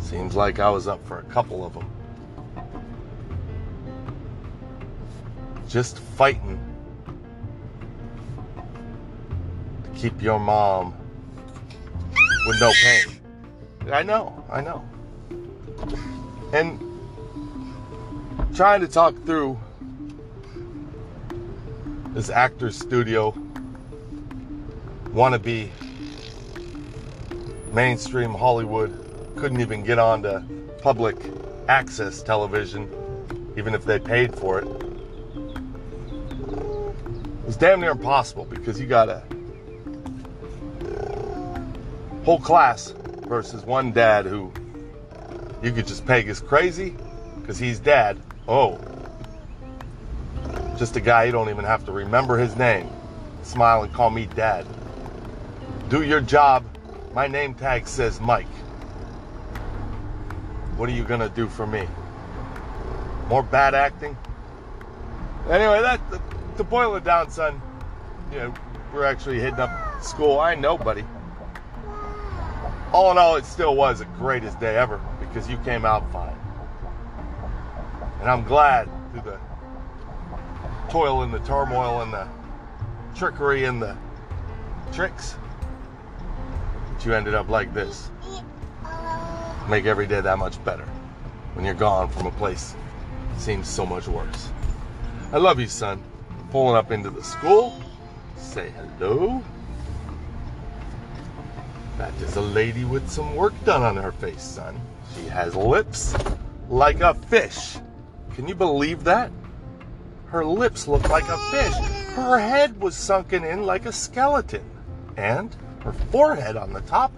[0.00, 1.88] Seems like I was up for a couple of them.
[5.68, 6.58] Just fighting
[9.84, 10.96] to keep your mom
[12.46, 13.20] with no pain.
[13.92, 14.84] I know, I know.
[16.52, 16.80] And
[18.54, 19.58] trying to talk through
[22.12, 23.34] this actor's studio
[25.08, 25.68] wannabe
[27.72, 28.92] mainstream Hollywood
[29.36, 30.40] couldn't even get onto
[30.78, 31.16] public
[31.68, 32.88] access television,
[33.56, 34.68] even if they paid for it.
[37.46, 39.22] It's damn near impossible because you got a
[42.24, 42.94] whole class
[43.26, 44.50] versus one dad who
[45.62, 46.96] you could just peg as crazy
[47.40, 48.18] because he's dad.
[48.48, 48.80] Oh,
[50.78, 52.88] just a guy you don't even have to remember his name.
[53.42, 54.66] Smile and call me dad.
[55.88, 56.64] Do your job.
[57.14, 58.46] My name tag says Mike.
[60.76, 61.86] What are you gonna do for me?
[63.28, 64.16] More bad acting?
[65.48, 66.00] Anyway, that
[66.56, 67.60] to boil it down, son.
[68.32, 68.54] You know,
[68.92, 70.40] we're actually hitting up school.
[70.40, 71.04] I know, buddy.
[72.94, 76.38] All in all, it still was the greatest day ever because you came out fine.
[78.20, 79.40] And I'm glad through the
[80.88, 82.28] toil and the turmoil and the
[83.16, 83.96] trickery and the
[84.92, 85.34] tricks
[86.92, 88.12] that you ended up like this.
[89.68, 90.84] Make every day that much better
[91.54, 92.76] when you're gone from a place
[93.32, 94.50] that seems so much worse.
[95.32, 96.00] I love you, son.
[96.52, 97.76] Pulling up into the school.
[98.36, 99.42] Say hello.
[101.98, 104.80] That is a lady with some work done on her face, son.
[105.14, 106.14] She has lips
[106.68, 107.76] like a fish.
[108.34, 109.30] Can you believe that?
[110.26, 111.74] Her lips look like a fish.
[112.14, 114.68] Her head was sunken in like a skeleton.
[115.16, 117.12] And her forehead on the top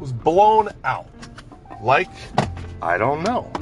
[0.00, 1.10] was blown out.
[1.82, 2.10] Like,
[2.80, 3.52] I don't know.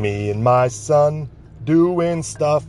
[0.00, 1.28] Me and my son
[1.64, 2.64] doing stuff,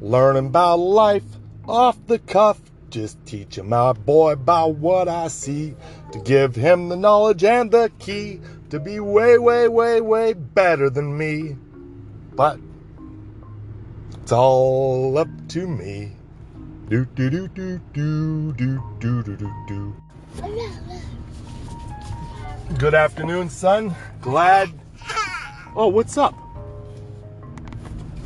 [0.00, 1.24] learning about life
[1.66, 2.60] off the cuff.
[2.90, 5.74] Just teaching my boy about what I see
[6.12, 8.40] to give him the knowledge and the key
[8.70, 11.56] to be way, way, way, way better than me.
[12.36, 12.60] But
[14.22, 16.12] it's all up to me.
[16.88, 19.96] Do do do do do do do do do do.
[22.78, 23.92] Good afternoon, son.
[24.20, 24.70] Glad.
[25.74, 26.45] Oh, what's up?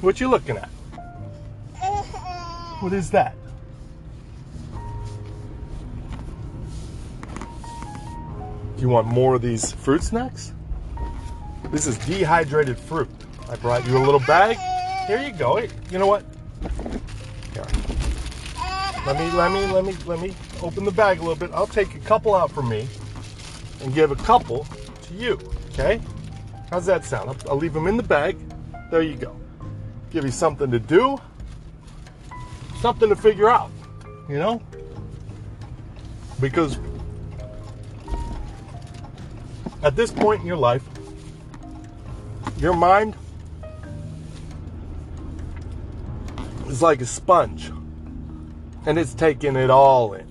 [0.01, 0.68] What you looking at?
[2.81, 3.36] What is that?
[8.77, 10.55] Do you want more of these fruit snacks?
[11.70, 13.10] This is dehydrated fruit.
[13.51, 14.56] I brought you a little bag.
[15.06, 15.59] Here you go.
[15.59, 16.24] You know what?
[17.52, 17.66] Here.
[19.06, 21.51] Let me let me let me let me open the bag a little bit.
[21.52, 22.89] I'll take a couple out for me
[23.82, 24.66] and give a couple
[25.02, 25.39] to you.
[25.72, 26.01] Okay?
[26.70, 27.28] How's that sound?
[27.28, 28.39] I'll, I'll leave them in the bag.
[28.90, 29.39] There you go.
[30.11, 31.19] Give you something to do,
[32.81, 33.70] something to figure out.
[34.28, 34.62] You know?
[36.41, 36.78] Because
[39.82, 40.82] at this point in your life,
[42.59, 43.16] your mind
[46.69, 47.73] is like a sponge
[48.87, 50.27] and it's taking it all in.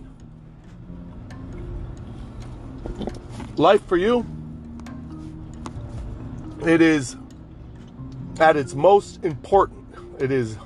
[3.56, 4.26] Life for you,
[6.66, 7.16] it is
[8.40, 9.86] at its most important.
[10.20, 10.58] It is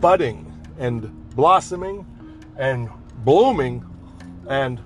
[0.00, 2.04] budding and blossoming
[2.56, 2.88] and
[3.24, 3.84] blooming
[4.48, 4.80] and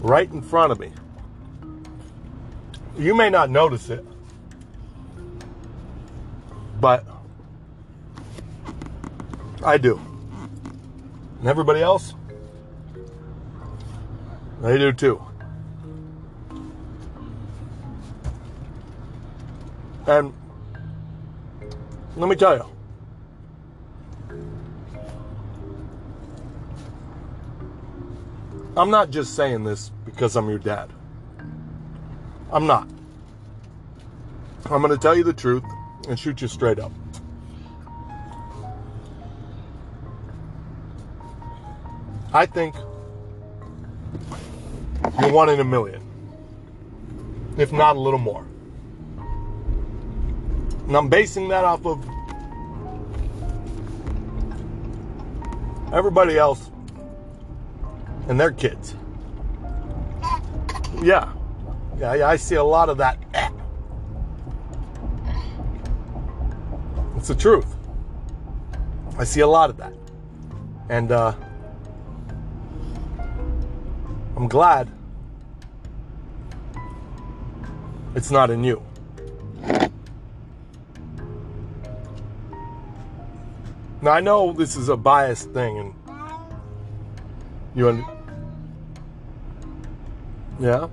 [0.00, 0.92] right in front of me.
[2.96, 4.04] You may not notice it,
[6.80, 7.04] but
[9.64, 10.00] I do.
[11.40, 12.14] And everybody else,
[14.62, 15.27] they do too.
[20.08, 20.32] And
[22.16, 22.64] let me tell you,
[28.74, 30.90] I'm not just saying this because I'm your dad.
[32.50, 32.88] I'm not.
[34.70, 35.64] I'm going to tell you the truth
[36.08, 36.92] and shoot you straight up.
[42.32, 42.74] I think
[45.20, 46.02] you're one in a million,
[47.58, 48.46] if not a little more.
[50.88, 52.04] And I'm basing that off of
[55.92, 56.70] everybody else
[58.28, 58.96] and their kids.
[61.00, 61.32] Yeah.
[61.98, 63.18] Yeah, yeah I see a lot of that.
[67.16, 67.76] It's the truth.
[69.18, 69.92] I see a lot of that.
[70.88, 71.34] And uh,
[74.36, 74.90] I'm glad
[78.18, 78.82] It's not in you.
[84.08, 85.94] Now I know this is a biased thing, and
[87.74, 88.06] you under-
[90.58, 90.88] yeah,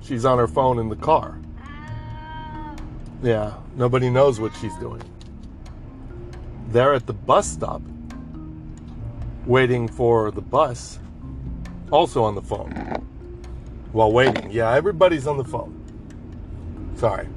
[0.00, 1.38] she's on her phone in the car.
[3.22, 5.02] Yeah, nobody knows what she's doing.
[6.70, 7.82] They're at the bus stop,
[9.44, 10.98] waiting for the bus,
[11.92, 12.72] also on the phone
[13.92, 14.50] while waiting.
[14.50, 15.74] Yeah, everybody's on the phone.
[16.96, 17.28] Sorry.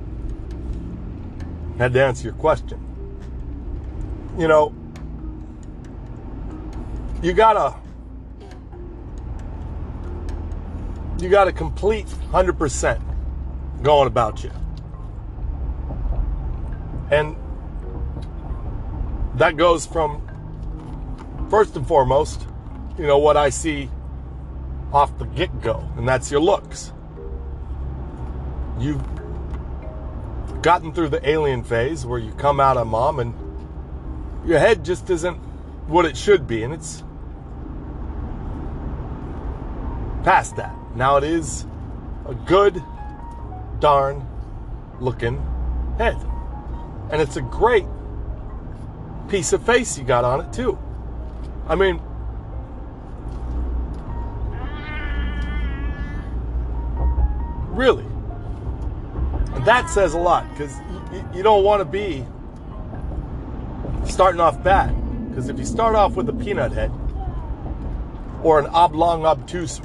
[1.77, 2.79] Had to answer your question.
[4.37, 4.78] You know,
[7.21, 7.75] you gotta
[11.19, 13.01] you got a complete 100%
[13.83, 14.51] going about you.
[17.11, 17.35] And
[19.35, 20.25] that goes from
[21.49, 22.45] first and foremost
[22.97, 23.89] you know what i see
[24.91, 26.93] off the get-go and that's your looks.
[28.79, 29.03] You've
[30.61, 33.33] gotten through the alien phase where you come out of mom and
[34.45, 35.35] your head just isn't
[35.87, 37.03] what it should be and it's
[40.23, 40.75] past that.
[40.95, 41.65] Now it is
[42.25, 42.81] a good,
[43.79, 44.25] darn
[44.99, 45.37] looking
[45.97, 46.17] head.
[47.11, 47.85] And it's a great
[49.29, 50.77] piece of face you got on it, too.
[51.67, 52.01] I mean,
[57.69, 58.05] really.
[59.53, 60.75] And that says a lot because
[61.11, 62.25] you, you don't want to be
[64.05, 64.95] starting off bad.
[65.29, 66.91] Because if you start off with a peanut head
[68.43, 69.81] or an oblong, obtuse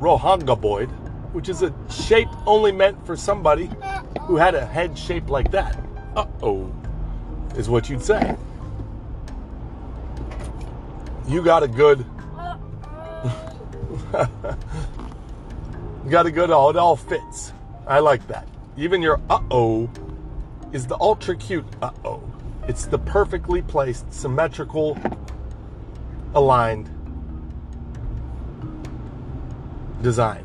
[0.00, 0.88] rohangaboid,
[1.32, 3.70] which is a shape only meant for somebody
[4.22, 5.78] who had a head shaped like that.
[6.14, 6.72] Uh oh,
[7.56, 8.36] is what you'd say.
[11.28, 11.98] You got a good.
[16.04, 16.50] you got a good.
[16.50, 17.52] Oh, it all fits.
[17.86, 18.48] I like that.
[18.76, 19.90] Even your uh oh
[20.72, 22.22] is the ultra cute uh oh.
[22.68, 24.98] It's the perfectly placed, symmetrical,
[26.34, 26.90] aligned
[30.02, 30.44] design.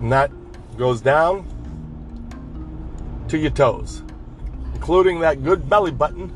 [0.00, 0.30] And that
[0.76, 1.46] goes down
[3.28, 4.02] to your toes,
[4.74, 6.32] including that good belly button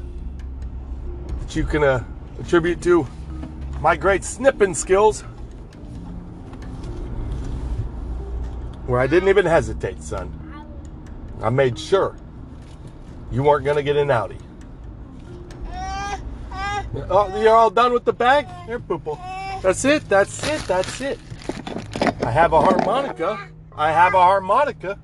[1.40, 2.04] that you can uh,
[2.38, 3.06] attribute to
[3.80, 5.22] my great snipping skills,
[8.86, 10.30] where I didn't even hesitate, son.
[11.42, 12.16] I made sure
[13.30, 14.40] you weren't going to get an outie.
[17.10, 18.46] Oh, you're all done with the bag?
[18.66, 19.18] Here, Poople.
[19.62, 21.18] That's it, that's it, that's it.
[22.24, 23.38] I have a harmonica.
[23.76, 24.98] I have a harmonica,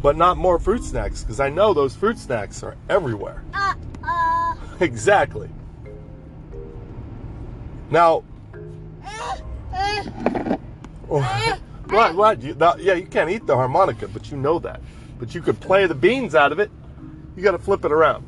[0.00, 3.42] but not more fruit snacks because I know those fruit snacks are everywhere.
[3.52, 3.74] Uh,
[4.04, 5.50] uh, Exactly.
[7.90, 8.20] Now,
[11.08, 12.14] what?
[12.14, 12.42] What?
[12.42, 14.80] You, that, yeah, you can't eat the harmonica, but you know that.
[15.18, 16.70] But you could play the beans out of it.
[17.36, 18.24] You got to flip it around.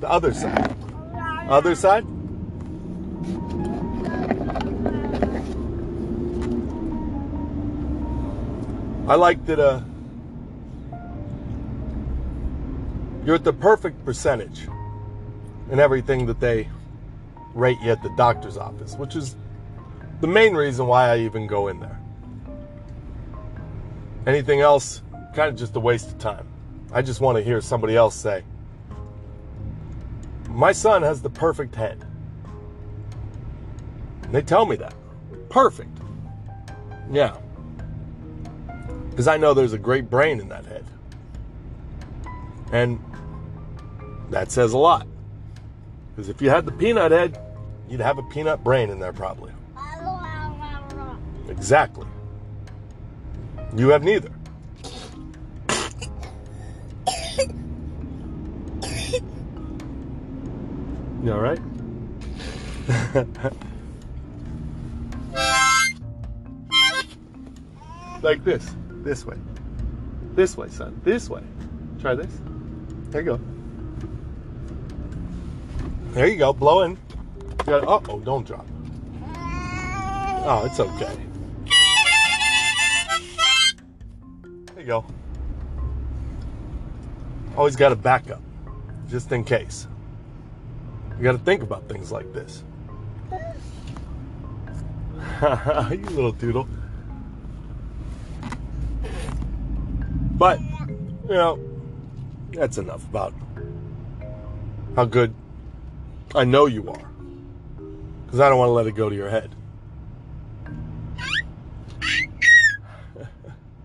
[0.00, 0.76] The other side.
[1.48, 2.04] Other side.
[9.06, 9.60] I like that.
[9.60, 9.82] Uh,
[13.26, 14.66] you're at the perfect percentage
[15.70, 16.68] in everything that they
[17.54, 19.36] rate you at the doctor's office, which is
[20.20, 22.00] the main reason why I even go in there.
[24.26, 25.02] Anything else,
[25.34, 26.46] kind of just a waste of time.
[26.90, 28.42] I just want to hear somebody else say,
[30.48, 32.06] My son has the perfect head.
[34.22, 34.94] And they tell me that.
[35.50, 35.98] Perfect.
[37.10, 37.36] Yeah.
[39.14, 40.84] Because I know there's a great brain in that head.
[42.72, 42.98] And
[44.30, 45.06] that says a lot.
[46.10, 47.38] Because if you had the peanut head,
[47.88, 49.52] you'd have a peanut brain in there probably.
[51.48, 52.08] Exactly.
[53.76, 54.32] You have neither.
[61.22, 61.60] You all right?
[68.24, 68.74] like this.
[69.04, 69.36] This way.
[70.34, 70.98] This way, son.
[71.04, 71.42] This way.
[72.00, 72.32] Try this.
[73.10, 73.40] There you go.
[76.12, 76.54] There you go.
[76.54, 76.96] Blowing.
[77.66, 78.66] Got, uh oh, don't drop.
[80.46, 81.14] Oh, it's okay.
[84.74, 85.04] There you go.
[87.56, 88.40] Always got a backup,
[89.08, 89.86] just in case.
[91.18, 92.64] You got to think about things like this.
[95.42, 96.66] you little doodle.
[100.44, 101.58] But, you know,
[102.52, 103.32] that's enough about
[104.94, 105.34] how good
[106.34, 107.10] I know you are.
[108.26, 109.54] Because I don't want to let it go to your head.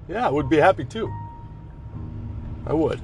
[0.10, 1.10] yeah, I would be happy too.
[2.66, 3.00] I would.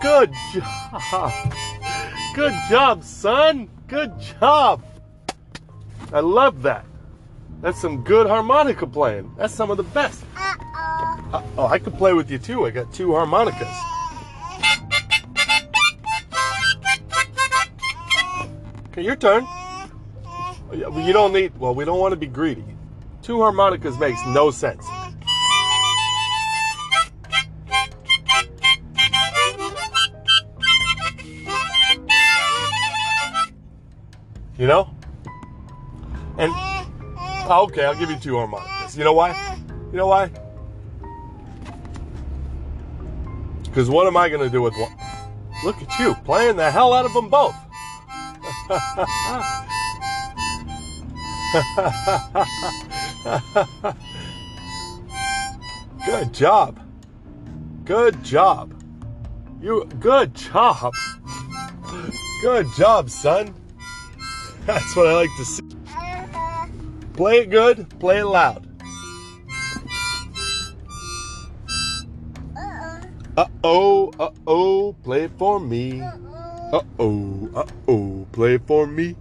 [0.00, 1.32] Good job.
[2.34, 3.68] Good job, son.
[3.86, 4.82] Good job.
[6.10, 6.87] I love that.
[7.60, 9.34] That's some good harmonica playing.
[9.36, 10.24] That's some of the best.
[10.36, 11.30] Uh-oh.
[11.32, 12.66] Uh, oh, I could play with you too.
[12.66, 13.68] I got two harmonicas.
[18.88, 19.46] Okay, your turn.
[20.72, 22.64] You don't need, well, we don't want to be greedy.
[23.22, 24.86] Two harmonicas makes no sense.
[34.56, 34.90] You know?
[36.36, 36.77] And, oh,
[37.50, 38.94] Oh, okay, I'll give you two harmonicas.
[38.94, 39.58] You know why?
[39.90, 40.30] You know why?
[43.62, 44.94] Because what am I going to do with one?
[45.64, 47.54] Look at you, playing the hell out of them both.
[56.04, 56.78] Good job.
[57.84, 58.74] Good job.
[59.62, 60.92] You good job.
[62.42, 63.54] Good job, son.
[64.66, 65.67] That's what I like to see.
[67.18, 68.64] Play it good, play it loud.
[72.56, 73.00] Uh-oh.
[73.36, 76.00] Uh oh, uh oh, play it for me.
[76.00, 76.12] Uh
[77.00, 79.16] oh, uh oh, play it for me.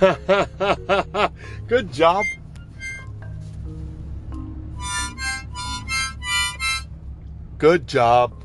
[1.68, 2.24] Good job.
[7.58, 8.41] Good job.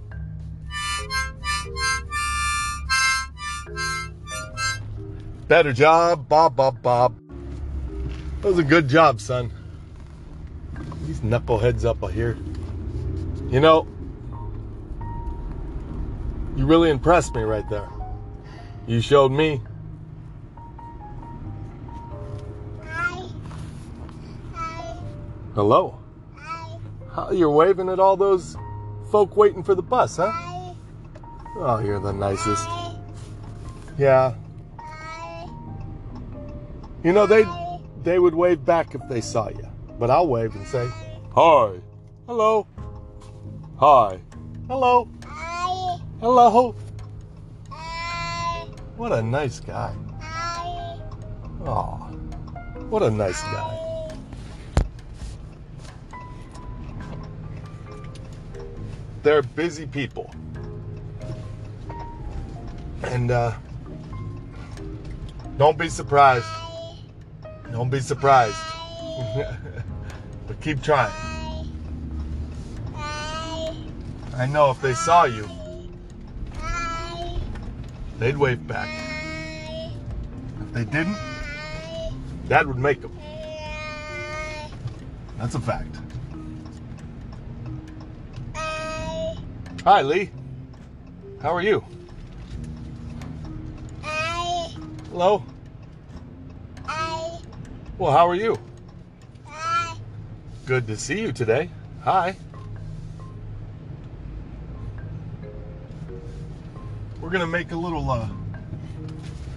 [5.47, 7.17] Better job, Bob, Bob, Bob.
[8.41, 9.49] That was a good job, son.
[11.05, 12.37] These knuckleheads up here.
[13.49, 13.87] You know,
[16.57, 17.87] you really impressed me right there.
[18.87, 19.61] You showed me.
[22.83, 23.29] Hi.
[25.55, 25.97] Hello.
[27.13, 28.57] How you're waving at all those
[29.11, 30.33] folk waiting for the bus, huh?
[31.55, 32.67] Oh, you're the nicest.
[33.97, 34.35] Yeah.
[37.07, 37.45] You know they
[38.03, 39.65] they would wave back if they saw you,
[39.97, 40.89] but I'll wave and say,
[41.33, 41.79] "Hi,
[42.25, 42.67] hello,
[43.79, 44.19] hi,
[44.67, 46.01] hello, Hi.
[46.19, 46.75] hello."
[47.71, 48.65] Hi.
[48.97, 49.95] What a nice guy.
[50.19, 50.99] Hi.
[51.65, 51.95] Oh,
[52.89, 54.11] what a nice guy.
[59.23, 60.29] They're busy people.
[63.03, 63.53] And uh,
[65.57, 66.66] don't be surprised.
[67.71, 68.57] Don't be surprised.
[70.47, 71.13] but keep trying.
[74.35, 75.49] I know if they saw you,
[78.19, 78.89] they'd wave back.
[80.61, 81.17] If they didn't,
[82.47, 83.17] that would make them.
[85.37, 85.97] That's a fact.
[89.83, 90.01] Hi.
[90.01, 90.31] Lee.
[91.41, 91.83] How are you?
[95.11, 95.43] Hello.
[97.97, 98.59] Well, how are you?
[99.47, 99.97] Hi.
[100.67, 101.71] Good to see you today.
[102.03, 102.37] Hi.
[107.19, 108.29] We're gonna make a little uh,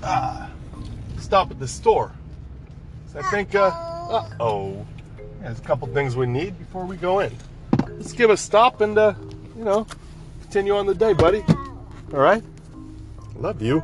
[0.03, 0.49] uh
[1.19, 2.13] stop at the store.
[3.13, 4.87] So I think uh uh oh.
[5.19, 7.37] Yeah, there's a couple things we need before we go in.
[7.89, 9.13] Let's give a stop and uh
[9.55, 9.87] you know
[10.41, 11.45] continue on the day, buddy.
[12.15, 12.43] All right.
[13.37, 13.81] Love you.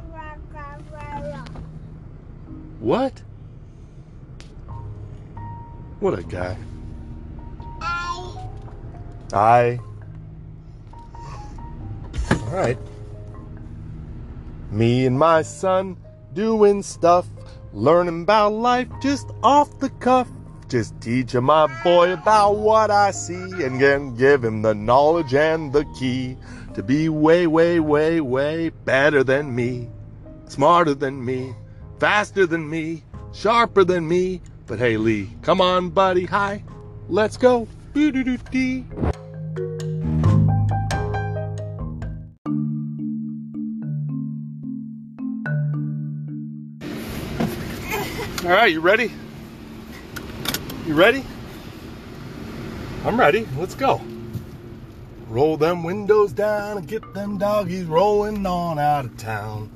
[2.80, 3.20] What?
[6.00, 6.56] What a guy.
[7.80, 8.46] Hi.
[9.32, 9.80] I.
[12.30, 12.78] All right.
[14.70, 15.96] Me and my son
[16.34, 17.26] doing stuff,
[17.72, 20.28] learning about life just off the cuff.
[20.68, 25.72] Just teaching my boy about what I see and then give him the knowledge and
[25.72, 26.36] the key
[26.74, 29.88] to be way, way, way, way better than me,
[30.46, 31.54] smarter than me,
[32.00, 34.42] faster than me, sharper than me.
[34.66, 36.24] But hey, Lee, come on, buddy.
[36.24, 36.64] Hi.
[37.08, 37.68] Let's go.
[37.94, 38.84] Doo-doo-doo-dee.
[48.42, 49.12] All right, you ready?
[50.84, 51.24] You ready?
[53.04, 53.46] I'm ready.
[53.56, 54.00] Let's go.
[55.28, 59.70] Roll them windows down and get them doggies rolling on out of town.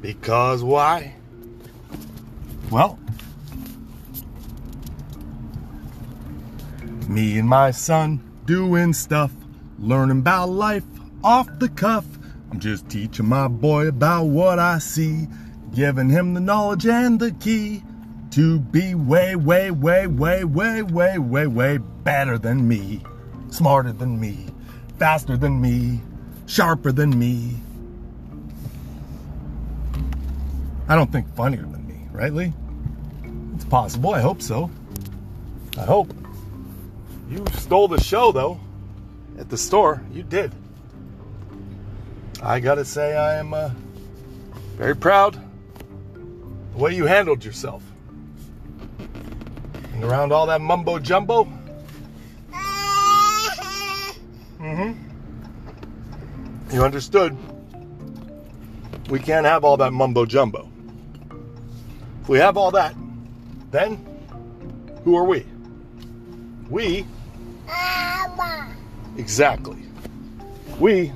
[0.00, 1.14] Because why?
[2.70, 2.98] Well,
[7.08, 9.32] me and my son doing stuff,
[9.78, 10.84] learning about life
[11.22, 12.04] off the cuff.
[12.50, 15.26] I'm just teaching my boy about what I see,
[15.74, 17.82] giving him the knowledge and the key
[18.32, 23.02] to be way, way, way, way, way, way, way, way better than me,
[23.50, 24.46] smarter than me,
[24.98, 26.00] faster than me,
[26.46, 27.56] sharper than me.
[30.88, 32.52] I don't think funnier than me, right, Lee?
[33.54, 34.14] It's possible.
[34.14, 34.70] I hope so.
[35.76, 36.12] I hope.
[37.28, 38.60] You stole the show, though,
[39.38, 40.02] at the store.
[40.12, 40.52] You did.
[42.42, 43.70] I gotta say, I am uh,
[44.76, 45.40] very proud
[46.14, 47.82] the way you handled yourself.
[49.94, 51.44] And around all that mumbo jumbo.
[54.60, 54.92] Mm-hmm.
[56.74, 57.36] You understood.
[59.08, 60.70] We can't have all that mumbo jumbo.
[62.22, 62.94] If we have all that,
[63.70, 64.04] then
[65.04, 65.46] who are we?
[66.68, 67.06] We
[69.16, 69.82] Exactly.
[70.78, 71.12] We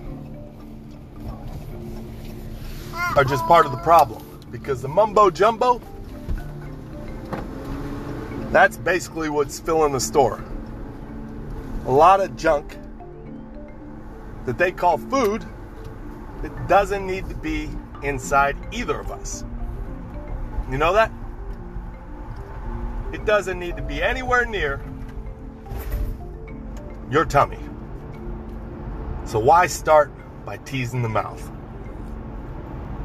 [3.17, 5.81] are just part of the problem because the mumbo jumbo
[8.51, 10.43] that's basically what's filling the store.
[11.87, 12.77] A lot of junk
[14.45, 15.45] that they call food
[16.43, 17.71] that doesn't need to be
[18.03, 19.45] inside either of us.
[20.71, 21.13] You know that?
[23.13, 24.81] It doesn't need to be anywhere near
[27.11, 27.59] your tummy.
[29.25, 30.13] So why start
[30.45, 31.51] by teasing the mouth?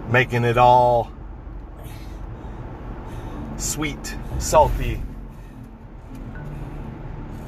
[0.10, 1.12] Making it all
[3.58, 5.02] sweet, salty,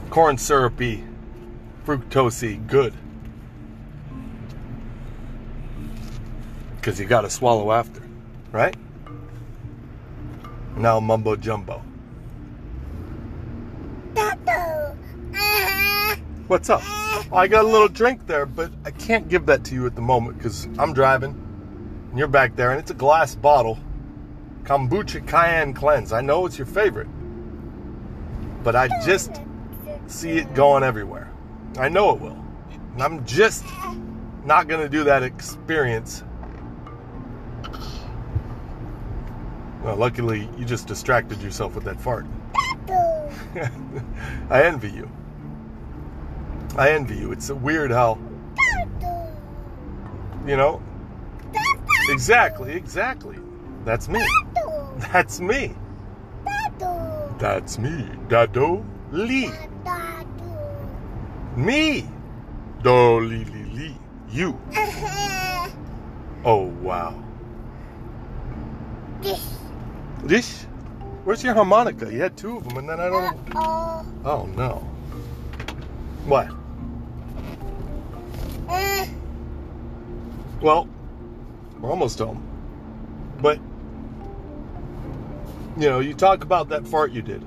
[0.09, 1.03] corn syrupy,
[1.85, 2.93] fructosey, good.
[6.75, 8.01] Because you got to swallow after,
[8.51, 8.75] right?
[10.75, 11.83] Now mumbo jumbo.
[14.15, 14.97] Tattoo.
[15.35, 16.17] Ah.
[16.47, 16.81] What's up?
[17.33, 20.01] I got a little drink there, but I can't give that to you at the
[20.01, 21.31] moment because I'm driving
[22.09, 23.77] and you're back there, and it's a glass bottle.
[24.63, 26.13] Kombucha Cayenne Cleanse.
[26.13, 27.09] I know it's your favorite,
[28.63, 29.41] but I just
[30.07, 31.29] see it going everywhere.
[31.77, 32.41] I know it will.
[32.93, 33.65] And I'm just
[34.45, 36.23] not going to do that experience.
[39.83, 42.25] Well, luckily, you just distracted yourself with that fart.
[44.49, 45.11] I envy you.
[46.75, 47.31] I envy you.
[47.31, 48.17] It's a weird how,
[50.45, 50.81] you know,
[52.09, 53.37] exactly, exactly.
[53.85, 54.25] That's me.
[54.97, 55.75] That's me.
[57.39, 58.09] That's me.
[58.27, 59.51] Dado Lee.
[61.55, 62.07] Me.
[62.83, 63.97] Do Lee Lee Lee.
[64.29, 64.59] You.
[66.43, 67.15] Oh, wow.
[69.21, 69.57] This.
[70.23, 70.63] This?
[71.23, 72.11] Where's your harmonica?
[72.11, 73.37] You had two of them, and then I don't.
[73.55, 74.05] Oh.
[74.25, 74.87] Oh, no.
[76.27, 76.49] What?
[78.67, 79.07] Ah.
[80.61, 80.89] Well,
[81.79, 82.43] we're almost home.
[83.41, 83.59] But,
[85.77, 87.45] you know, you talk about that fart you did.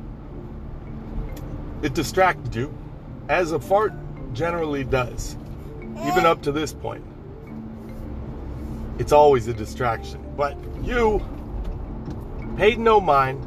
[1.82, 2.73] It distracted you,
[3.28, 3.93] as a fart
[4.32, 5.36] generally does,
[6.07, 7.05] even up to this point.
[8.98, 10.24] It's always a distraction.
[10.39, 11.23] But you
[12.57, 13.43] paid no mind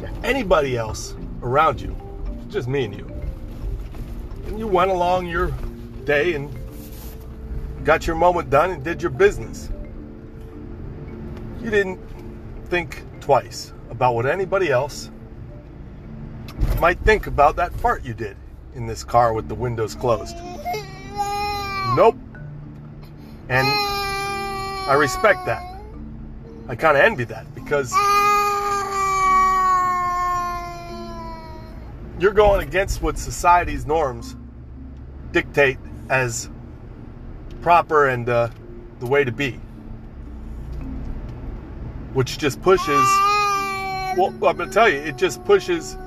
[0.00, 1.94] to anybody else around you,
[2.48, 3.13] just me and you.
[4.46, 5.52] And you went along your
[6.04, 6.54] day and
[7.84, 9.70] got your moment done and did your business.
[11.62, 12.00] You didn't
[12.66, 15.10] think twice about what anybody else
[16.80, 18.36] might think about that fart you did
[18.74, 20.36] in this car with the windows closed.
[21.96, 22.16] Nope.
[23.48, 25.62] And I respect that.
[26.68, 27.92] I kind of envy that because
[32.24, 34.34] you're going against what society's norms
[35.32, 35.76] dictate
[36.08, 36.48] as
[37.60, 38.48] proper and uh,
[38.98, 39.60] the way to be,
[42.14, 42.88] which just pushes.
[44.16, 45.98] Well, I'm to tell you, it just pushes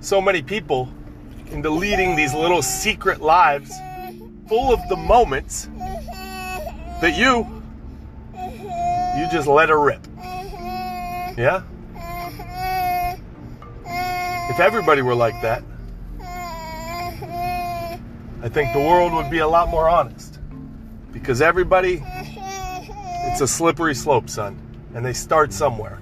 [0.00, 0.88] so many people
[1.50, 3.74] into leading these little secret lives
[4.48, 5.68] full of the moments
[7.02, 7.46] that you
[9.18, 10.06] you just let her rip.
[11.36, 11.62] Yeah?
[14.52, 15.64] If everybody were like that,
[16.20, 17.98] I
[18.50, 20.40] think the world would be a lot more honest.
[21.10, 24.60] Because everybody, it's a slippery slope, son.
[24.94, 26.00] And they start somewhere.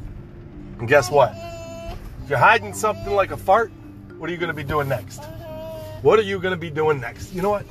[0.81, 1.33] And guess what?
[2.25, 3.71] If you're hiding something like a fart,
[4.19, 5.23] what are you going to be doing next?
[6.03, 7.33] What are you going to be doing next?
[7.33, 7.67] You know what?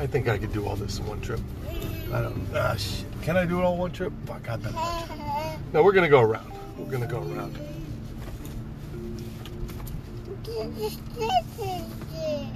[0.00, 1.38] I, think I could do all this in one trip.
[2.12, 2.44] I don't.
[2.56, 3.04] Ah, shit.
[3.22, 4.12] Can I do it all one trip?
[4.24, 4.74] Fuck, I bet.
[5.72, 6.52] No, we're going to go around.
[6.76, 7.56] We're going to go around.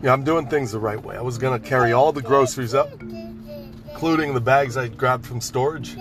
[0.03, 1.17] Yeah, I'm doing things the right way.
[1.17, 5.43] I was going to carry all the groceries up, including the bags I grabbed from
[5.43, 5.95] storage,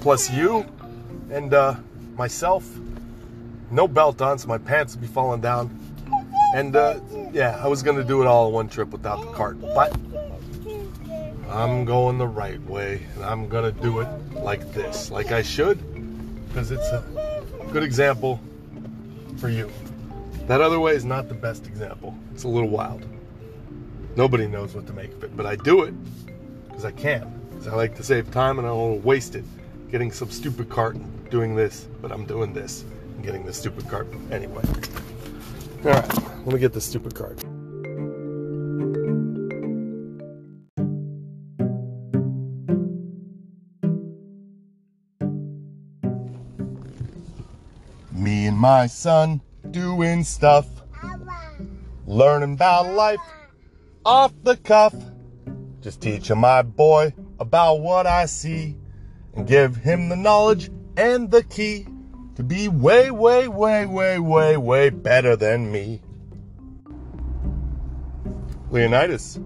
[0.00, 0.66] plus you
[1.30, 1.76] and uh,
[2.16, 2.68] myself.
[3.70, 5.70] no belt on, so my pants would be falling down.
[6.56, 6.98] And uh,
[7.32, 9.96] yeah, I was gonna do it all in one trip without the cart, but
[11.48, 15.78] I'm going the right way, and I'm gonna do it like this, like I should,
[16.48, 17.04] because it's a
[17.70, 18.40] good example
[19.38, 19.70] for you.
[20.46, 22.14] That other way is not the best example.
[22.32, 23.06] It's a little wild.
[24.14, 25.94] Nobody knows what to make of it, but I do it
[26.68, 27.32] because I can.
[27.50, 29.44] Because I like to save time and I don't want to waste it
[29.90, 33.88] getting some stupid cart and doing this, but I'm doing this and getting the stupid
[33.88, 34.64] cart anyway.
[35.84, 36.14] All right,
[36.44, 37.42] let me get the stupid cart.
[48.12, 49.40] Me and my son
[49.74, 50.68] doing stuff,
[52.06, 53.18] learning about life
[54.04, 54.94] off the cuff.
[55.80, 58.76] Just teaching my boy about what I see
[59.34, 61.88] and give him the knowledge and the key
[62.36, 66.00] to be way, way, way, way, way, way better than me.
[68.70, 69.40] Leonidas,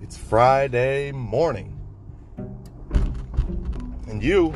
[0.00, 1.80] it's Friday morning.
[4.06, 4.52] And you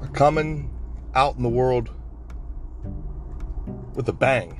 [0.00, 0.71] are coming
[1.14, 1.90] out in the world
[3.94, 4.58] with a bang.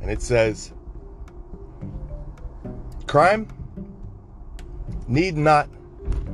[0.00, 0.72] And it says,
[3.06, 3.48] Crime
[5.08, 5.68] need not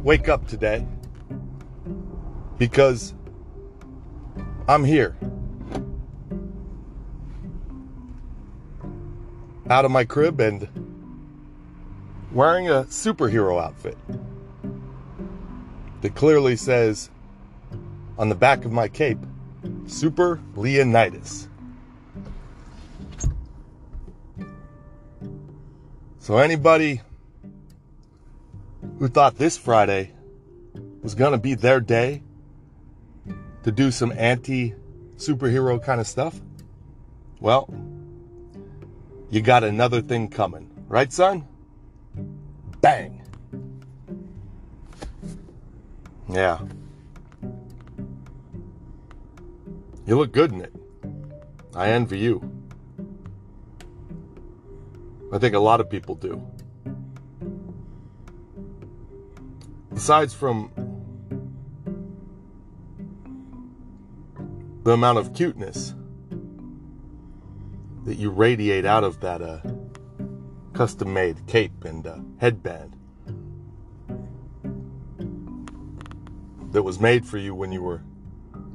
[0.02, 0.86] wake up today
[2.58, 3.14] because
[4.68, 5.16] I'm here.
[9.70, 10.68] Out of my crib and
[12.32, 13.96] wearing a superhero outfit
[16.00, 17.10] that clearly says
[18.18, 19.18] on the back of my cape,
[19.86, 21.48] Super Leonidas.
[26.18, 27.00] So, anybody
[28.98, 30.12] who thought this Friday
[31.02, 32.22] was going to be their day
[33.64, 34.74] to do some anti
[35.16, 36.40] superhero kind of stuff,
[37.40, 37.68] well,
[39.30, 40.70] you got another thing coming.
[40.88, 41.46] Right, son?
[42.80, 43.22] Bang.
[46.28, 46.60] Yeah.
[50.06, 50.74] You look good in it.
[51.74, 52.50] I envy you.
[55.32, 56.42] I think a lot of people do.
[59.92, 60.70] Besides from
[64.82, 65.94] the amount of cuteness
[68.04, 69.60] that you radiate out of that uh,
[70.72, 72.96] custom made cape and uh, headband
[76.72, 78.02] that was made for you when you were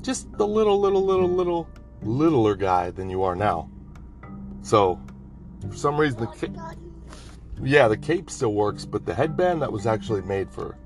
[0.08, 1.68] just a little, little, little, little,
[2.02, 3.70] littler guy than you are now.
[4.62, 4.98] So,
[5.70, 6.56] for some reason, the cape,
[7.62, 10.78] yeah, the cape still works, but the headband that was actually made for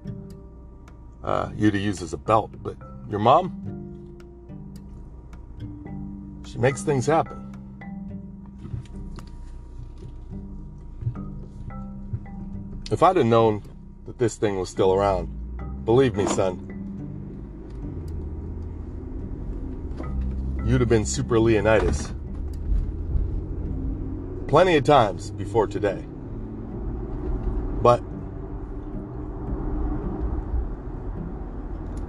[1.24, 2.50] uh, you to use as a belt.
[2.64, 2.78] But
[3.12, 4.18] your mom,
[6.44, 7.38] she makes things happen.
[12.90, 13.62] If I'd have known
[14.08, 15.30] that this thing was still around,
[15.86, 16.71] believe me, son,
[20.66, 22.14] you'd have been Super Leonidas
[24.52, 26.04] plenty of times before today.
[27.82, 28.04] But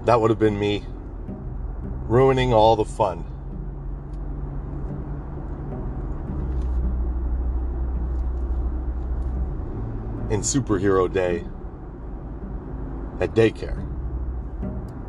[0.06, 0.84] that would have been me
[2.08, 3.24] ruining all the fun.
[10.30, 11.44] In Superhero Day
[13.20, 13.86] at daycare.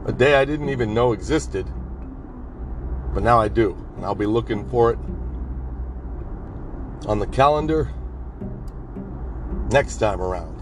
[0.05, 1.67] A day I didn't even know existed,
[3.13, 4.97] but now I do, and I'll be looking for it
[7.05, 7.91] on the calendar
[9.69, 10.53] next time around.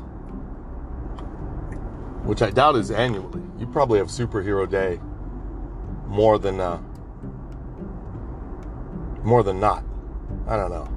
[2.25, 3.41] Which I doubt is annually.
[3.57, 4.99] You probably have Superhero Day
[6.07, 6.79] more than uh,
[9.23, 9.83] more than not.
[10.47, 10.87] I don't know.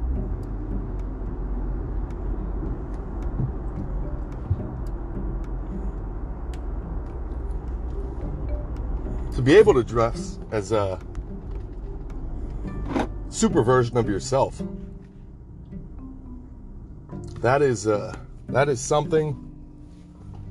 [9.37, 10.99] To be able to dress as a
[13.35, 14.63] super version of yourself
[17.41, 18.15] that is uh,
[18.49, 19.37] that is something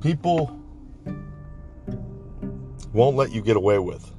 [0.00, 0.60] people
[2.92, 4.12] won't let you get away with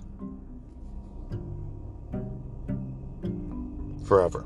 [4.05, 4.45] forever.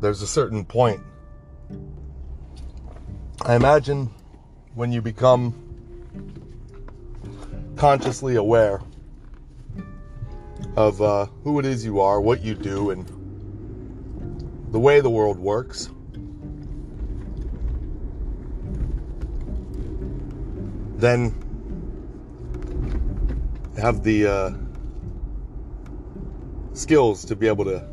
[0.00, 1.00] There's a certain point.
[3.40, 4.10] I imagine
[4.74, 5.54] when you become
[7.76, 8.82] consciously aware
[10.76, 13.06] of uh, who it is you are, what you do, and
[14.72, 15.90] the way the world works.
[20.96, 21.34] Then
[23.76, 24.50] have the uh,
[26.72, 27.86] skills to be able to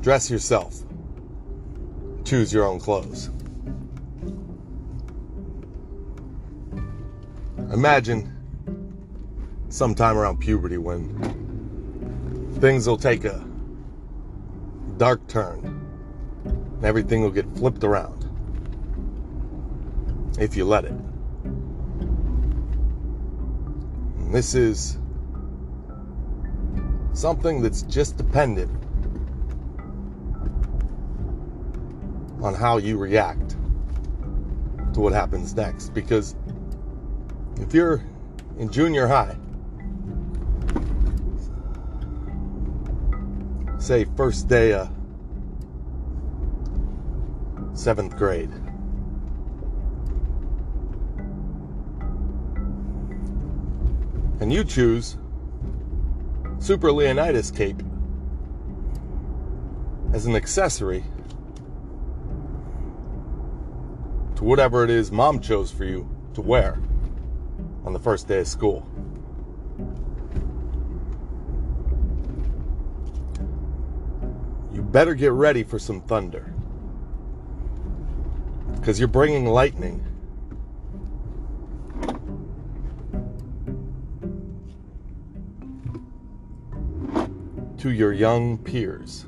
[0.00, 0.82] dress yourself,
[2.24, 3.30] choose your own clothes.
[7.72, 8.35] Imagine
[9.76, 11.04] sometime around puberty when
[12.60, 13.46] things will take a
[14.96, 15.60] dark turn
[16.46, 18.24] and everything will get flipped around
[20.40, 20.94] if you let it.
[24.22, 24.96] And this is
[27.12, 28.70] something that's just dependent
[32.42, 33.50] on how you react
[34.94, 35.90] to what happens next.
[35.90, 36.34] Because
[37.58, 38.02] if you're
[38.58, 39.36] in junior high,
[43.86, 44.90] say first day of
[47.72, 48.50] seventh grade,
[54.40, 55.16] and you choose
[56.58, 57.80] Super Leonidas cape
[60.12, 61.04] as an accessory
[64.34, 66.80] to whatever it is mom chose for you to wear
[67.84, 68.84] on the first day of school.
[74.96, 76.54] Better get ready for some thunder.
[78.76, 80.02] Because you're bringing lightning.
[87.76, 89.26] To your young peers.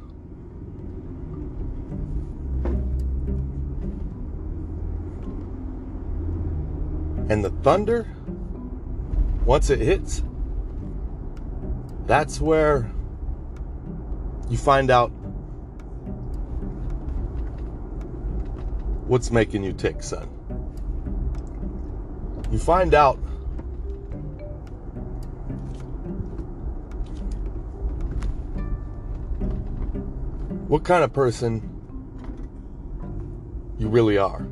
[7.28, 8.10] And the thunder,
[9.44, 10.22] once it hits,
[12.06, 12.90] that's where
[14.48, 15.12] you find out
[19.08, 20.28] what's making you tick, son.
[22.52, 23.16] You find out
[30.68, 31.62] what kind of person
[33.78, 34.46] you really are.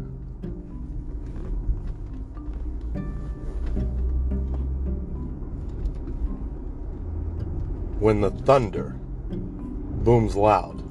[7.98, 8.90] when the thunder
[9.30, 10.85] booms loud.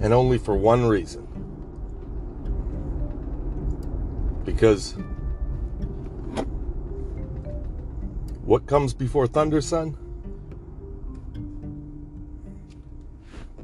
[0.00, 1.26] And only for one reason.
[4.44, 4.96] Because
[8.42, 9.96] what comes before thunder, son?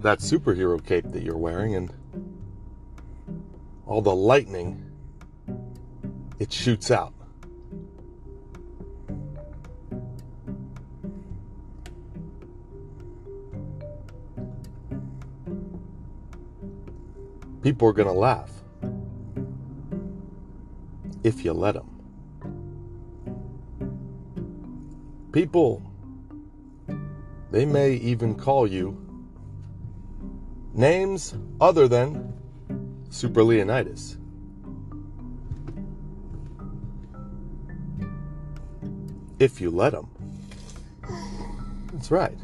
[0.01, 1.93] That superhero cape that you're wearing and
[3.87, 4.85] all the lightning
[6.39, 7.15] it shoots out.
[17.65, 18.51] People are going to laugh
[21.25, 21.91] if you let them.
[25.33, 25.83] People,
[27.51, 28.97] they may even call you
[30.75, 32.33] names other than
[33.11, 34.19] Super Leonidas.
[39.45, 40.09] if you let them.
[41.93, 42.39] That's right.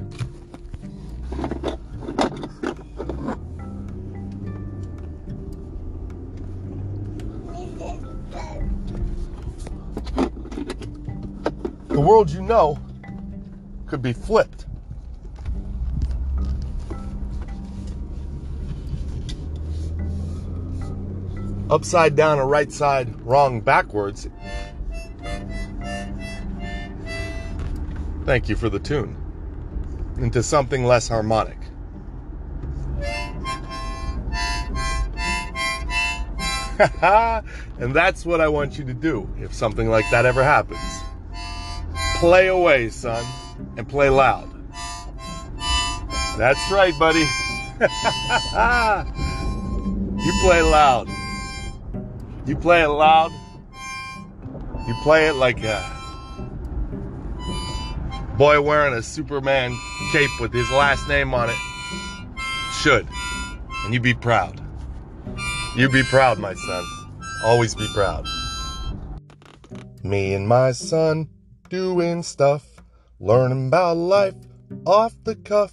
[12.01, 12.79] The world you know
[13.87, 14.65] could be flipped.
[21.69, 24.31] Upside down or right side, wrong backwards
[28.25, 29.15] Thank you for the tune.
[30.17, 31.59] Into something less harmonic.
[37.79, 41.00] and that's what I want you to do if something like that ever happens.
[42.21, 43.25] Play away, son,
[43.79, 44.47] and play loud.
[46.37, 47.21] That's right, buddy.
[50.23, 51.09] you play loud.
[52.47, 53.33] You play it loud.
[54.87, 55.83] You play it like a
[58.37, 59.75] boy wearing a Superman
[60.13, 61.57] cape with his last name on it
[62.75, 63.09] should.
[63.85, 64.61] And you be proud.
[65.75, 66.85] You be proud, my son.
[67.45, 68.27] Always be proud.
[70.03, 71.31] Me and my son
[71.71, 72.83] doing stuff,
[73.21, 74.35] learning about life
[74.85, 75.73] off the cuff.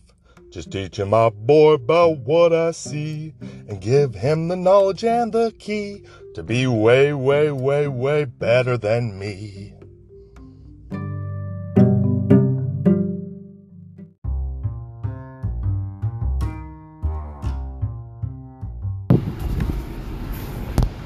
[0.52, 3.34] Just teaching my boy about what I see
[3.68, 8.78] and give him the knowledge and the key to be way, way, way, way better
[8.78, 9.74] than me.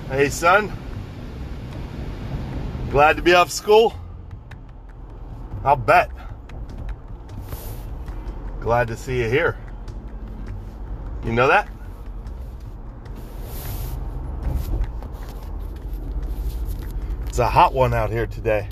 [0.10, 0.72] Hey, son.
[2.92, 4.01] Glad to be off school?
[5.64, 6.10] I'll bet.
[8.60, 9.58] Glad to see you here.
[11.24, 11.70] You know that?
[17.28, 18.68] It's a hot one out here today.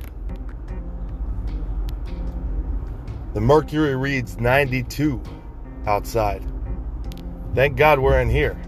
[3.33, 5.21] The mercury reads 92
[5.85, 6.43] outside.
[7.55, 8.59] Thank God we're in here.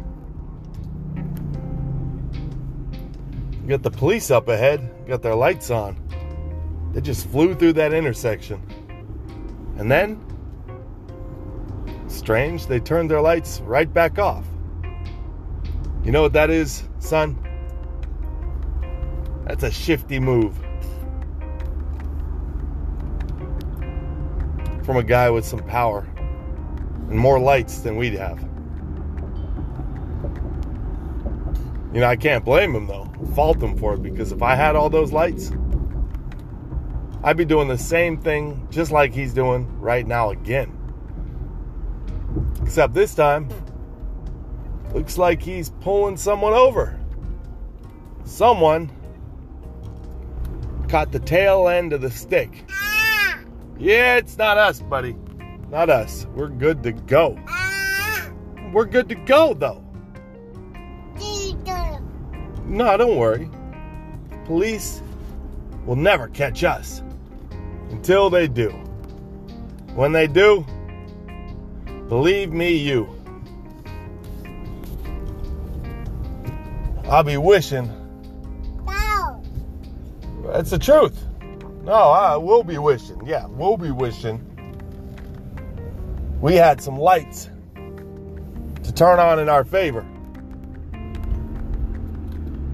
[3.68, 5.96] got the police up ahead, got their lights on.
[6.94, 8.62] They just flew through that intersection.
[9.78, 10.22] And then,
[12.08, 14.46] strange, they turned their lights right back off.
[16.04, 17.38] You know what that is, son?
[19.46, 20.56] That's a shifty move.
[24.84, 26.08] From a guy with some power
[27.10, 28.42] and more lights than we'd have.
[31.94, 34.76] You know, I can't blame him though, fault him for it because if I had
[34.76, 35.52] all those lights,
[37.24, 40.76] I'd be doing the same thing just like he's doing right now again.
[42.64, 43.48] Except this time,
[44.94, 47.00] looks like he's pulling someone over.
[48.24, 48.92] Someone
[50.90, 52.66] caught the tail end of the stick.
[53.78, 55.16] Yeah, it's not us, buddy.
[55.70, 56.26] Not us.
[56.34, 57.38] We're good to go.
[58.74, 59.84] We're good to go, though.
[62.66, 63.48] No, don't worry.
[64.46, 65.04] Police
[65.86, 67.04] will never catch us
[67.92, 68.70] until they do.
[69.94, 70.66] When they do,
[72.08, 73.10] believe me, you,
[77.06, 77.88] I'll be wishing.
[78.86, 79.44] No.
[80.46, 81.26] That's the truth.
[81.84, 83.26] No, I will be wishing.
[83.26, 84.48] Yeah, we'll be wishing.
[86.40, 87.50] We had some lights
[88.84, 90.06] to turn on in our favor.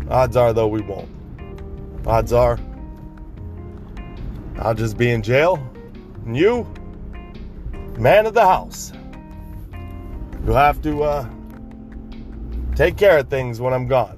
[0.10, 1.10] Odds are, though, we won't.
[2.06, 2.60] Odds are,
[4.60, 5.60] I'll just be in jail.
[6.26, 6.68] And you,
[7.98, 8.92] man of the house,
[10.44, 11.30] you'll have to uh,
[12.76, 14.18] take care of things when I'm gone.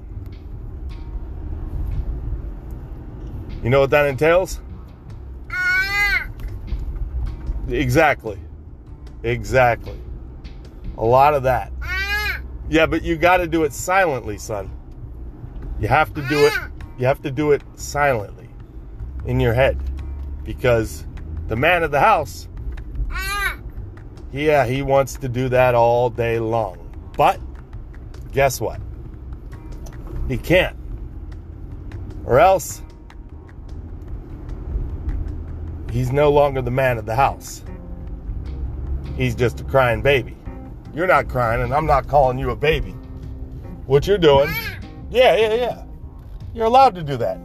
[3.61, 4.61] You know what that entails?
[7.67, 8.39] Exactly.
[9.23, 9.99] Exactly.
[10.97, 11.71] A lot of that.
[12.69, 14.71] Yeah, but you got to do it silently, son.
[15.79, 16.53] You have to do it.
[16.97, 18.49] You have to do it silently
[19.25, 19.88] in your head
[20.43, 21.05] because
[21.47, 22.47] the man of the house,
[24.31, 26.77] yeah, he wants to do that all day long.
[27.17, 27.39] But
[28.31, 28.79] guess what?
[30.27, 30.77] He can't.
[32.25, 32.83] Or else
[35.91, 37.63] he's no longer the man of the house.
[39.17, 40.37] He's just a crying baby.
[40.93, 42.91] You're not crying, and I'm not calling you a baby.
[43.85, 44.49] What you're doing,
[45.09, 45.83] yeah, yeah, yeah.
[46.53, 47.39] You're allowed to do that.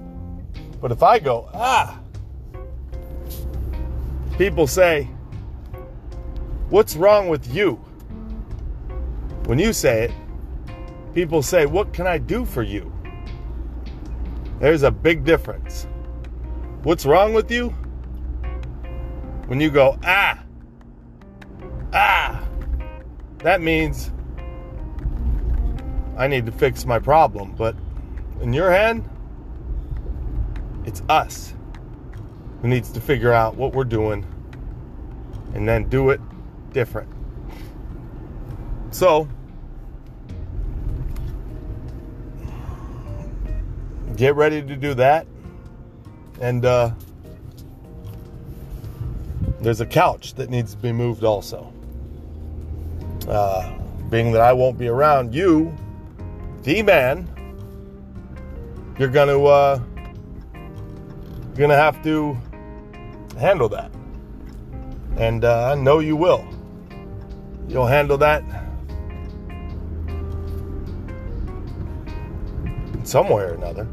[0.81, 1.99] But if I go, ah,
[4.39, 5.09] people say,
[6.71, 7.75] What's wrong with you?
[9.47, 10.13] When you say it,
[11.15, 12.93] people say, What can I do for you?
[14.61, 15.87] There's a big difference.
[16.83, 17.69] What's wrong with you?
[19.47, 20.43] When you go, ah,
[21.93, 22.43] ah,
[23.39, 24.11] that means
[26.17, 27.55] I need to fix my problem.
[27.57, 27.77] But
[28.41, 29.09] in your hand,
[30.87, 31.55] it's us
[32.65, 34.25] who needs to figure out what we're doing
[35.53, 36.21] and then do it
[36.73, 37.07] different.
[38.91, 39.29] So,
[44.17, 45.27] get ready to do that.
[46.41, 46.93] And uh,
[49.61, 51.71] there's a couch that needs to be moved also.
[53.29, 53.75] Uh,
[54.09, 55.77] being that I won't be around, you,
[56.63, 57.29] the man,
[58.99, 59.79] you're gonna uh,
[60.55, 62.39] you're gonna have to
[63.39, 63.91] handle that,
[65.17, 66.47] and uh, I know you will.
[67.69, 68.43] You'll handle that
[72.93, 73.87] in some way or another.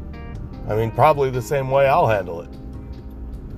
[0.68, 2.50] I mean, probably the same way I'll handle it.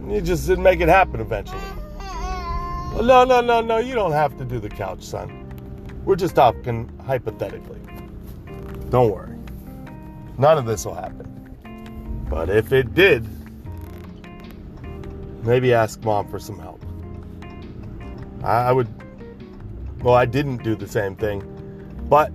[0.08, 1.60] You just didn't make it happen eventually.
[1.98, 3.78] Well, no, no, no, no.
[3.78, 5.40] You don't have to do the couch, son.
[6.04, 7.80] We're just talking hypothetically.
[8.90, 9.36] Don't worry.
[10.38, 12.26] None of this will happen.
[12.28, 13.26] But if it did,
[15.44, 16.84] maybe ask mom for some help.
[18.42, 18.88] I, I would,
[20.02, 21.42] well, I didn't do the same thing,
[22.08, 22.32] but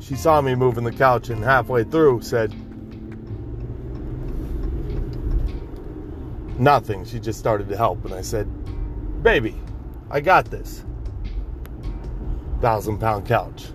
[0.00, 2.54] she saw me moving the couch and halfway through said,
[6.58, 7.04] nothing.
[7.04, 8.04] She just started to help.
[8.04, 8.48] And I said,
[9.22, 9.54] baby,
[10.10, 10.84] I got this.
[12.60, 13.66] Thousand pound couch.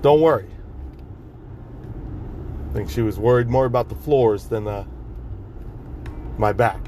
[0.00, 0.48] Don't worry.
[2.70, 4.84] I think she was worried more about the floors than uh,
[6.38, 6.80] my back.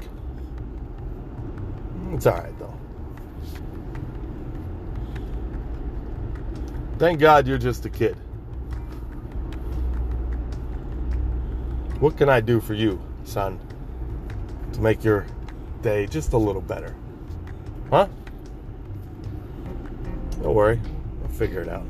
[2.11, 2.73] It's all right though.
[6.97, 8.17] Thank God you're just a kid.
[11.99, 13.59] What can I do for you, son,
[14.73, 15.25] to make your
[15.81, 16.95] day just a little better?
[17.89, 18.07] Huh?
[20.41, 20.79] Don't worry,
[21.23, 21.85] I'll figure it out.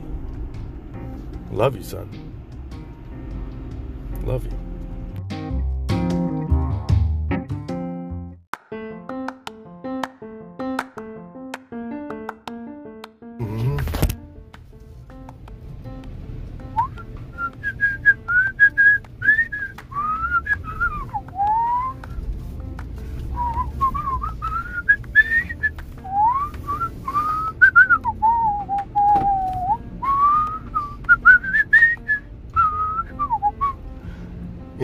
[1.52, 2.10] Love you, son.
[4.24, 4.69] Love you.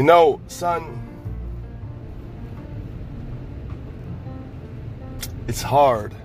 [0.06, 1.02] Know, son,
[5.48, 6.16] it's hard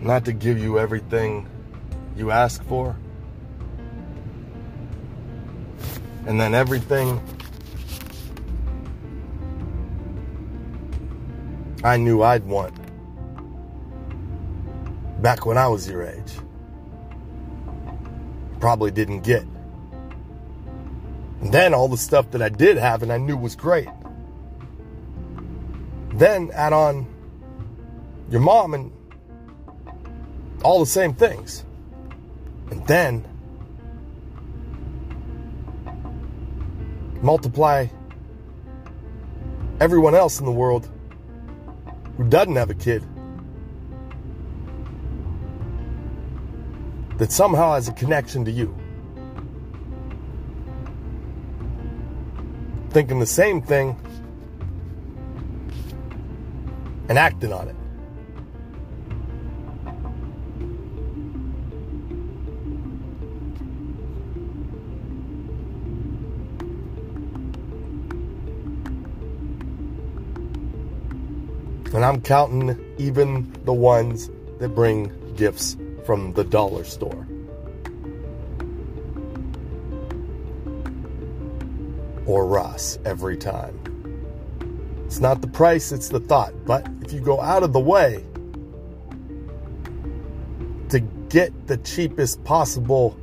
[0.00, 1.48] not to give you everything
[2.16, 2.96] you ask for.
[6.26, 7.22] And then everything
[11.84, 12.74] I knew I'd want
[15.22, 16.32] back when I was your age.
[18.60, 19.45] Probably didn't get.
[21.56, 23.88] Then all the stuff that I did have and I knew was great.
[26.12, 27.06] Then add on
[28.28, 28.92] your mom and
[30.62, 31.64] all the same things.
[32.70, 33.24] And then
[37.22, 37.86] multiply
[39.80, 40.90] everyone else in the world
[42.18, 43.02] who doesn't have a kid
[47.16, 48.76] that somehow has a connection to you.
[52.96, 53.94] Thinking the same thing
[57.10, 57.76] and acting on it.
[71.94, 75.76] And I'm counting even the ones that bring gifts
[76.06, 77.28] from the dollar store.
[82.76, 83.74] Or Ross every time.
[85.06, 86.52] It's not the price, it's the thought.
[86.66, 88.22] But if you go out of the way
[90.90, 93.16] to get the cheapest possible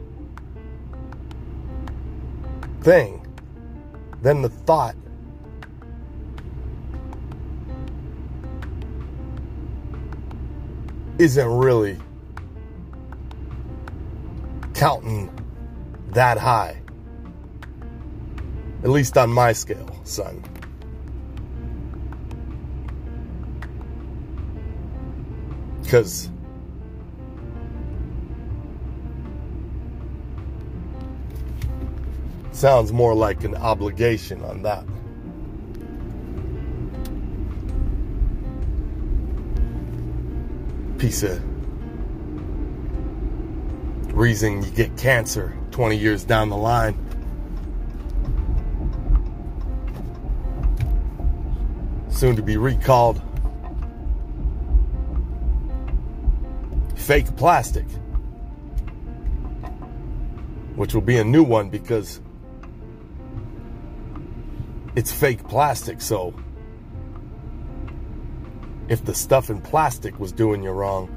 [2.82, 3.26] thing,
[4.24, 4.96] then the thought
[11.20, 12.00] isn't really
[14.74, 15.30] counting
[16.10, 16.83] that high.
[18.84, 20.44] At least on my scale, son.
[25.82, 26.30] Because
[32.52, 34.86] sounds more like an obligation on that.
[40.98, 41.42] Piece of
[44.14, 46.98] reason you get cancer 20 years down the line.
[52.24, 53.22] Soon to be recalled.
[56.96, 57.86] Fake plastic.
[60.78, 62.22] Which will be a new one because
[64.96, 66.34] it's fake plastic, so
[68.88, 71.10] if the stuff in plastic was doing you wrong,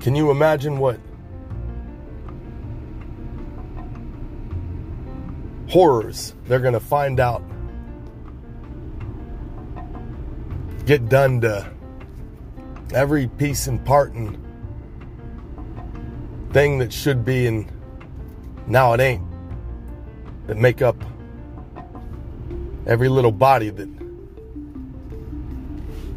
[0.00, 1.00] can you imagine what
[5.70, 7.42] horrors they're going to find out
[10.86, 11.68] get done to
[12.94, 14.38] every piece and part and
[16.52, 17.70] thing that should be and
[18.68, 19.22] now it ain't
[20.46, 20.96] that make up
[22.86, 23.88] every little body that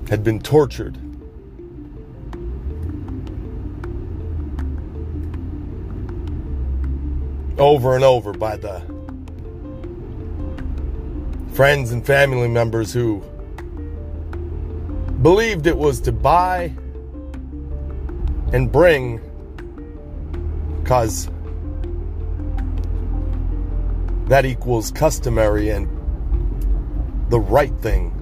[0.07, 0.98] had been tortured.
[7.57, 8.81] Over and over by the
[11.53, 13.23] friends and family members who
[15.22, 16.73] believed it was to buy
[18.53, 19.19] and bring
[20.81, 21.30] because
[24.27, 25.88] that equals customary and
[27.30, 28.15] the right thing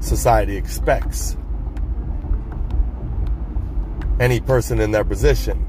[0.00, 1.36] society expects
[4.20, 5.66] any person in their position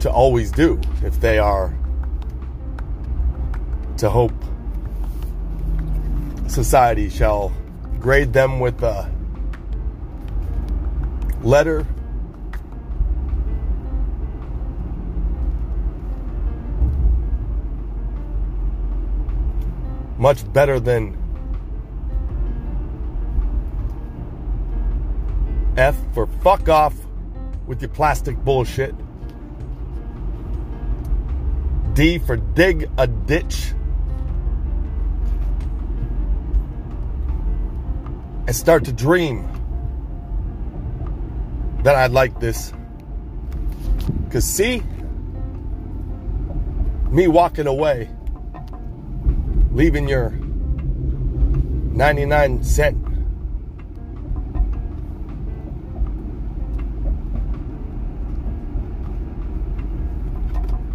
[0.00, 1.72] to always do if they are
[3.96, 4.43] to hope
[6.54, 7.52] society shall
[7.98, 9.10] grade them with a
[11.42, 11.84] letter
[20.16, 21.18] much better than
[25.76, 26.94] F for fuck off
[27.66, 28.94] with your plastic bullshit.
[31.94, 33.74] D for dig a ditch.
[38.54, 39.48] And start to dream
[41.82, 42.72] that I like this.
[44.24, 44.80] Because, see,
[47.10, 48.08] me walking away,
[49.72, 52.96] leaving your 99 cent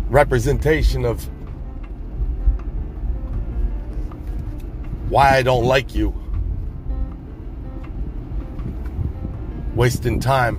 [0.07, 1.29] representation of
[5.09, 6.18] why I don't like you.
[9.79, 10.57] Wasting time.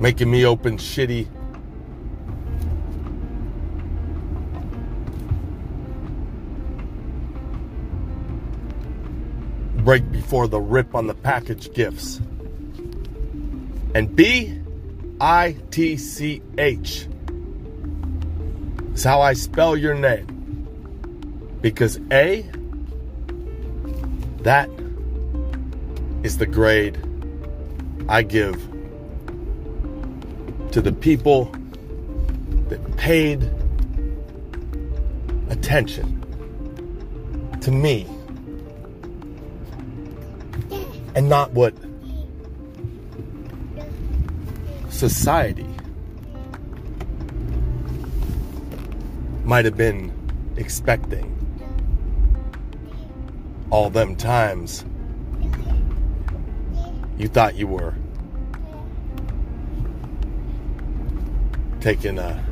[0.00, 1.28] Making me open shitty
[9.84, 12.20] break before the rip on the package gifts.
[13.94, 14.60] And B
[15.20, 17.06] I T C H
[18.94, 20.26] is how I spell your name.
[21.60, 22.42] Because A,
[24.38, 24.68] that
[26.24, 26.98] is the grade
[28.08, 28.56] I give
[30.72, 31.54] to the people
[32.68, 33.48] that paid
[35.50, 36.22] attention
[37.60, 38.08] to me
[41.14, 41.74] and not what
[44.88, 45.68] society
[49.44, 50.10] might have been
[50.56, 51.30] expecting.
[53.68, 54.86] All them times
[57.16, 57.94] you thought you were
[61.80, 62.44] taking a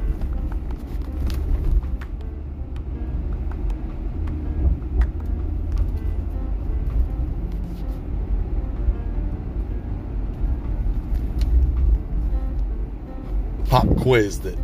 [13.72, 14.58] pop quiz that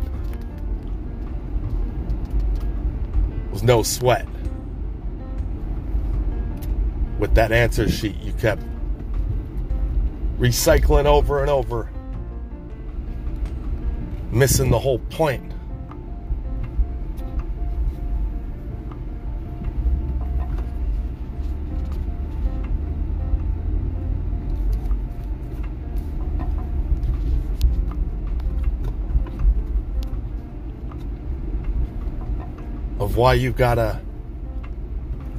[3.51, 4.27] was no sweat.
[7.17, 8.61] With that answer sheet, you kept
[10.39, 11.89] recycling over and over,
[14.31, 15.53] missing the whole point.
[32.99, 33.99] of why you gotta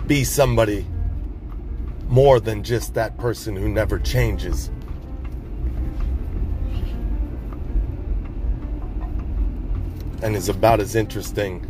[0.07, 0.87] be somebody
[2.09, 4.71] more than just that person who never changes.
[10.23, 11.67] And is about as interesting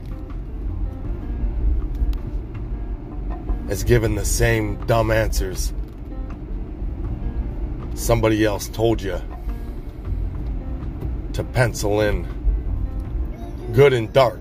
[3.69, 5.73] as giving the same dumb answers
[7.95, 9.20] somebody else told you
[11.33, 12.27] to pencil in
[13.73, 14.41] good and dark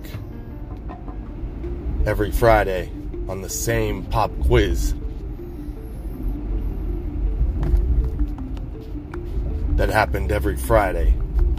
[2.05, 2.89] every Friday
[3.27, 4.95] on the same pop quiz
[9.75, 11.13] that happened every Friday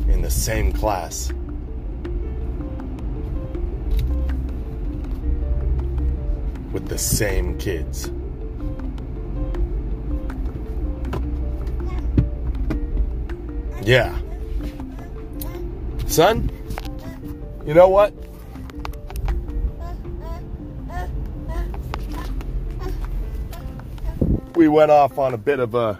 [0.08, 1.32] in the same class.
[6.72, 8.10] With the same kids.
[13.82, 14.16] Yeah.
[16.06, 16.50] Son,
[17.66, 18.12] you know what?
[24.60, 25.98] we went off on a bit of a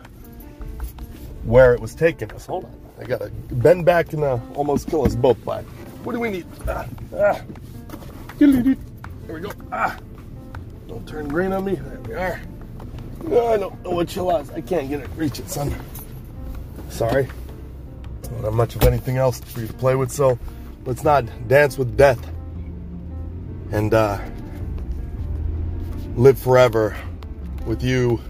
[1.44, 2.44] where it was taking us.
[2.44, 5.62] Hold on, I gotta bend back and uh, almost kill us both by.
[6.04, 6.46] What do we need?
[6.68, 7.40] Ah, ah.
[8.38, 8.76] Here
[9.28, 9.50] we go.
[9.72, 9.96] Ah,
[10.90, 11.76] don't turn green on me.
[11.76, 12.40] There we are.
[13.22, 14.52] No, I don't know what you lost.
[14.54, 15.08] I can't get it.
[15.14, 15.72] Reach it, son.
[16.88, 17.28] Sorry.
[18.22, 20.36] Don't have much of anything else for you to play with, so
[20.84, 22.18] let's not dance with death
[23.70, 24.18] and uh,
[26.16, 26.96] live forever
[27.66, 28.20] with you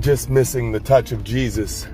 [0.00, 1.88] just missing the touch of Jesus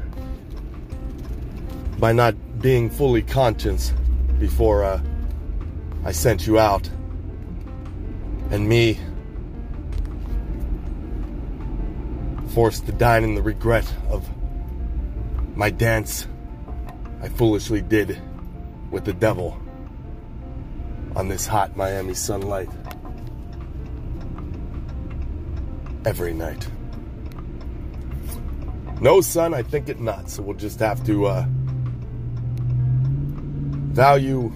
[2.00, 3.92] by not being fully conscious
[4.41, 5.00] before uh,
[6.05, 6.91] I sent you out.
[8.50, 8.99] And me
[12.55, 14.26] forced to dine in the regret of
[15.57, 16.26] my dance
[17.20, 18.20] I foolishly did
[18.91, 19.60] with the devil
[21.16, 22.68] on this hot Miami sunlight
[26.05, 26.68] every night.
[29.00, 30.31] No, son, I think it not.
[30.31, 31.44] So we'll just have to uh,
[33.92, 34.52] value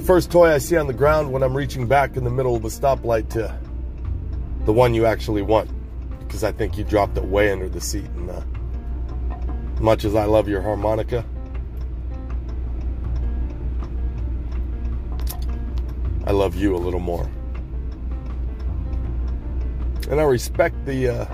[0.00, 2.56] the first toy I see on the ground when I'm reaching back in the middle
[2.56, 3.54] of a stoplight to
[4.64, 5.70] the one you actually want.
[6.20, 8.06] Because I think you dropped it way under the seat.
[8.16, 8.40] And uh,
[9.78, 11.22] much as I love your harmonica,
[16.24, 17.28] I love you a little more.
[20.08, 21.26] And I respect the uh,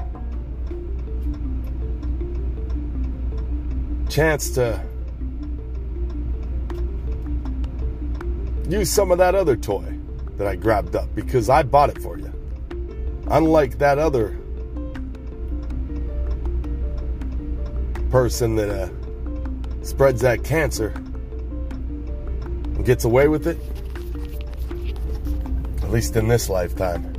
[4.09, 4.85] chance to
[8.69, 9.97] use some of that other toy
[10.37, 12.33] that I grabbed up because I bought it for you.
[13.29, 14.37] Unlike that other
[18.11, 18.89] person that uh,
[19.83, 20.89] spreads that cancer
[21.69, 23.59] and gets away with it,
[25.83, 27.13] at least in this lifetime.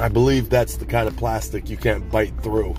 [0.00, 2.76] I believe that's the kind of plastic you can't bite through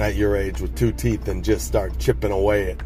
[0.00, 2.82] at your age with two teeth and just start chipping away at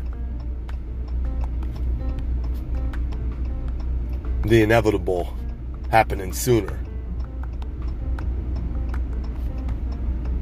[4.43, 5.34] the inevitable
[5.91, 6.78] happening sooner.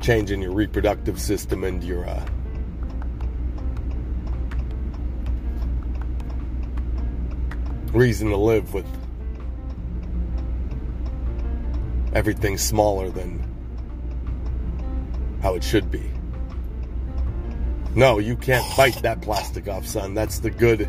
[0.00, 2.26] Changing your reproductive system and your uh,
[7.92, 8.86] reason to live with
[12.14, 13.46] everything smaller than
[15.42, 16.11] how it should be.
[17.94, 20.14] No, you can't bite that plastic off, son.
[20.14, 20.88] That's the good,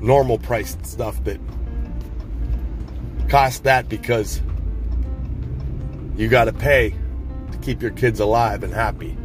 [0.00, 1.40] normal priced stuff that
[3.28, 4.40] costs that because
[6.16, 6.94] you got to pay
[7.50, 9.16] to keep your kids alive and happy.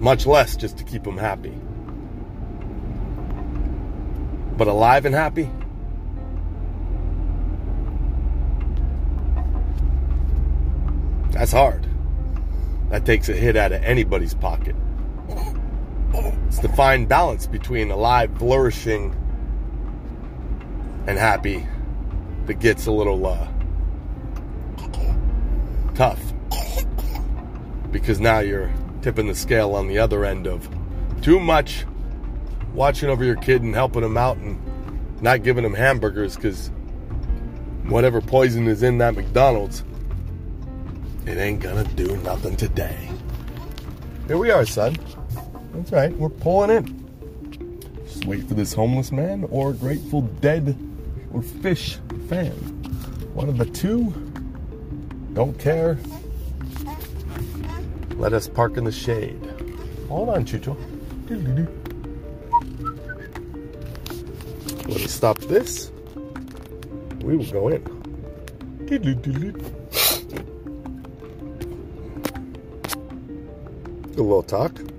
[0.00, 1.54] Much less just to keep them happy.
[4.56, 5.50] But alive and happy?
[11.32, 11.86] That's hard.
[12.90, 14.76] That takes a hit out of anybody's pocket.
[16.46, 19.14] It's the fine balance between alive, flourishing,
[21.06, 21.66] and happy
[22.46, 23.48] that gets a little uh,
[25.94, 26.20] tough.
[27.90, 30.68] Because now you're tipping the scale on the other end of
[31.22, 31.84] too much
[32.72, 34.60] watching over your kid and helping him out and
[35.22, 36.70] not giving him hamburgers because
[37.88, 39.82] whatever poison is in that McDonald's
[41.26, 43.10] it ain't gonna do nothing today.
[44.26, 44.96] Here we are, son.
[45.74, 47.06] That's right, we're pulling in.
[48.06, 50.68] Just wait for this homeless man or Grateful Dead
[51.32, 51.98] or Phish
[52.28, 52.52] fan.
[53.34, 54.14] One of the two.
[55.34, 55.98] Don't care.
[58.16, 59.38] Let us park in the shade.
[60.08, 60.74] Hold on, Chucho.
[64.88, 65.90] Let us stop this.
[67.20, 67.82] We will go in.
[74.16, 74.95] Little talk.